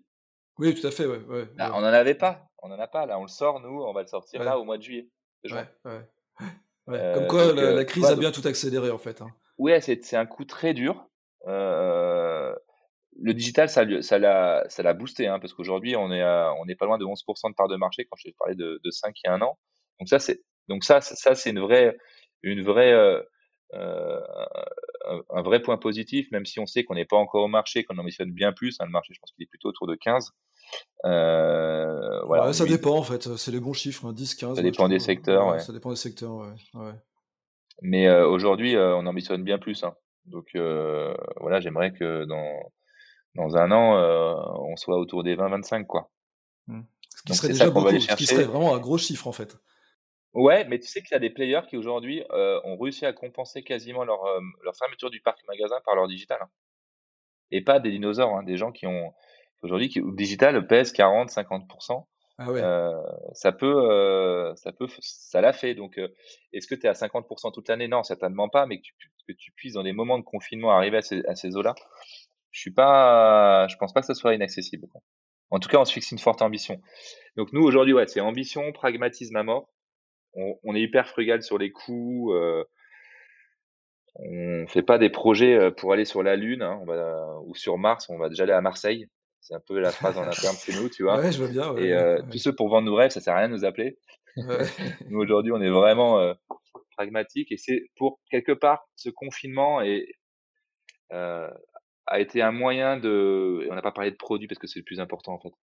Oui, 0.60 0.76
tout 0.76 0.86
à 0.86 0.92
fait, 0.92 1.06
ouais. 1.06 1.22
On 1.58 1.82
n'en 1.82 1.86
avait 1.86 2.16
pas, 2.16 2.48
on 2.62 2.68
n'en 2.68 2.80
a 2.80 2.88
pas. 2.88 3.06
Là, 3.06 3.18
on 3.18 3.24
le 3.24 3.30
sort, 3.30 3.60
nous, 3.62 3.82
on 3.82 3.94
va 3.94 4.02
le 4.02 4.08
sortir 4.08 4.44
là 4.44 4.60
au 4.60 4.66
mois 4.66 4.78
de 4.78 4.84
juillet. 4.84 5.10
Euh, 6.90 7.14
Comme 7.14 7.28
quoi, 7.28 7.54
la, 7.54 7.62
euh, 7.62 7.84
crise 7.84 8.06
a 8.06 8.16
bien 8.16 8.32
tout 8.32 8.42
accéléré, 8.46 8.90
en 8.90 8.98
fait. 8.98 9.22
Hein. 9.22 9.30
Ouais, 9.58 9.80
c'est 9.80 10.16
un 10.16 10.26
coup 10.26 10.44
très 10.44 10.74
dur. 10.74 11.08
Euh, 11.48 12.54
le 13.22 13.34
digital, 13.34 13.70
ça 13.70 13.86
l'a 13.86 14.02
ça 14.02 14.64
ça 14.70 14.84
l'a 14.84 14.94
boosté, 14.94 15.28
hein, 15.28 15.40
parce 15.40 15.54
qu'aujourd'hui, 15.54 15.96
on 15.96 16.12
est 16.12 16.24
on 16.24 16.66
n'est 16.66 16.76
pas 16.76 16.88
loin 16.88 16.98
de 16.98 17.06
11% 17.06 17.52
de 17.52 17.56
part 17.56 17.68
de 17.68 17.76
marché 17.76 18.06
quand 18.06 18.18
je 18.18 18.32
parlais 18.38 18.56
de, 18.56 18.82
de 18.84 18.92
5 18.92 19.16
il 19.24 19.28
y 19.28 19.30
a 19.30 19.34
un 19.34 19.42
an. 19.42 19.60
Donc 20.00 20.10
ça, 20.10 20.20
c'est 20.20 20.42
donc 20.68 20.84
ça, 20.84 21.00
ça, 21.02 21.36
c'est 21.36 21.52
une 21.52 21.60
vraie 21.60 21.96
une 22.42 22.64
vraie 22.64 23.24
euh, 23.76 24.20
un, 25.30 25.42
vrai 25.42 25.62
point 25.62 25.78
positif, 25.78 26.30
même 26.32 26.46
si 26.46 26.60
on 26.60 26.66
sait 26.66 26.84
qu'on 26.84 26.96
n'est 26.96 27.06
pas 27.06 27.18
encore 27.18 27.44
au 27.44 27.48
marché, 27.48 27.84
qu'on 27.84 27.98
ambitionne 27.98 28.32
bien 28.32 28.52
plus. 28.52 28.78
Hein, 28.80 28.86
le 28.86 28.92
marché, 28.92 29.14
je 29.14 29.20
pense 29.20 29.32
qu'il 29.32 29.44
est 29.44 29.48
plutôt 29.48 29.70
autour 29.70 29.88
de 29.88 29.96
15. 29.96 30.32
Euh, 31.06 32.22
voilà, 32.26 32.52
ça 32.54 32.66
dépend 32.66 32.98
en 32.98 33.04
fait, 33.04 33.36
c'est 33.38 33.52
les 33.52 33.60
bons 33.60 33.74
chiffres, 33.74 34.12
10, 34.12 34.34
hein, 34.34 34.36
15. 34.40 34.56
Ça 34.58 34.62
dépend 34.62 34.90
des 34.90 35.00
secteurs. 35.00 35.60
Ça 35.62 35.74
dépend 35.74 35.92
des 35.92 35.96
secteurs, 35.96 36.36
ouais. 36.74 36.94
Mais 37.82 38.08
euh, 38.08 38.28
aujourd'hui, 38.28 38.76
on 38.78 39.06
ambitionne 39.06 39.44
bien 39.44 39.58
plus. 39.58 39.84
Hein. 39.84 39.96
Donc 40.26 40.48
voilà, 40.54 41.60
j'aimerais 41.60 41.94
que 41.94 42.26
dans, 42.26 42.72
dans 43.36 43.56
un 43.58 43.72
an, 43.72 43.96
on 44.70 44.76
soit 44.76 44.98
autour 44.98 45.24
des 45.24 45.36
20-25. 45.36 45.86
quoi. 45.86 46.12
Mmh. 46.68 46.82
Ce 47.16 47.24
qui 47.24 47.36
serait 47.36 47.48
déjà 47.50 47.70
beaucoup, 47.70 48.00
ce 48.00 48.16
qui 48.16 48.26
serait 48.26 48.44
vraiment 48.44 48.76
un 48.76 48.80
gros 48.80 48.98
chiffre 48.98 49.28
en 49.28 49.32
fait. 49.32 49.58
Ouais, 50.34 50.64
mais 50.66 50.80
tu 50.80 50.88
sais 50.88 51.02
qu'il 51.02 51.12
y 51.12 51.16
a 51.16 51.20
des 51.20 51.32
players 51.32 51.62
qui 51.68 51.76
aujourd'hui 51.76 52.24
euh, 52.32 52.62
ont 52.64 52.78
réussi 52.78 53.06
à 53.06 53.14
compenser 53.14 53.64
quasiment 53.64 54.04
leur, 54.04 54.24
euh, 54.26 54.40
leur 54.64 54.76
fermeture 54.76 55.10
du 55.10 55.22
parc 55.22 55.40
magasin 55.48 55.78
par 55.84 55.96
leur 55.96 56.08
digital. 56.08 56.38
Hein. 56.42 56.50
Et 57.52 57.62
pas 57.62 57.80
des 57.80 57.90
dinosaures, 57.90 58.44
des 58.44 58.58
gens 58.58 58.72
qui 58.72 58.86
ont 58.86 59.12
aujourd'hui 59.62 59.92
le 59.96 60.16
digital 60.16 60.68
pèse 60.68 60.92
40, 60.92 61.30
50%. 61.30 62.06
Ah 62.42 62.52
ouais. 62.52 62.62
euh, 62.64 62.94
ça 63.34 63.52
peut, 63.52 63.92
euh, 63.92 64.56
ça 64.56 64.72
peut, 64.72 64.88
ça 65.02 65.42
l'a 65.42 65.52
fait. 65.52 65.76
Donc, 65.76 66.00
est-ce 66.54 66.68
que 66.68 66.76
tu 66.76 66.86
es 66.86 66.90
à 66.90 66.94
50% 66.94 67.54
toute 67.54 67.68
l'année? 67.68 67.90
Non, 67.90 68.04
certainement 68.04 68.48
pas. 68.48 68.66
Mais 68.66 68.78
que 68.78 68.84
tu, 68.84 69.12
que 69.28 69.34
tu 69.34 69.52
puisses 69.52 69.74
dans 69.74 69.84
des 69.84 69.92
moments 69.92 70.18
de 70.18 70.24
confinement 70.24 70.72
arriver 70.72 70.98
à 70.98 71.02
ces, 71.02 71.26
à 71.26 71.36
ces 71.36 71.58
eaux-là, 71.58 71.76
je 72.52 72.62
suis 72.62 72.72
pas, 72.72 73.68
je 73.68 73.76
pense 73.76 73.92
pas 73.92 74.00
que 74.00 74.08
ce 74.08 74.14
soit 74.14 74.34
inaccessible. 74.34 74.88
En 75.50 75.60
tout 75.60 75.68
cas, 75.68 75.80
on 75.80 75.86
se 75.86 75.92
fixe 75.92 76.12
une 76.12 76.20
forte 76.20 76.42
ambition. 76.42 76.82
Donc 77.36 77.52
nous 77.52 77.62
aujourd'hui, 77.62 77.94
ouais, 77.94 78.08
c'est 78.08 78.22
ambition, 78.22 78.72
pragmatisme 78.72 79.36
à 79.36 79.44
mort 79.44 79.70
on, 80.34 80.76
est 80.76 80.82
hyper 80.82 81.08
frugal 81.08 81.42
sur 81.42 81.58
les 81.58 81.72
coûts. 81.72 82.34
Euh, 82.34 82.64
on 84.16 84.68
fait 84.68 84.82
pas 84.82 84.98
des 84.98 85.10
projets 85.10 85.56
euh, 85.56 85.72
pour 85.72 85.94
aller 85.94 86.06
sur 86.06 86.24
la 86.24 86.36
Lune 86.36 86.62
hein, 86.62 86.82
ou 87.46 87.56
sur 87.56 87.78
Mars. 87.78 88.10
On 88.10 88.18
va 88.18 88.30
déjà 88.30 88.44
aller 88.44 88.54
à 88.54 88.62
Marseille. 88.62 89.08
C'est 89.42 89.56
un 89.56 89.62
peu 89.66 89.80
la 89.80 89.92
phrase 89.92 90.18
en 90.18 90.24
interne 90.24 90.56
chez 90.58 90.74
nous, 90.74 90.90
tu 90.90 91.04
vois. 91.04 91.18
Ouais, 91.18 91.32
je 91.32 91.44
veux 91.44 91.50
bien. 91.50 91.76
et 91.78 91.94
euh, 91.94 92.22
tous 92.32 92.38
ceux 92.38 92.54
pour 92.54 92.70
vendre 92.70 92.86
nos 92.88 92.96
rêves, 92.96 93.12
ça 93.12 93.22
sert 93.22 93.34
à 93.34 93.40
rien 93.40 93.50
de 93.50 93.54
nous 93.54 93.66
appeler. 93.66 93.98
nous 95.10 95.20
aujourd'hui, 95.20 95.52
on 95.52 95.62
est 95.62 95.70
vraiment 95.70 96.20
euh, 96.20 96.34
pragmatique 96.96 97.52
et 97.52 97.58
c'est 97.58 97.90
pour 97.96 98.20
quelque 98.30 98.52
part 98.52 98.88
ce 98.96 99.10
confinement 99.10 99.82
et 99.82 100.14
a 102.10 102.20
été 102.20 102.42
un 102.42 102.52
moyen 102.52 102.98
de. 102.98 103.68
on 103.70 103.76
n'a 103.76 103.82
pas 103.82 103.92
parlé 103.92 104.12
de 104.12 104.16
produits 104.16 104.48
parce 104.48 104.60
que 104.60 104.68
c'est 104.68 104.80
le 104.80 104.86
plus 104.86 105.00
important 105.00 105.34
en 105.34 105.40
fait. 105.40 105.54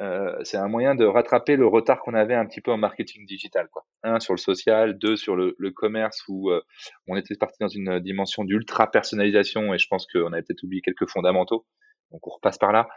Euh, 0.00 0.36
c'est 0.42 0.56
un 0.56 0.68
moyen 0.68 0.96
de 0.96 1.04
rattraper 1.04 1.56
le 1.56 1.66
retard 1.66 2.00
qu'on 2.00 2.14
avait 2.14 2.34
un 2.34 2.46
petit 2.46 2.60
peu 2.60 2.72
en 2.72 2.76
marketing 2.76 3.26
digital. 3.26 3.68
Quoi. 3.70 3.84
Un 4.02 4.18
sur 4.18 4.34
le 4.34 4.38
social, 4.38 4.98
deux 4.98 5.16
sur 5.16 5.36
le, 5.36 5.54
le 5.58 5.70
commerce 5.70 6.24
où 6.28 6.50
euh, 6.50 6.60
on 7.06 7.16
était 7.16 7.36
parti 7.36 7.58
dans 7.60 7.68
une 7.68 8.00
dimension 8.00 8.44
d'ultra 8.44 8.90
personnalisation 8.90 9.72
et 9.72 9.78
je 9.78 9.86
pense 9.88 10.06
qu'on 10.06 10.32
avait 10.32 10.42
peut-être 10.42 10.64
oublié 10.64 10.82
quelques 10.82 11.08
fondamentaux. 11.08 11.64
Donc 12.10 12.26
on 12.26 12.30
repasse 12.30 12.58
par 12.58 12.72
là 12.72 12.88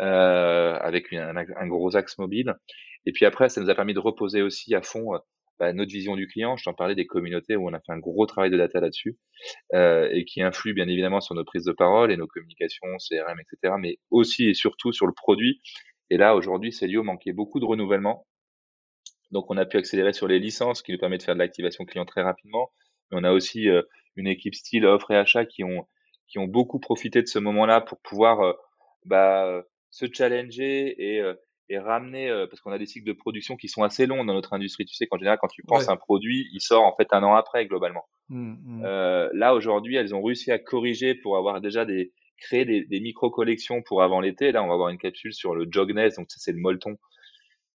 euh, 0.00 0.78
avec 0.80 1.12
un, 1.12 1.66
gros 1.66 1.96
axe 1.96 2.18
mobile. 2.18 2.54
Et 3.06 3.12
puis 3.12 3.24
après, 3.24 3.48
ça 3.48 3.60
nous 3.60 3.70
a 3.70 3.74
permis 3.74 3.94
de 3.94 4.00
reposer 4.00 4.42
aussi 4.42 4.74
à 4.74 4.82
fond 4.82 5.14
euh, 5.14 5.18
bah, 5.58 5.72
notre 5.72 5.92
vision 5.92 6.16
du 6.16 6.26
client. 6.26 6.56
Je 6.56 6.64
t'en 6.64 6.74
parlais 6.74 6.94
des 6.94 7.06
communautés 7.06 7.56
où 7.56 7.68
on 7.68 7.72
a 7.72 7.80
fait 7.80 7.92
un 7.92 7.98
gros 7.98 8.26
travail 8.26 8.50
de 8.50 8.56
data 8.58 8.80
là-dessus 8.80 9.16
euh, 9.74 10.08
et 10.12 10.24
qui 10.24 10.42
influe 10.42 10.74
bien 10.74 10.88
évidemment 10.88 11.20
sur 11.20 11.34
nos 11.34 11.44
prises 11.44 11.64
de 11.64 11.72
parole 11.72 12.12
et 12.12 12.16
nos 12.16 12.26
communications, 12.26 12.88
CRM, 12.98 13.38
etc. 13.40 13.74
Mais 13.78 13.98
aussi 14.10 14.48
et 14.48 14.54
surtout 14.54 14.92
sur 14.92 15.06
le 15.06 15.12
produit 15.12 15.60
et 16.10 16.16
là, 16.16 16.36
aujourd'hui, 16.36 16.72
Célio 16.72 17.02
manquait 17.02 17.32
beaucoup 17.32 17.60
de 17.60 17.64
renouvellement. 17.64 18.26
Donc, 19.32 19.50
on 19.50 19.56
a 19.56 19.66
pu 19.66 19.76
accélérer 19.76 20.12
sur 20.12 20.28
les 20.28 20.38
licences, 20.38 20.82
qui 20.82 20.92
nous 20.92 20.98
permet 20.98 21.18
de 21.18 21.22
faire 21.22 21.34
de 21.34 21.40
l'activation 21.40 21.84
client 21.84 22.04
très 22.04 22.22
rapidement. 22.22 22.70
Mais 23.10 23.18
on 23.20 23.24
a 23.24 23.32
aussi 23.32 23.68
euh, 23.68 23.82
une 24.14 24.28
équipe 24.28 24.54
style 24.54 24.86
offre 24.86 25.10
et 25.10 25.16
achat 25.16 25.44
qui 25.44 25.64
ont, 25.64 25.86
qui 26.28 26.38
ont 26.38 26.46
beaucoup 26.46 26.78
profité 26.78 27.22
de 27.22 27.26
ce 27.26 27.38
moment-là 27.38 27.80
pour 27.80 27.98
pouvoir 28.00 28.40
euh, 28.40 28.52
bah, 29.04 29.62
se 29.90 30.06
challenger 30.12 30.94
et, 30.98 31.20
euh, 31.20 31.34
et 31.68 31.78
ramener, 31.78 32.28
parce 32.48 32.60
qu'on 32.60 32.72
a 32.72 32.78
des 32.78 32.86
cycles 32.86 33.08
de 33.08 33.12
production 33.12 33.56
qui 33.56 33.68
sont 33.68 33.82
assez 33.82 34.06
longs 34.06 34.24
dans 34.24 34.34
notre 34.34 34.52
industrie. 34.52 34.84
Tu 34.84 34.94
sais 34.94 35.06
qu'en 35.06 35.18
général, 35.18 35.38
quand 35.40 35.48
tu 35.48 35.62
penses 35.62 35.88
un 35.88 35.96
produit, 35.96 36.48
il 36.52 36.60
sort 36.60 36.84
en 36.84 36.94
fait 36.94 37.08
un 37.12 37.22
an 37.24 37.34
après 37.34 37.66
globalement. 37.66 38.04
Mmh, 38.28 38.54
mmh. 38.64 38.82
là, 39.32 39.54
aujourd'hui, 39.54 39.96
elles 39.96 40.14
ont 40.14 40.22
réussi 40.22 40.52
à 40.52 40.58
corriger 40.58 41.16
pour 41.16 41.36
avoir 41.36 41.60
déjà 41.60 41.84
des, 41.84 42.12
créer 42.38 42.64
des, 42.64 42.84
des 42.84 43.00
micro-collections 43.00 43.82
pour 43.82 44.02
avant 44.02 44.20
l'été. 44.20 44.52
Là, 44.52 44.62
on 44.62 44.68
va 44.68 44.74
avoir 44.74 44.88
une 44.88 44.98
capsule 44.98 45.32
sur 45.32 45.54
le 45.54 45.66
Jogness, 45.70 46.16
donc 46.16 46.26
c'est 46.28 46.52
le 46.52 46.58
molleton, 46.58 46.96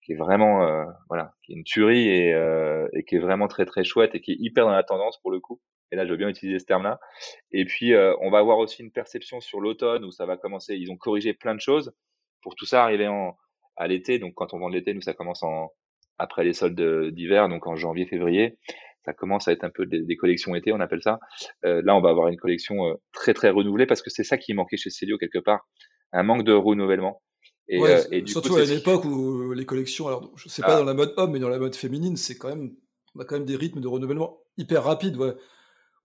qui 0.03 0.13
est 0.13 0.15
vraiment, 0.15 0.63
euh, 0.63 0.85
voilà, 1.07 1.33
qui 1.43 1.53
est 1.53 1.55
une 1.55 1.63
tuerie 1.63 2.07
et, 2.07 2.33
euh, 2.33 2.87
et, 2.93 3.03
qui 3.03 3.15
est 3.15 3.19
vraiment 3.19 3.47
très 3.47 3.65
très 3.65 3.83
chouette 3.83 4.15
et 4.15 4.21
qui 4.21 4.31
est 4.33 4.37
hyper 4.39 4.65
dans 4.65 4.71
la 4.71 4.83
tendance 4.83 5.19
pour 5.21 5.31
le 5.31 5.39
coup. 5.39 5.59
Et 5.91 5.95
là, 5.95 6.05
je 6.05 6.11
veux 6.11 6.17
bien 6.17 6.29
utiliser 6.29 6.59
ce 6.59 6.65
terme-là. 6.65 6.99
Et 7.51 7.65
puis, 7.65 7.93
euh, 7.93 8.15
on 8.21 8.29
va 8.29 8.39
avoir 8.39 8.59
aussi 8.59 8.83
une 8.83 8.91
perception 8.91 9.41
sur 9.41 9.59
l'automne 9.59 10.05
où 10.05 10.11
ça 10.11 10.25
va 10.25 10.37
commencer. 10.37 10.75
Ils 10.75 10.91
ont 10.91 10.97
corrigé 10.97 11.33
plein 11.33 11.55
de 11.55 11.61
choses 11.61 11.93
pour 12.41 12.55
tout 12.55 12.65
ça 12.65 12.83
arriver 12.83 13.07
en, 13.07 13.35
à 13.75 13.87
l'été. 13.87 14.19
Donc, 14.19 14.33
quand 14.35 14.53
on 14.53 14.59
vend 14.59 14.69
l'été, 14.69 14.93
nous, 14.93 15.01
ça 15.01 15.13
commence 15.13 15.43
en, 15.43 15.71
après 16.17 16.43
les 16.43 16.53
soldes 16.53 17.11
d'hiver, 17.11 17.49
donc 17.49 17.65
en 17.65 17.75
janvier, 17.75 18.05
février 18.05 18.57
ça 19.05 19.13
commence 19.13 19.47
à 19.47 19.51
être 19.51 19.63
un 19.63 19.69
peu 19.69 19.85
des, 19.85 20.15
collections 20.17 20.55
été, 20.55 20.71
on 20.71 20.79
appelle 20.79 21.01
ça. 21.01 21.19
Euh, 21.65 21.81
là, 21.83 21.95
on 21.95 22.01
va 22.01 22.09
avoir 22.09 22.27
une 22.27 22.37
collection 22.37 22.85
euh, 22.85 22.93
très 23.11 23.33
très 23.33 23.49
renouvelée 23.49 23.85
parce 23.85 24.01
que 24.01 24.09
c'est 24.09 24.23
ça 24.23 24.37
qui 24.37 24.53
manquait 24.53 24.77
chez 24.77 24.89
Célio 24.89 25.17
quelque 25.17 25.39
part, 25.39 25.67
un 26.11 26.23
manque 26.23 26.43
de 26.43 26.53
renouvellement. 26.53 27.21
Et, 27.67 27.79
et 28.11 28.25
surtout 28.25 28.55
à 28.55 28.63
une 28.63 28.71
époque 28.71 29.05
où 29.05 29.53
les 29.53 29.65
collections, 29.65 30.07
alors 30.07 30.31
je 30.35 30.49
sais 30.49 30.63
pas 30.63 30.75
ah. 30.75 30.79
dans 30.79 30.85
la 30.85 30.95
mode 30.95 31.13
homme, 31.17 31.31
mais 31.31 31.39
dans 31.39 31.49
la 31.49 31.59
mode 31.59 31.75
féminine, 31.75 32.17
c'est 32.17 32.35
quand 32.35 32.49
même, 32.49 32.71
on 33.15 33.19
a 33.19 33.25
quand 33.25 33.35
même 33.35 33.45
des 33.45 33.55
rythmes 33.55 33.79
de 33.79 33.87
renouvellement 33.87 34.41
hyper 34.57 34.83
rapides. 34.83 35.17
Ouais. 35.17 35.33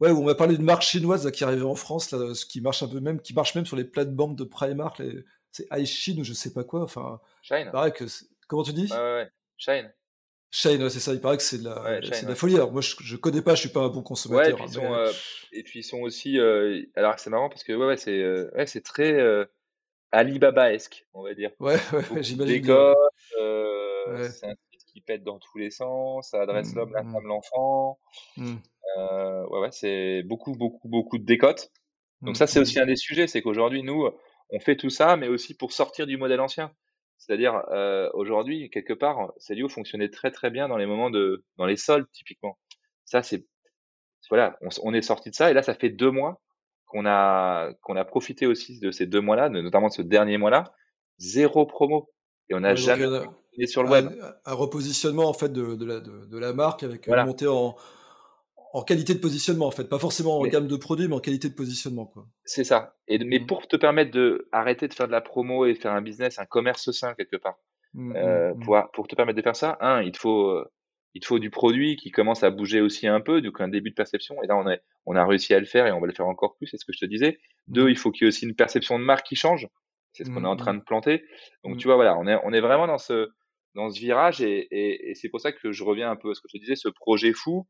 Ouais, 0.01 0.11
on 0.11 0.25
m'a 0.25 0.35
parlé 0.35 0.57
d'une 0.57 0.65
marque 0.65 0.83
chinoise 0.83 1.31
qui 1.31 1.45
arrivait 1.45 1.63
en 1.63 1.75
France, 1.75 2.11
là, 2.11 2.35
ce 2.35 2.45
qui 2.45 2.61
marche 2.61 2.83
un 2.83 2.89
peu 2.89 3.01
même, 3.01 3.21
qui 3.21 3.33
marche 3.33 3.55
même 3.55 3.67
sur 3.67 3.77
les 3.77 3.85
plates-bandes 3.85 4.37
de 4.37 4.45
Primark, 4.45 5.01
c'est 5.53 5.67
Aishin 5.71 6.19
ou 6.19 6.25
je 6.25 6.33
sais 6.33 6.53
pas 6.53 6.65
quoi. 6.65 6.83
Enfin, 6.83 7.21
Shine. 7.43 7.71
Pareil 7.71 7.93
que, 7.93 8.05
comment 8.49 8.65
tu 8.65 8.73
dis? 8.73 8.93
Ouais. 8.93 9.29
Shine. 9.57 9.93
Shine, 10.51 10.89
c'est 10.89 11.01
ça. 11.01 11.13
Il 11.13 11.21
paraît 11.21 11.37
que 11.37 11.43
c'est 11.43 11.59
de 11.59 11.65
la, 11.65 12.01
de 12.01 12.27
la 12.29 12.35
folie. 12.35 12.57
Alors, 12.57 12.73
moi, 12.73 12.81
je, 12.81 12.95
je 13.01 13.17
connais 13.17 13.43
pas, 13.43 13.55
je 13.55 13.61
suis 13.61 13.69
pas 13.69 13.81
un 13.81 13.89
bon 13.89 14.03
consommateur. 14.03 14.47
Ouais, 14.47 14.53
et 14.53 14.55
puis, 14.55 14.65
ils, 14.67 14.73
sont, 14.73 15.13
et 15.53 15.63
puis 15.63 15.79
ils 15.81 15.85
sont 15.85 16.01
aussi. 16.01 16.39
alors, 16.97 17.19
c'est 17.19 17.31
marrant 17.31 17.49
parce 17.49 17.65
que 17.65 17.73
ouais, 17.73 18.51
ouais 18.57 18.67
c'est 18.67 18.83
très 18.83 19.47
Alibaba-esque, 20.15 21.07
on 21.13 21.23
va 21.23 21.35
dire. 21.35 21.51
Ouais, 21.59 21.75
ouais 22.13 22.23
j'imagine. 22.23 22.71
Euh, 22.71 24.29
c'est 24.31 24.47
un 24.47 24.55
qui 24.95 25.01
pète 25.01 25.25
dans 25.25 25.41
tous 25.41 25.59
les 25.59 25.71
sens, 25.71 26.31
ça 26.31 26.41
adresse 26.41 26.73
mmh, 26.73 26.79
l'homme, 26.79 26.93
la 26.93 27.03
mmh. 27.03 27.13
femme, 27.13 27.27
l'enfant. 27.27 27.99
Mmh. 28.37 28.55
Euh, 28.97 29.47
ouais, 29.49 29.61
ouais, 29.61 29.73
c'est 29.73 30.23
beaucoup, 30.23 30.53
beaucoup, 30.53 30.89
beaucoup 30.89 31.19
de 31.19 31.25
décotes. 31.25 31.71
Donc 32.23 32.37
ça, 32.37 32.47
c'est 32.47 32.61
aussi 32.61 32.79
un 32.79 32.87
des 32.87 32.97
sujets, 32.97 33.27
c'est 33.27 33.43
qu'aujourd'hui, 33.43 33.83
nous, 33.83 34.09
on 34.51 34.61
fait 34.61 34.77
tout 34.77 34.89
ça, 34.89 35.17
mais 35.17 35.29
aussi 35.29 35.55
pour 35.55 35.73
sortir 35.73 36.07
du 36.07 36.17
modèle 36.17 36.41
ancien. 36.41 36.73
C'est-à-dire, 37.19 37.63
euh, 37.73 38.09
aujourd'hui, 38.15 38.71
quelque 38.71 38.93
part, 38.93 39.33
Celio 39.37 39.69
fonctionnait 39.69 40.11
très 40.11 40.31
très 40.31 40.51
bien 40.51 40.69
dans 40.69 40.77
les 40.77 40.87
moments 40.87 41.11
de, 41.11 41.45
dans 41.57 41.67
les 41.67 41.77
soldes, 41.77 42.07
typiquement. 42.13 42.57
Ça, 43.05 43.23
c'est, 43.23 43.47
voilà, 44.31 44.57
on, 44.83 44.95
est 44.95 45.03
sorti 45.03 45.31
de 45.31 45.35
ça, 45.35 45.51
et 45.51 45.55
là, 45.55 45.63
ça 45.63 45.75
fait 45.75 45.91
deux 45.91 46.11
mois 46.11 46.41
qu'on 46.87 47.05
a, 47.05 47.73
qu'on 47.83 47.97
a 47.97 48.05
profité 48.05 48.47
aussi 48.47 48.79
de 48.79 48.91
ces 48.91 49.07
deux 49.07 49.21
mois-là, 49.21 49.49
notamment 49.49 49.89
de 49.89 49.93
ce 49.93 50.03
dernier 50.03 50.39
mois-là, 50.39 50.73
zéro 51.19 51.67
promo. 51.67 52.11
Et 52.49 52.55
on 52.55 52.61
n'a 52.61 52.75
jamais 52.75 53.07
est 53.63 53.67
sur 53.67 53.83
le 53.83 53.91
web. 53.91 54.09
Un, 54.45 54.55
repositionnement 54.55 55.29
en 55.29 55.33
fait 55.33 55.53
de, 55.53 55.75
de, 55.75 55.85
la, 55.85 56.01
de, 56.01 56.39
la, 56.39 56.53
marque 56.53 56.83
avec 56.83 57.07
une 57.07 57.25
montée 57.25 57.47
en, 57.47 57.77
en 58.75 58.83
qualité 58.83 59.15
de 59.15 59.21
positionnement 59.21 59.67
en 59.67 59.71
fait, 59.71 59.89
pas 59.89 59.99
forcément 59.99 60.39
en 60.39 60.47
gamme 60.47 60.67
de 60.67 60.77
produits, 60.77 61.07
mais 61.07 61.15
en 61.15 61.21
qualité 61.21 61.49
de 61.49 61.55
positionnement 61.55 62.07
quoi. 62.07 62.27
C'est 62.45 62.65
ça. 62.65 62.97
Et 63.07 63.19
mais 63.19 63.39
mmh. 63.39 63.47
pour 63.47 63.69
te 63.69 63.77
permettre 63.77 64.11
de 64.11 64.49
arrêter 64.53 64.89
de 64.89 64.95
faire 64.95 65.07
de 65.07 65.13
la 65.13 65.21
promo 65.21 65.65
et 65.67 65.75
faire 65.75 65.93
un 65.93 66.03
business, 66.03 66.39
un 66.39 66.47
commerce 66.47 66.91
sain 66.91 67.15
quelque 67.15 67.37
part, 67.37 67.57
mmh, 67.95 68.13
mmh, 68.13 68.17
euh, 68.17 68.55
pour, 68.65 68.77
pour, 68.93 69.07
te 69.07 69.15
permettre 69.15 69.37
de 69.37 69.43
faire 69.43 69.57
ça, 69.57 69.79
un, 69.81 70.03
il 70.03 70.13
te 70.13 70.19
faut 70.19 70.49
euh, 70.49 70.65
il 71.15 71.21
te 71.21 71.27
faut 71.27 71.39
du 71.39 71.51
produit 71.51 71.97
qui 71.97 72.11
commence 72.11 72.43
à 72.43 72.51
bouger 72.51 72.81
aussi 72.81 73.07
un 73.07 73.21
peu, 73.21 73.41
donc 73.41 73.61
un 73.61 73.69
début 73.69 73.91
de 73.91 73.95
perception. 73.95 74.35
Et 74.43 74.49
là, 74.49 74.57
on, 74.57 74.69
est, 74.69 74.83
on 75.07 75.15
a 75.15 75.25
réussi 75.25 75.55
à 75.55 75.61
le 75.61 75.67
faire 75.67 75.87
et 75.87 75.93
on 75.93 76.01
va 76.01 76.09
le 76.09 76.13
faire 76.13 76.27
encore 76.27 76.57
plus, 76.57 76.67
c'est 76.67 76.77
ce 76.77 76.85
que 76.85 76.93
je 76.93 76.99
te 76.99 77.07
disais. 77.07 77.39
Deux, 77.69 77.89
il 77.89 77.97
faut 77.97 78.11
qu'il 78.11 78.25
y 78.25 78.27
ait 78.27 78.29
aussi 78.29 78.47
une 78.47 78.57
perception 78.57 78.99
de 78.99 79.05
marque 79.05 79.27
qui 79.27 79.37
change. 79.37 79.69
C'est 80.13 80.25
ce 80.25 80.31
qu'on 80.31 80.45
est 80.45 80.49
en 80.49 80.57
train 80.57 80.75
de 80.75 80.83
planter. 80.83 81.25
Donc, 81.65 81.77
tu 81.79 81.89
vois, 81.89 81.97
voilà, 81.97 82.17
on 82.17 82.27
est, 82.27 82.39
on 82.45 82.53
est 82.53 82.61
vraiment 82.61 82.87
dans 82.87 82.99
ce, 82.99 83.31
dans 83.75 83.91
ce 83.91 83.99
virage 83.99 84.41
et, 84.41 84.69
et, 84.71 85.11
et 85.11 85.15
c'est 85.15 85.29
pour 85.29 85.41
ça 85.41 85.53
que 85.53 85.73
je 85.73 85.85
reviens 85.85 86.11
un 86.11 86.17
peu 86.17 86.31
à 86.31 86.35
ce 86.35 86.41
que 86.41 86.49
je 86.53 86.59
disais, 86.59 86.77
ce 86.77 86.89
projet 86.89 87.33
fou. 87.33 87.67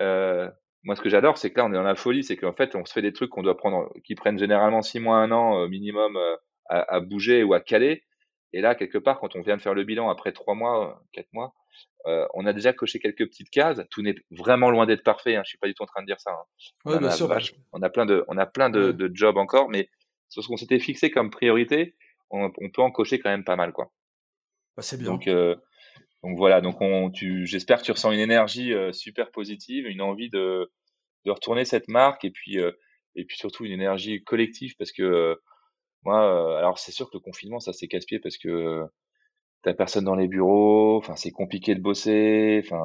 Euh, 0.00 0.50
moi, 0.84 0.96
ce 0.96 1.00
que 1.00 1.08
j'adore, 1.08 1.38
c'est 1.38 1.50
que 1.50 1.58
là, 1.58 1.64
on 1.64 1.70
est 1.70 1.76
dans 1.76 1.82
la 1.82 1.94
folie, 1.94 2.22
c'est 2.22 2.36
qu'en 2.36 2.52
fait, 2.52 2.76
on 2.76 2.84
se 2.84 2.92
fait 2.92 3.02
des 3.02 3.12
trucs 3.12 3.30
qu'on 3.30 3.42
doit 3.42 3.56
prendre, 3.56 3.90
qui 4.04 4.14
prennent 4.14 4.38
généralement 4.38 4.82
six 4.82 5.00
mois, 5.00 5.16
un 5.16 5.30
an 5.30 5.62
euh, 5.62 5.68
minimum 5.68 6.16
euh, 6.16 6.36
à, 6.68 6.96
à, 6.96 7.00
bouger 7.00 7.42
ou 7.42 7.54
à 7.54 7.60
caler. 7.60 8.04
Et 8.52 8.60
là, 8.60 8.74
quelque 8.74 8.98
part, 8.98 9.18
quand 9.18 9.34
on 9.34 9.40
vient 9.40 9.56
de 9.56 9.62
faire 9.62 9.74
le 9.74 9.84
bilan 9.84 10.10
après 10.10 10.32
trois 10.32 10.54
mois, 10.54 11.02
quatre 11.12 11.32
mois, 11.32 11.54
euh, 12.06 12.26
on 12.34 12.44
a 12.44 12.52
déjà 12.52 12.72
coché 12.72 12.98
quelques 12.98 13.26
petites 13.26 13.50
cases. 13.50 13.80
Tout 13.90 14.02
n'est 14.02 14.14
vraiment 14.30 14.70
loin 14.70 14.84
d'être 14.84 15.02
parfait. 15.02 15.36
Hein. 15.36 15.42
Je 15.44 15.48
suis 15.48 15.58
pas 15.58 15.66
du 15.66 15.74
tout 15.74 15.82
en 15.82 15.86
train 15.86 16.02
de 16.02 16.06
dire 16.06 16.20
ça. 16.20 16.32
Hein. 16.32 16.44
Ouais, 16.84 16.96
on, 16.96 16.98
bien 16.98 17.08
a 17.08 17.12
sûr, 17.12 17.34
on 17.72 17.82
a 17.82 17.90
plein 17.90 18.04
de, 18.04 18.24
on 18.28 18.36
a 18.36 18.46
plein 18.46 18.68
de, 18.68 18.92
de 18.92 19.10
jobs 19.14 19.38
encore, 19.38 19.70
mais 19.70 19.88
sur 20.28 20.42
ce 20.42 20.48
qu'on 20.48 20.56
s'était 20.56 20.78
fixé 20.78 21.10
comme 21.10 21.30
priorité, 21.30 21.96
on, 22.30 22.52
on, 22.58 22.70
peut 22.70 22.82
en 22.82 22.90
cocher 22.90 23.18
quand 23.18 23.30
même 23.30 23.44
pas 23.44 23.56
mal, 23.56 23.72
quoi. 23.72 23.90
Bah, 24.76 24.82
c'est 24.82 24.98
bien. 24.98 25.06
Donc, 25.06 25.28
euh, 25.28 25.56
donc 26.22 26.36
voilà, 26.36 26.60
donc 26.60 26.80
on, 26.80 27.10
tu, 27.10 27.46
j'espère 27.46 27.80
que 27.80 27.84
tu 27.84 27.92
ressens 27.92 28.12
une 28.12 28.20
énergie 28.20 28.72
euh, 28.72 28.92
super 28.92 29.30
positive, 29.30 29.86
une 29.86 30.00
envie 30.00 30.30
de, 30.30 30.70
de 31.24 31.30
retourner 31.30 31.64
cette 31.64 31.88
marque 31.88 32.24
et 32.24 32.30
puis, 32.30 32.58
euh, 32.58 32.72
et 33.14 33.24
puis 33.24 33.36
surtout 33.36 33.64
une 33.64 33.72
énergie 33.72 34.22
collective 34.24 34.74
parce 34.78 34.92
que 34.92 35.38
moi, 36.02 36.58
alors 36.58 36.78
c'est 36.78 36.92
sûr 36.92 37.06
que 37.06 37.16
le 37.16 37.20
confinement, 37.20 37.60
ça 37.60 37.72
c'est 37.72 37.88
casse-pied 37.88 38.18
parce 38.18 38.36
que 38.36 38.84
t'as 39.62 39.72
personne 39.72 40.04
dans 40.04 40.16
les 40.16 40.28
bureaux, 40.28 40.98
enfin 40.98 41.16
c'est 41.16 41.30
compliqué 41.30 41.74
de 41.74 41.80
bosser, 41.80 42.62
enfin. 42.64 42.82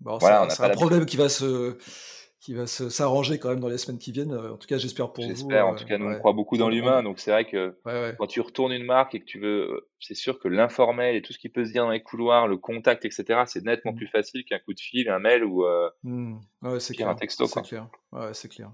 Bon, 0.00 0.16
voilà, 0.18 0.48
c'est 0.48 0.62
un 0.62 0.70
problème 0.70 1.04
qui 1.04 1.16
va 1.16 1.28
se 1.28 1.76
qui 2.48 2.54
va 2.54 2.66
s'arranger 2.66 3.38
quand 3.38 3.50
même 3.50 3.60
dans 3.60 3.68
les 3.68 3.76
semaines 3.76 3.98
qui 3.98 4.10
viennent. 4.10 4.34
En 4.34 4.56
tout 4.56 4.66
cas, 4.66 4.78
j'espère 4.78 5.12
pour 5.12 5.22
vous. 5.22 5.28
J'espère. 5.28 5.66
En 5.66 5.74
tout 5.74 5.84
cas, 5.84 5.98
nous, 5.98 6.06
on 6.06 6.18
croit 6.18 6.32
beaucoup 6.32 6.56
dans 6.56 6.70
l'humain. 6.70 7.02
Donc, 7.02 7.18
c'est 7.18 7.30
vrai 7.30 7.44
que 7.44 7.78
quand 8.16 8.26
tu 8.26 8.40
retournes 8.40 8.72
une 8.72 8.86
marque 8.86 9.14
et 9.14 9.20
que 9.20 9.26
tu 9.26 9.38
veux, 9.38 9.86
c'est 10.00 10.14
sûr 10.14 10.38
que 10.38 10.48
l'informel 10.48 11.14
et 11.14 11.20
tout 11.20 11.34
ce 11.34 11.38
qui 11.38 11.50
peut 11.50 11.66
se 11.66 11.72
dire 11.72 11.84
dans 11.84 11.90
les 11.90 12.02
couloirs, 12.02 12.48
le 12.48 12.56
contact, 12.56 13.04
etc., 13.04 13.42
c'est 13.44 13.62
nettement 13.62 13.92
mmh. 13.92 13.96
plus 13.96 14.06
facile 14.06 14.44
qu'un 14.46 14.58
coup 14.60 14.72
de 14.72 14.80
fil, 14.80 15.10
un 15.10 15.18
mail 15.18 15.44
ou 15.44 15.66
euh, 15.66 15.90
mmh. 16.04 16.38
ouais, 16.62 17.02
un 17.02 17.14
texto. 17.16 17.44
C'est 17.44 17.60
clair. 17.60 17.86
Ouais, 18.12 18.32
c'est 18.32 18.48
clair. 18.48 18.72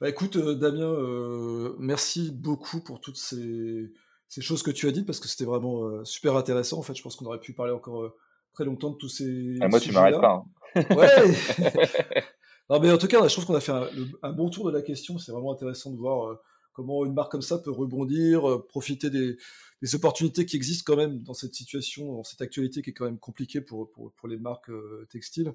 Bah, 0.00 0.08
écoute, 0.08 0.36
euh, 0.36 0.54
Damien, 0.54 0.86
euh, 0.86 1.74
merci 1.80 2.30
beaucoup 2.32 2.80
pour 2.80 3.00
toutes 3.00 3.16
ces, 3.16 3.90
ces, 4.28 4.40
choses 4.40 4.62
que 4.62 4.70
tu 4.70 4.86
as 4.86 4.92
dites 4.92 5.06
parce 5.06 5.18
que 5.18 5.26
c'était 5.26 5.46
vraiment 5.46 6.04
super 6.04 6.36
intéressant. 6.36 6.78
En 6.78 6.82
fait, 6.82 6.94
je 6.94 7.02
pense 7.02 7.16
qu'on 7.16 7.26
aurait 7.26 7.40
pu 7.40 7.54
parler 7.54 7.72
encore 7.72 8.14
très 8.52 8.64
longtemps 8.64 8.90
de 8.90 8.98
tous 8.98 9.08
ces. 9.08 9.56
Ah, 9.60 9.66
moi, 9.66 9.80
tu 9.80 9.90
m'arrêtes 9.90 10.20
pas. 10.20 10.44
Hein. 10.76 10.84
Ouais. 10.94 11.08
Non, 12.70 12.78
mais 12.78 12.90
en 12.92 12.98
tout 12.98 13.08
cas, 13.08 13.26
je 13.26 13.32
trouve 13.32 13.46
qu'on 13.46 13.56
a 13.56 13.60
fait 13.60 13.72
un, 14.22 14.32
bon 14.32 14.48
tour 14.48 14.64
de 14.66 14.70
la 14.70 14.80
question. 14.80 15.18
C'est 15.18 15.32
vraiment 15.32 15.52
intéressant 15.52 15.90
de 15.90 15.96
voir 15.96 16.28
euh, 16.28 16.40
comment 16.72 17.04
une 17.04 17.12
marque 17.12 17.32
comme 17.32 17.42
ça 17.42 17.58
peut 17.58 17.72
rebondir, 17.72 18.48
euh, 18.48 18.64
profiter 18.64 19.10
des, 19.10 19.36
opportunités 19.94 20.46
qui 20.46 20.54
existent 20.54 20.84
quand 20.86 20.96
même 20.96 21.20
dans 21.22 21.34
cette 21.34 21.54
situation, 21.54 22.14
dans 22.14 22.22
cette 22.22 22.42
actualité 22.42 22.80
qui 22.80 22.90
est 22.90 22.92
quand 22.92 23.06
même 23.06 23.18
compliquée 23.18 23.60
pour, 23.60 23.90
pour, 23.90 24.28
les 24.28 24.36
marques 24.36 24.70
euh, 24.70 25.06
textiles. 25.10 25.52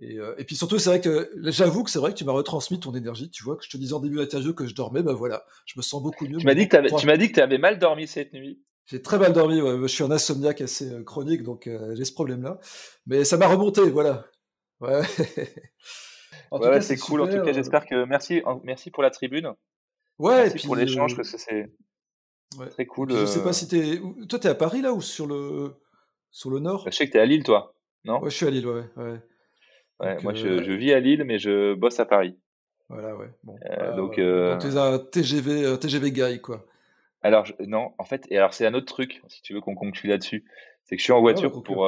Et, 0.00 0.44
puis 0.46 0.54
surtout, 0.54 0.78
c'est 0.78 0.90
vrai 0.90 1.00
que 1.00 1.32
j'avoue 1.36 1.82
que 1.82 1.90
c'est 1.90 1.98
vrai 1.98 2.12
que 2.12 2.18
tu 2.18 2.24
m'as 2.24 2.32
retransmis 2.32 2.78
ton 2.78 2.94
énergie. 2.94 3.30
Tu 3.30 3.42
vois, 3.42 3.56
que 3.56 3.64
je 3.64 3.70
te 3.70 3.76
disais 3.76 3.94
en 3.94 3.98
début 3.98 4.16
d'interview 4.16 4.54
que 4.54 4.64
je 4.64 4.74
dormais, 4.74 5.02
ben 5.02 5.12
voilà, 5.12 5.44
je 5.64 5.74
me 5.76 5.82
sens 5.82 6.00
beaucoup 6.00 6.24
mieux. 6.26 6.38
Tu 6.38 6.46
m'as 6.46 6.54
dit 6.54 6.68
que 6.68 7.00
tu 7.00 7.06
m'as 7.06 7.16
dit 7.16 7.28
que 7.30 7.34
tu 7.34 7.40
avais 7.40 7.58
mal 7.58 7.80
dormi 7.80 8.06
cette 8.06 8.32
nuit. 8.32 8.62
J'ai 8.86 9.02
très 9.02 9.18
mal 9.18 9.32
dormi. 9.32 9.58
Je 9.58 9.86
suis 9.88 10.04
un 10.04 10.10
insomniaque 10.12 10.60
assez 10.60 11.02
chronique, 11.04 11.42
donc 11.42 11.68
j'ai 11.94 12.04
ce 12.04 12.12
problème-là. 12.12 12.60
Mais 13.06 13.24
ça 13.24 13.38
m'a 13.38 13.48
remonté, 13.48 13.90
voilà. 13.90 14.26
Ouais. 14.80 15.00
ouais, 16.52 16.80
c'est 16.80 16.96
cool. 16.96 17.22
en 17.22 17.26
tout 17.26 17.32
cas, 17.32 17.50
euh, 17.50 17.52
j'espère 17.52 17.86
que 17.86 18.04
merci, 18.04 18.42
merci 18.64 18.90
pour 18.90 19.02
la 19.02 19.10
tribune. 19.10 19.52
Ouais, 20.18 20.48
merci 20.48 20.66
pour 20.66 20.76
l'échange 20.76 21.16
parce 21.16 21.30
que 21.30 21.38
c'est 21.38 21.70
très 22.70 22.86
cool. 22.86 23.12
je 23.12 23.26
sais 23.26 23.42
pas 23.42 23.50
euh. 23.50 23.52
si 23.52 23.68
t'es, 23.68 24.00
toi, 24.28 24.38
t'es 24.38 24.48
à 24.48 24.54
Paris 24.54 24.82
là 24.82 24.92
ou 24.92 25.00
sur 25.00 25.26
le 25.26 25.74
sur 26.30 26.50
le 26.50 26.58
nord? 26.58 26.84
Je 26.86 26.96
sais 26.96 27.06
que 27.06 27.12
t'es 27.12 27.20
à 27.20 27.26
Lille, 27.26 27.44
toi, 27.44 27.74
non? 28.04 28.20
Ouais, 28.20 28.30
je 28.30 28.36
suis 28.36 28.46
à 28.46 28.50
Lille, 28.50 28.66
ouais. 28.66 28.84
ouais. 28.96 29.20
ouais 30.00 30.22
moi, 30.22 30.34
je, 30.34 30.46
euh, 30.46 30.62
je, 30.62 30.72
vis 30.72 30.92
à 30.92 31.00
Lille, 31.00 31.24
mais 31.24 31.38
je 31.38 31.74
bosse 31.74 32.00
à 32.00 32.06
Paris. 32.06 32.36
Voilà, 32.88 33.14
ouais. 33.16 33.28
Bon, 33.44 33.58
donc, 33.96 34.16
t'es 34.16 34.76
un 34.76 34.98
TGV, 34.98 35.78
TGV 35.78 36.10
guy, 36.10 36.40
quoi. 36.40 36.64
Alors, 37.20 37.46
non, 37.66 37.92
en 37.98 38.04
fait, 38.04 38.26
et 38.30 38.38
alors 38.38 38.54
c'est 38.54 38.64
un 38.64 38.74
autre 38.74 38.86
truc, 38.86 39.22
si 39.26 39.42
tu 39.42 39.52
veux 39.52 39.60
qu'on 39.60 39.74
conclue 39.74 40.08
là-dessus, 40.08 40.44
c'est 40.84 40.96
que 40.96 41.00
je 41.00 41.04
suis 41.04 41.12
en 41.12 41.20
voiture 41.20 41.62
pour, 41.62 41.86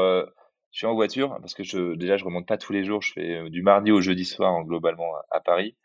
je 0.73 0.79
suis 0.79 0.87
en 0.87 0.95
voiture 0.95 1.37
parce 1.41 1.55
que 1.55 1.65
je, 1.65 1.95
déjà, 1.95 2.17
je 2.17 2.25
remonte 2.25 2.47
pas 2.47 2.57
tous 2.57 2.73
les 2.73 2.85
jours. 2.85 3.03
Je 3.03 3.13
fais 3.13 3.37
euh, 3.37 3.51
du 3.51 3.63
mardi 3.63 3.91
au 3.91 4.01
jeudi 4.01 4.25
soir, 4.25 4.65
globalement, 4.65 5.13
à, 5.31 5.41
Paris. 5.41 5.77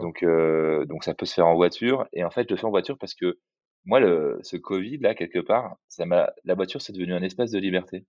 Donc, 0.00 0.22
euh, 0.22 0.84
donc, 0.84 1.02
ça 1.04 1.14
peut 1.14 1.26
se 1.26 1.34
faire 1.34 1.46
en 1.46 1.56
voiture. 1.56 2.06
Et 2.12 2.22
en 2.22 2.30
fait, 2.30 2.48
je 2.48 2.54
le 2.54 2.56
fais 2.58 2.66
en 2.66 2.70
voiture 2.70 2.98
parce 2.98 3.14
que 3.14 3.38
moi, 3.84 3.98
le, 3.98 4.38
ce 4.42 4.56
Covid, 4.56 4.98
là, 4.98 5.14
quelque 5.14 5.40
part, 5.40 5.76
ça 5.88 6.06
m'a, 6.06 6.32
la 6.44 6.54
voiture, 6.54 6.80
c'est 6.80 6.92
devenu 6.92 7.14
un 7.14 7.22
espace 7.22 7.50
de 7.50 7.58
liberté. 7.58 8.06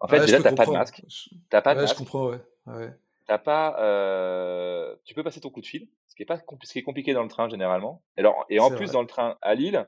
En 0.00 0.08
fait, 0.08 0.20
déjà, 0.20 0.42
t'as 0.42 0.54
pas 0.54 0.66
de 0.66 0.72
masque. 0.72 1.02
T'as 1.50 1.62
pas 1.62 1.74
de 1.74 1.80
masque. 1.82 1.94
Je 1.94 1.98
comprends, 1.98 2.30
ouais. 2.30 2.40
ouais. 2.66 2.90
T'as 3.28 3.38
pas, 3.38 3.76
euh, 3.80 4.96
tu 5.04 5.14
peux 5.14 5.22
passer 5.22 5.40
ton 5.40 5.50
coup 5.50 5.60
de 5.60 5.66
fil, 5.66 5.86
ce 6.06 6.16
qui 6.16 6.22
est 6.22 6.26
pas, 6.26 6.38
ce 6.38 6.72
qui 6.72 6.78
est 6.78 6.82
compliqué 6.82 7.12
dans 7.12 7.22
le 7.22 7.28
train 7.28 7.48
généralement. 7.48 8.02
Alors, 8.16 8.46
et 8.48 8.58
en 8.58 8.70
plus, 8.70 8.92
dans 8.92 9.02
le 9.02 9.06
train 9.06 9.36
à 9.42 9.54
Lille, 9.54 9.86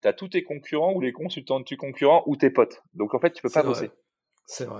t'as 0.00 0.12
tous 0.12 0.28
tes 0.28 0.42
concurrents 0.42 0.92
ou 0.92 1.00
les 1.00 1.12
consultants 1.12 1.60
de 1.60 1.64
tes 1.64 1.76
concurrents 1.76 2.24
ou 2.26 2.36
tes 2.36 2.50
potes. 2.50 2.82
Donc, 2.94 3.14
en 3.14 3.20
fait, 3.20 3.32
tu 3.32 3.42
peux 3.42 3.50
pas 3.50 3.62
bosser. 3.62 3.90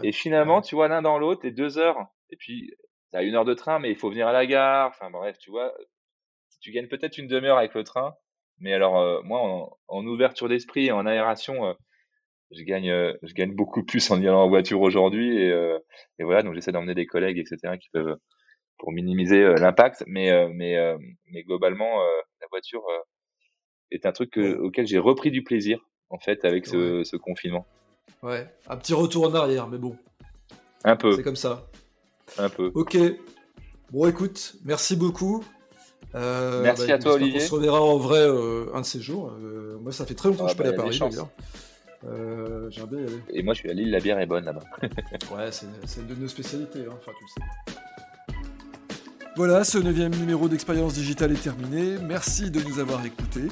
Et 0.02 0.12
finalement, 0.12 0.62
tu 0.62 0.74
vois, 0.74 0.88
l'un 0.88 1.02
dans 1.02 1.18
l'autre, 1.18 1.44
et 1.44 1.50
deux 1.50 1.78
heures, 1.78 2.08
et 2.30 2.36
puis, 2.36 2.72
tu 3.10 3.16
as 3.16 3.22
une 3.22 3.34
heure 3.34 3.44
de 3.44 3.54
train, 3.54 3.78
mais 3.78 3.90
il 3.90 3.96
faut 3.96 4.10
venir 4.10 4.28
à 4.28 4.32
la 4.32 4.46
gare. 4.46 4.88
Enfin, 4.88 5.10
bref, 5.10 5.38
tu 5.38 5.50
vois, 5.50 5.74
tu 6.60 6.72
gagnes 6.72 6.88
peut-être 6.88 7.18
une 7.18 7.26
demi-heure 7.26 7.58
avec 7.58 7.74
le 7.74 7.84
train. 7.84 8.14
Mais 8.58 8.72
alors, 8.72 8.98
euh, 8.98 9.22
moi, 9.22 9.70
en, 9.88 10.06
ouverture 10.06 10.48
d'esprit 10.48 10.86
et 10.86 10.92
en 10.92 11.06
aération, 11.06 11.66
euh, 11.66 11.72
je 12.50 12.62
gagne, 12.62 12.90
euh, 12.90 13.14
je 13.22 13.32
gagne 13.32 13.52
beaucoup 13.52 13.82
plus 13.84 14.10
en 14.10 14.20
y 14.20 14.28
allant 14.28 14.44
en 14.44 14.48
voiture 14.48 14.80
aujourd'hui. 14.80 15.38
Et, 15.38 15.78
et, 16.18 16.24
voilà, 16.24 16.42
donc 16.42 16.54
j'essaie 16.54 16.72
d'emmener 16.72 16.94
des 16.94 17.06
collègues, 17.06 17.38
etc., 17.38 17.78
qui 17.80 17.88
peuvent, 17.90 18.16
pour 18.78 18.92
minimiser 18.92 19.42
l'impact. 19.54 20.04
Mais, 20.06 20.48
mais, 20.48 20.76
mais 21.26 21.42
globalement, 21.42 22.02
la 22.40 22.46
voiture 22.50 22.82
est 23.90 24.06
un 24.06 24.12
truc 24.12 24.36
auquel 24.36 24.86
j'ai 24.86 24.98
repris 24.98 25.30
du 25.30 25.42
plaisir, 25.42 25.80
en 26.10 26.18
fait, 26.18 26.44
avec 26.44 26.66
ce, 26.66 27.02
ce 27.04 27.16
confinement. 27.16 27.66
Ouais, 28.22 28.52
un 28.68 28.76
petit 28.76 28.94
retour 28.94 29.26
en 29.26 29.34
arrière, 29.34 29.68
mais 29.68 29.78
bon. 29.78 29.96
Un 30.84 30.96
peu. 30.96 31.12
C'est 31.12 31.22
comme 31.22 31.36
ça. 31.36 31.66
Un 32.38 32.48
peu. 32.48 32.70
Ok. 32.74 32.96
Bon, 33.90 34.06
écoute, 34.06 34.56
merci 34.64 34.94
beaucoup. 34.94 35.44
Euh, 36.14 36.62
merci 36.62 36.86
bah, 36.88 36.94
à 36.94 36.98
toi, 36.98 37.14
Olivier. 37.14 37.40
On 37.42 37.46
se 37.46 37.54
reverra 37.54 37.80
en 37.80 37.96
vrai 37.96 38.20
euh, 38.20 38.66
un 38.74 38.80
de 38.80 38.86
ces 38.86 39.00
jours. 39.00 39.32
Euh, 39.40 39.78
moi, 39.80 39.92
ça 39.92 40.06
fait 40.06 40.14
très 40.14 40.28
longtemps 40.28 40.44
que 40.44 40.50
je 40.50 40.54
suis 40.54 40.62
pas 40.62 40.68
ah, 40.68 40.72
allé 40.72 40.78
à 40.78 40.82
Paris, 40.82 40.98
d'ailleurs. 40.98 42.70
J'ai 42.70 42.82
un 42.82 42.84
aller. 42.84 43.06
Et 43.30 43.42
moi, 43.42 43.54
je 43.54 43.60
suis 43.60 43.70
à 43.70 43.74
Lille, 43.74 43.90
la 43.90 44.00
bière 44.00 44.18
est 44.18 44.26
bonne 44.26 44.44
là-bas. 44.44 44.62
ouais, 44.82 45.50
c'est 45.50 46.00
une 46.00 46.06
de 46.06 46.14
nos 46.14 46.28
spécialités, 46.28 46.80
hein. 46.80 46.94
enfin, 46.98 47.12
tu 47.18 47.24
le 47.24 47.74
sais. 47.74 47.80
Voilà, 49.42 49.64
ce 49.64 49.78
neuvième 49.78 50.14
numéro 50.16 50.50
d'Expérience 50.50 50.92
Digitale 50.92 51.32
est 51.32 51.42
terminé. 51.42 51.96
Merci 52.02 52.50
de 52.50 52.60
nous 52.60 52.78
avoir 52.78 53.02
écoutés. 53.06 53.48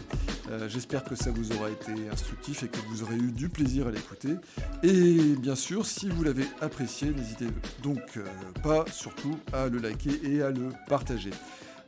Euh, 0.50 0.68
j'espère 0.68 1.02
que 1.02 1.14
ça 1.14 1.30
vous 1.30 1.50
aura 1.52 1.70
été 1.70 1.92
instructif 2.12 2.62
et 2.62 2.68
que 2.68 2.76
vous 2.90 3.02
aurez 3.04 3.14
eu 3.14 3.32
du 3.32 3.48
plaisir 3.48 3.86
à 3.86 3.90
l'écouter. 3.90 4.34
Et 4.82 5.34
bien 5.38 5.54
sûr, 5.54 5.86
si 5.86 6.10
vous 6.10 6.22
l'avez 6.22 6.44
apprécié, 6.60 7.08
n'hésitez 7.08 7.46
donc 7.82 8.02
euh, 8.18 8.24
pas 8.62 8.84
surtout 8.92 9.38
à 9.54 9.68
le 9.68 9.78
liker 9.78 10.20
et 10.24 10.42
à 10.42 10.50
le 10.50 10.68
partager. 10.90 11.30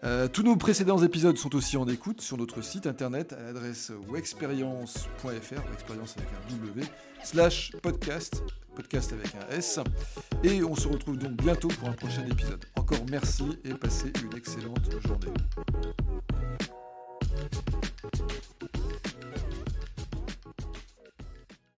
Euh, 0.03 0.29
tous 0.29 0.43
nos 0.43 0.57
précédents 0.57 1.03
épisodes 1.03 1.37
sont 1.37 1.55
aussi 1.55 1.77
en 1.77 1.87
écoute 1.87 2.23
sur 2.23 2.39
notre 2.39 2.63
site 2.63 2.87
internet 2.87 3.35
à 3.35 3.43
l'adresse 3.43 3.93
wexperience.fr, 4.09 5.73
expérience 5.75 6.17
avec 6.17 6.29
un 6.31 6.57
W, 6.57 6.87
slash 7.23 7.73
podcast, 7.83 8.43
podcast 8.75 9.13
avec 9.13 9.35
un 9.35 9.55
S. 9.55 9.79
Et 10.43 10.63
on 10.65 10.75
se 10.75 10.89
retrouve 10.89 11.19
donc 11.19 11.33
bientôt 11.33 11.69
pour 11.69 11.89
un 11.89 11.93
prochain 11.93 12.25
épisode. 12.25 12.65
Encore 12.77 13.05
merci 13.11 13.59
et 13.65 13.75
passez 13.75 14.11
une 14.25 14.37
excellente 14.37 14.91
journée. 15.07 15.35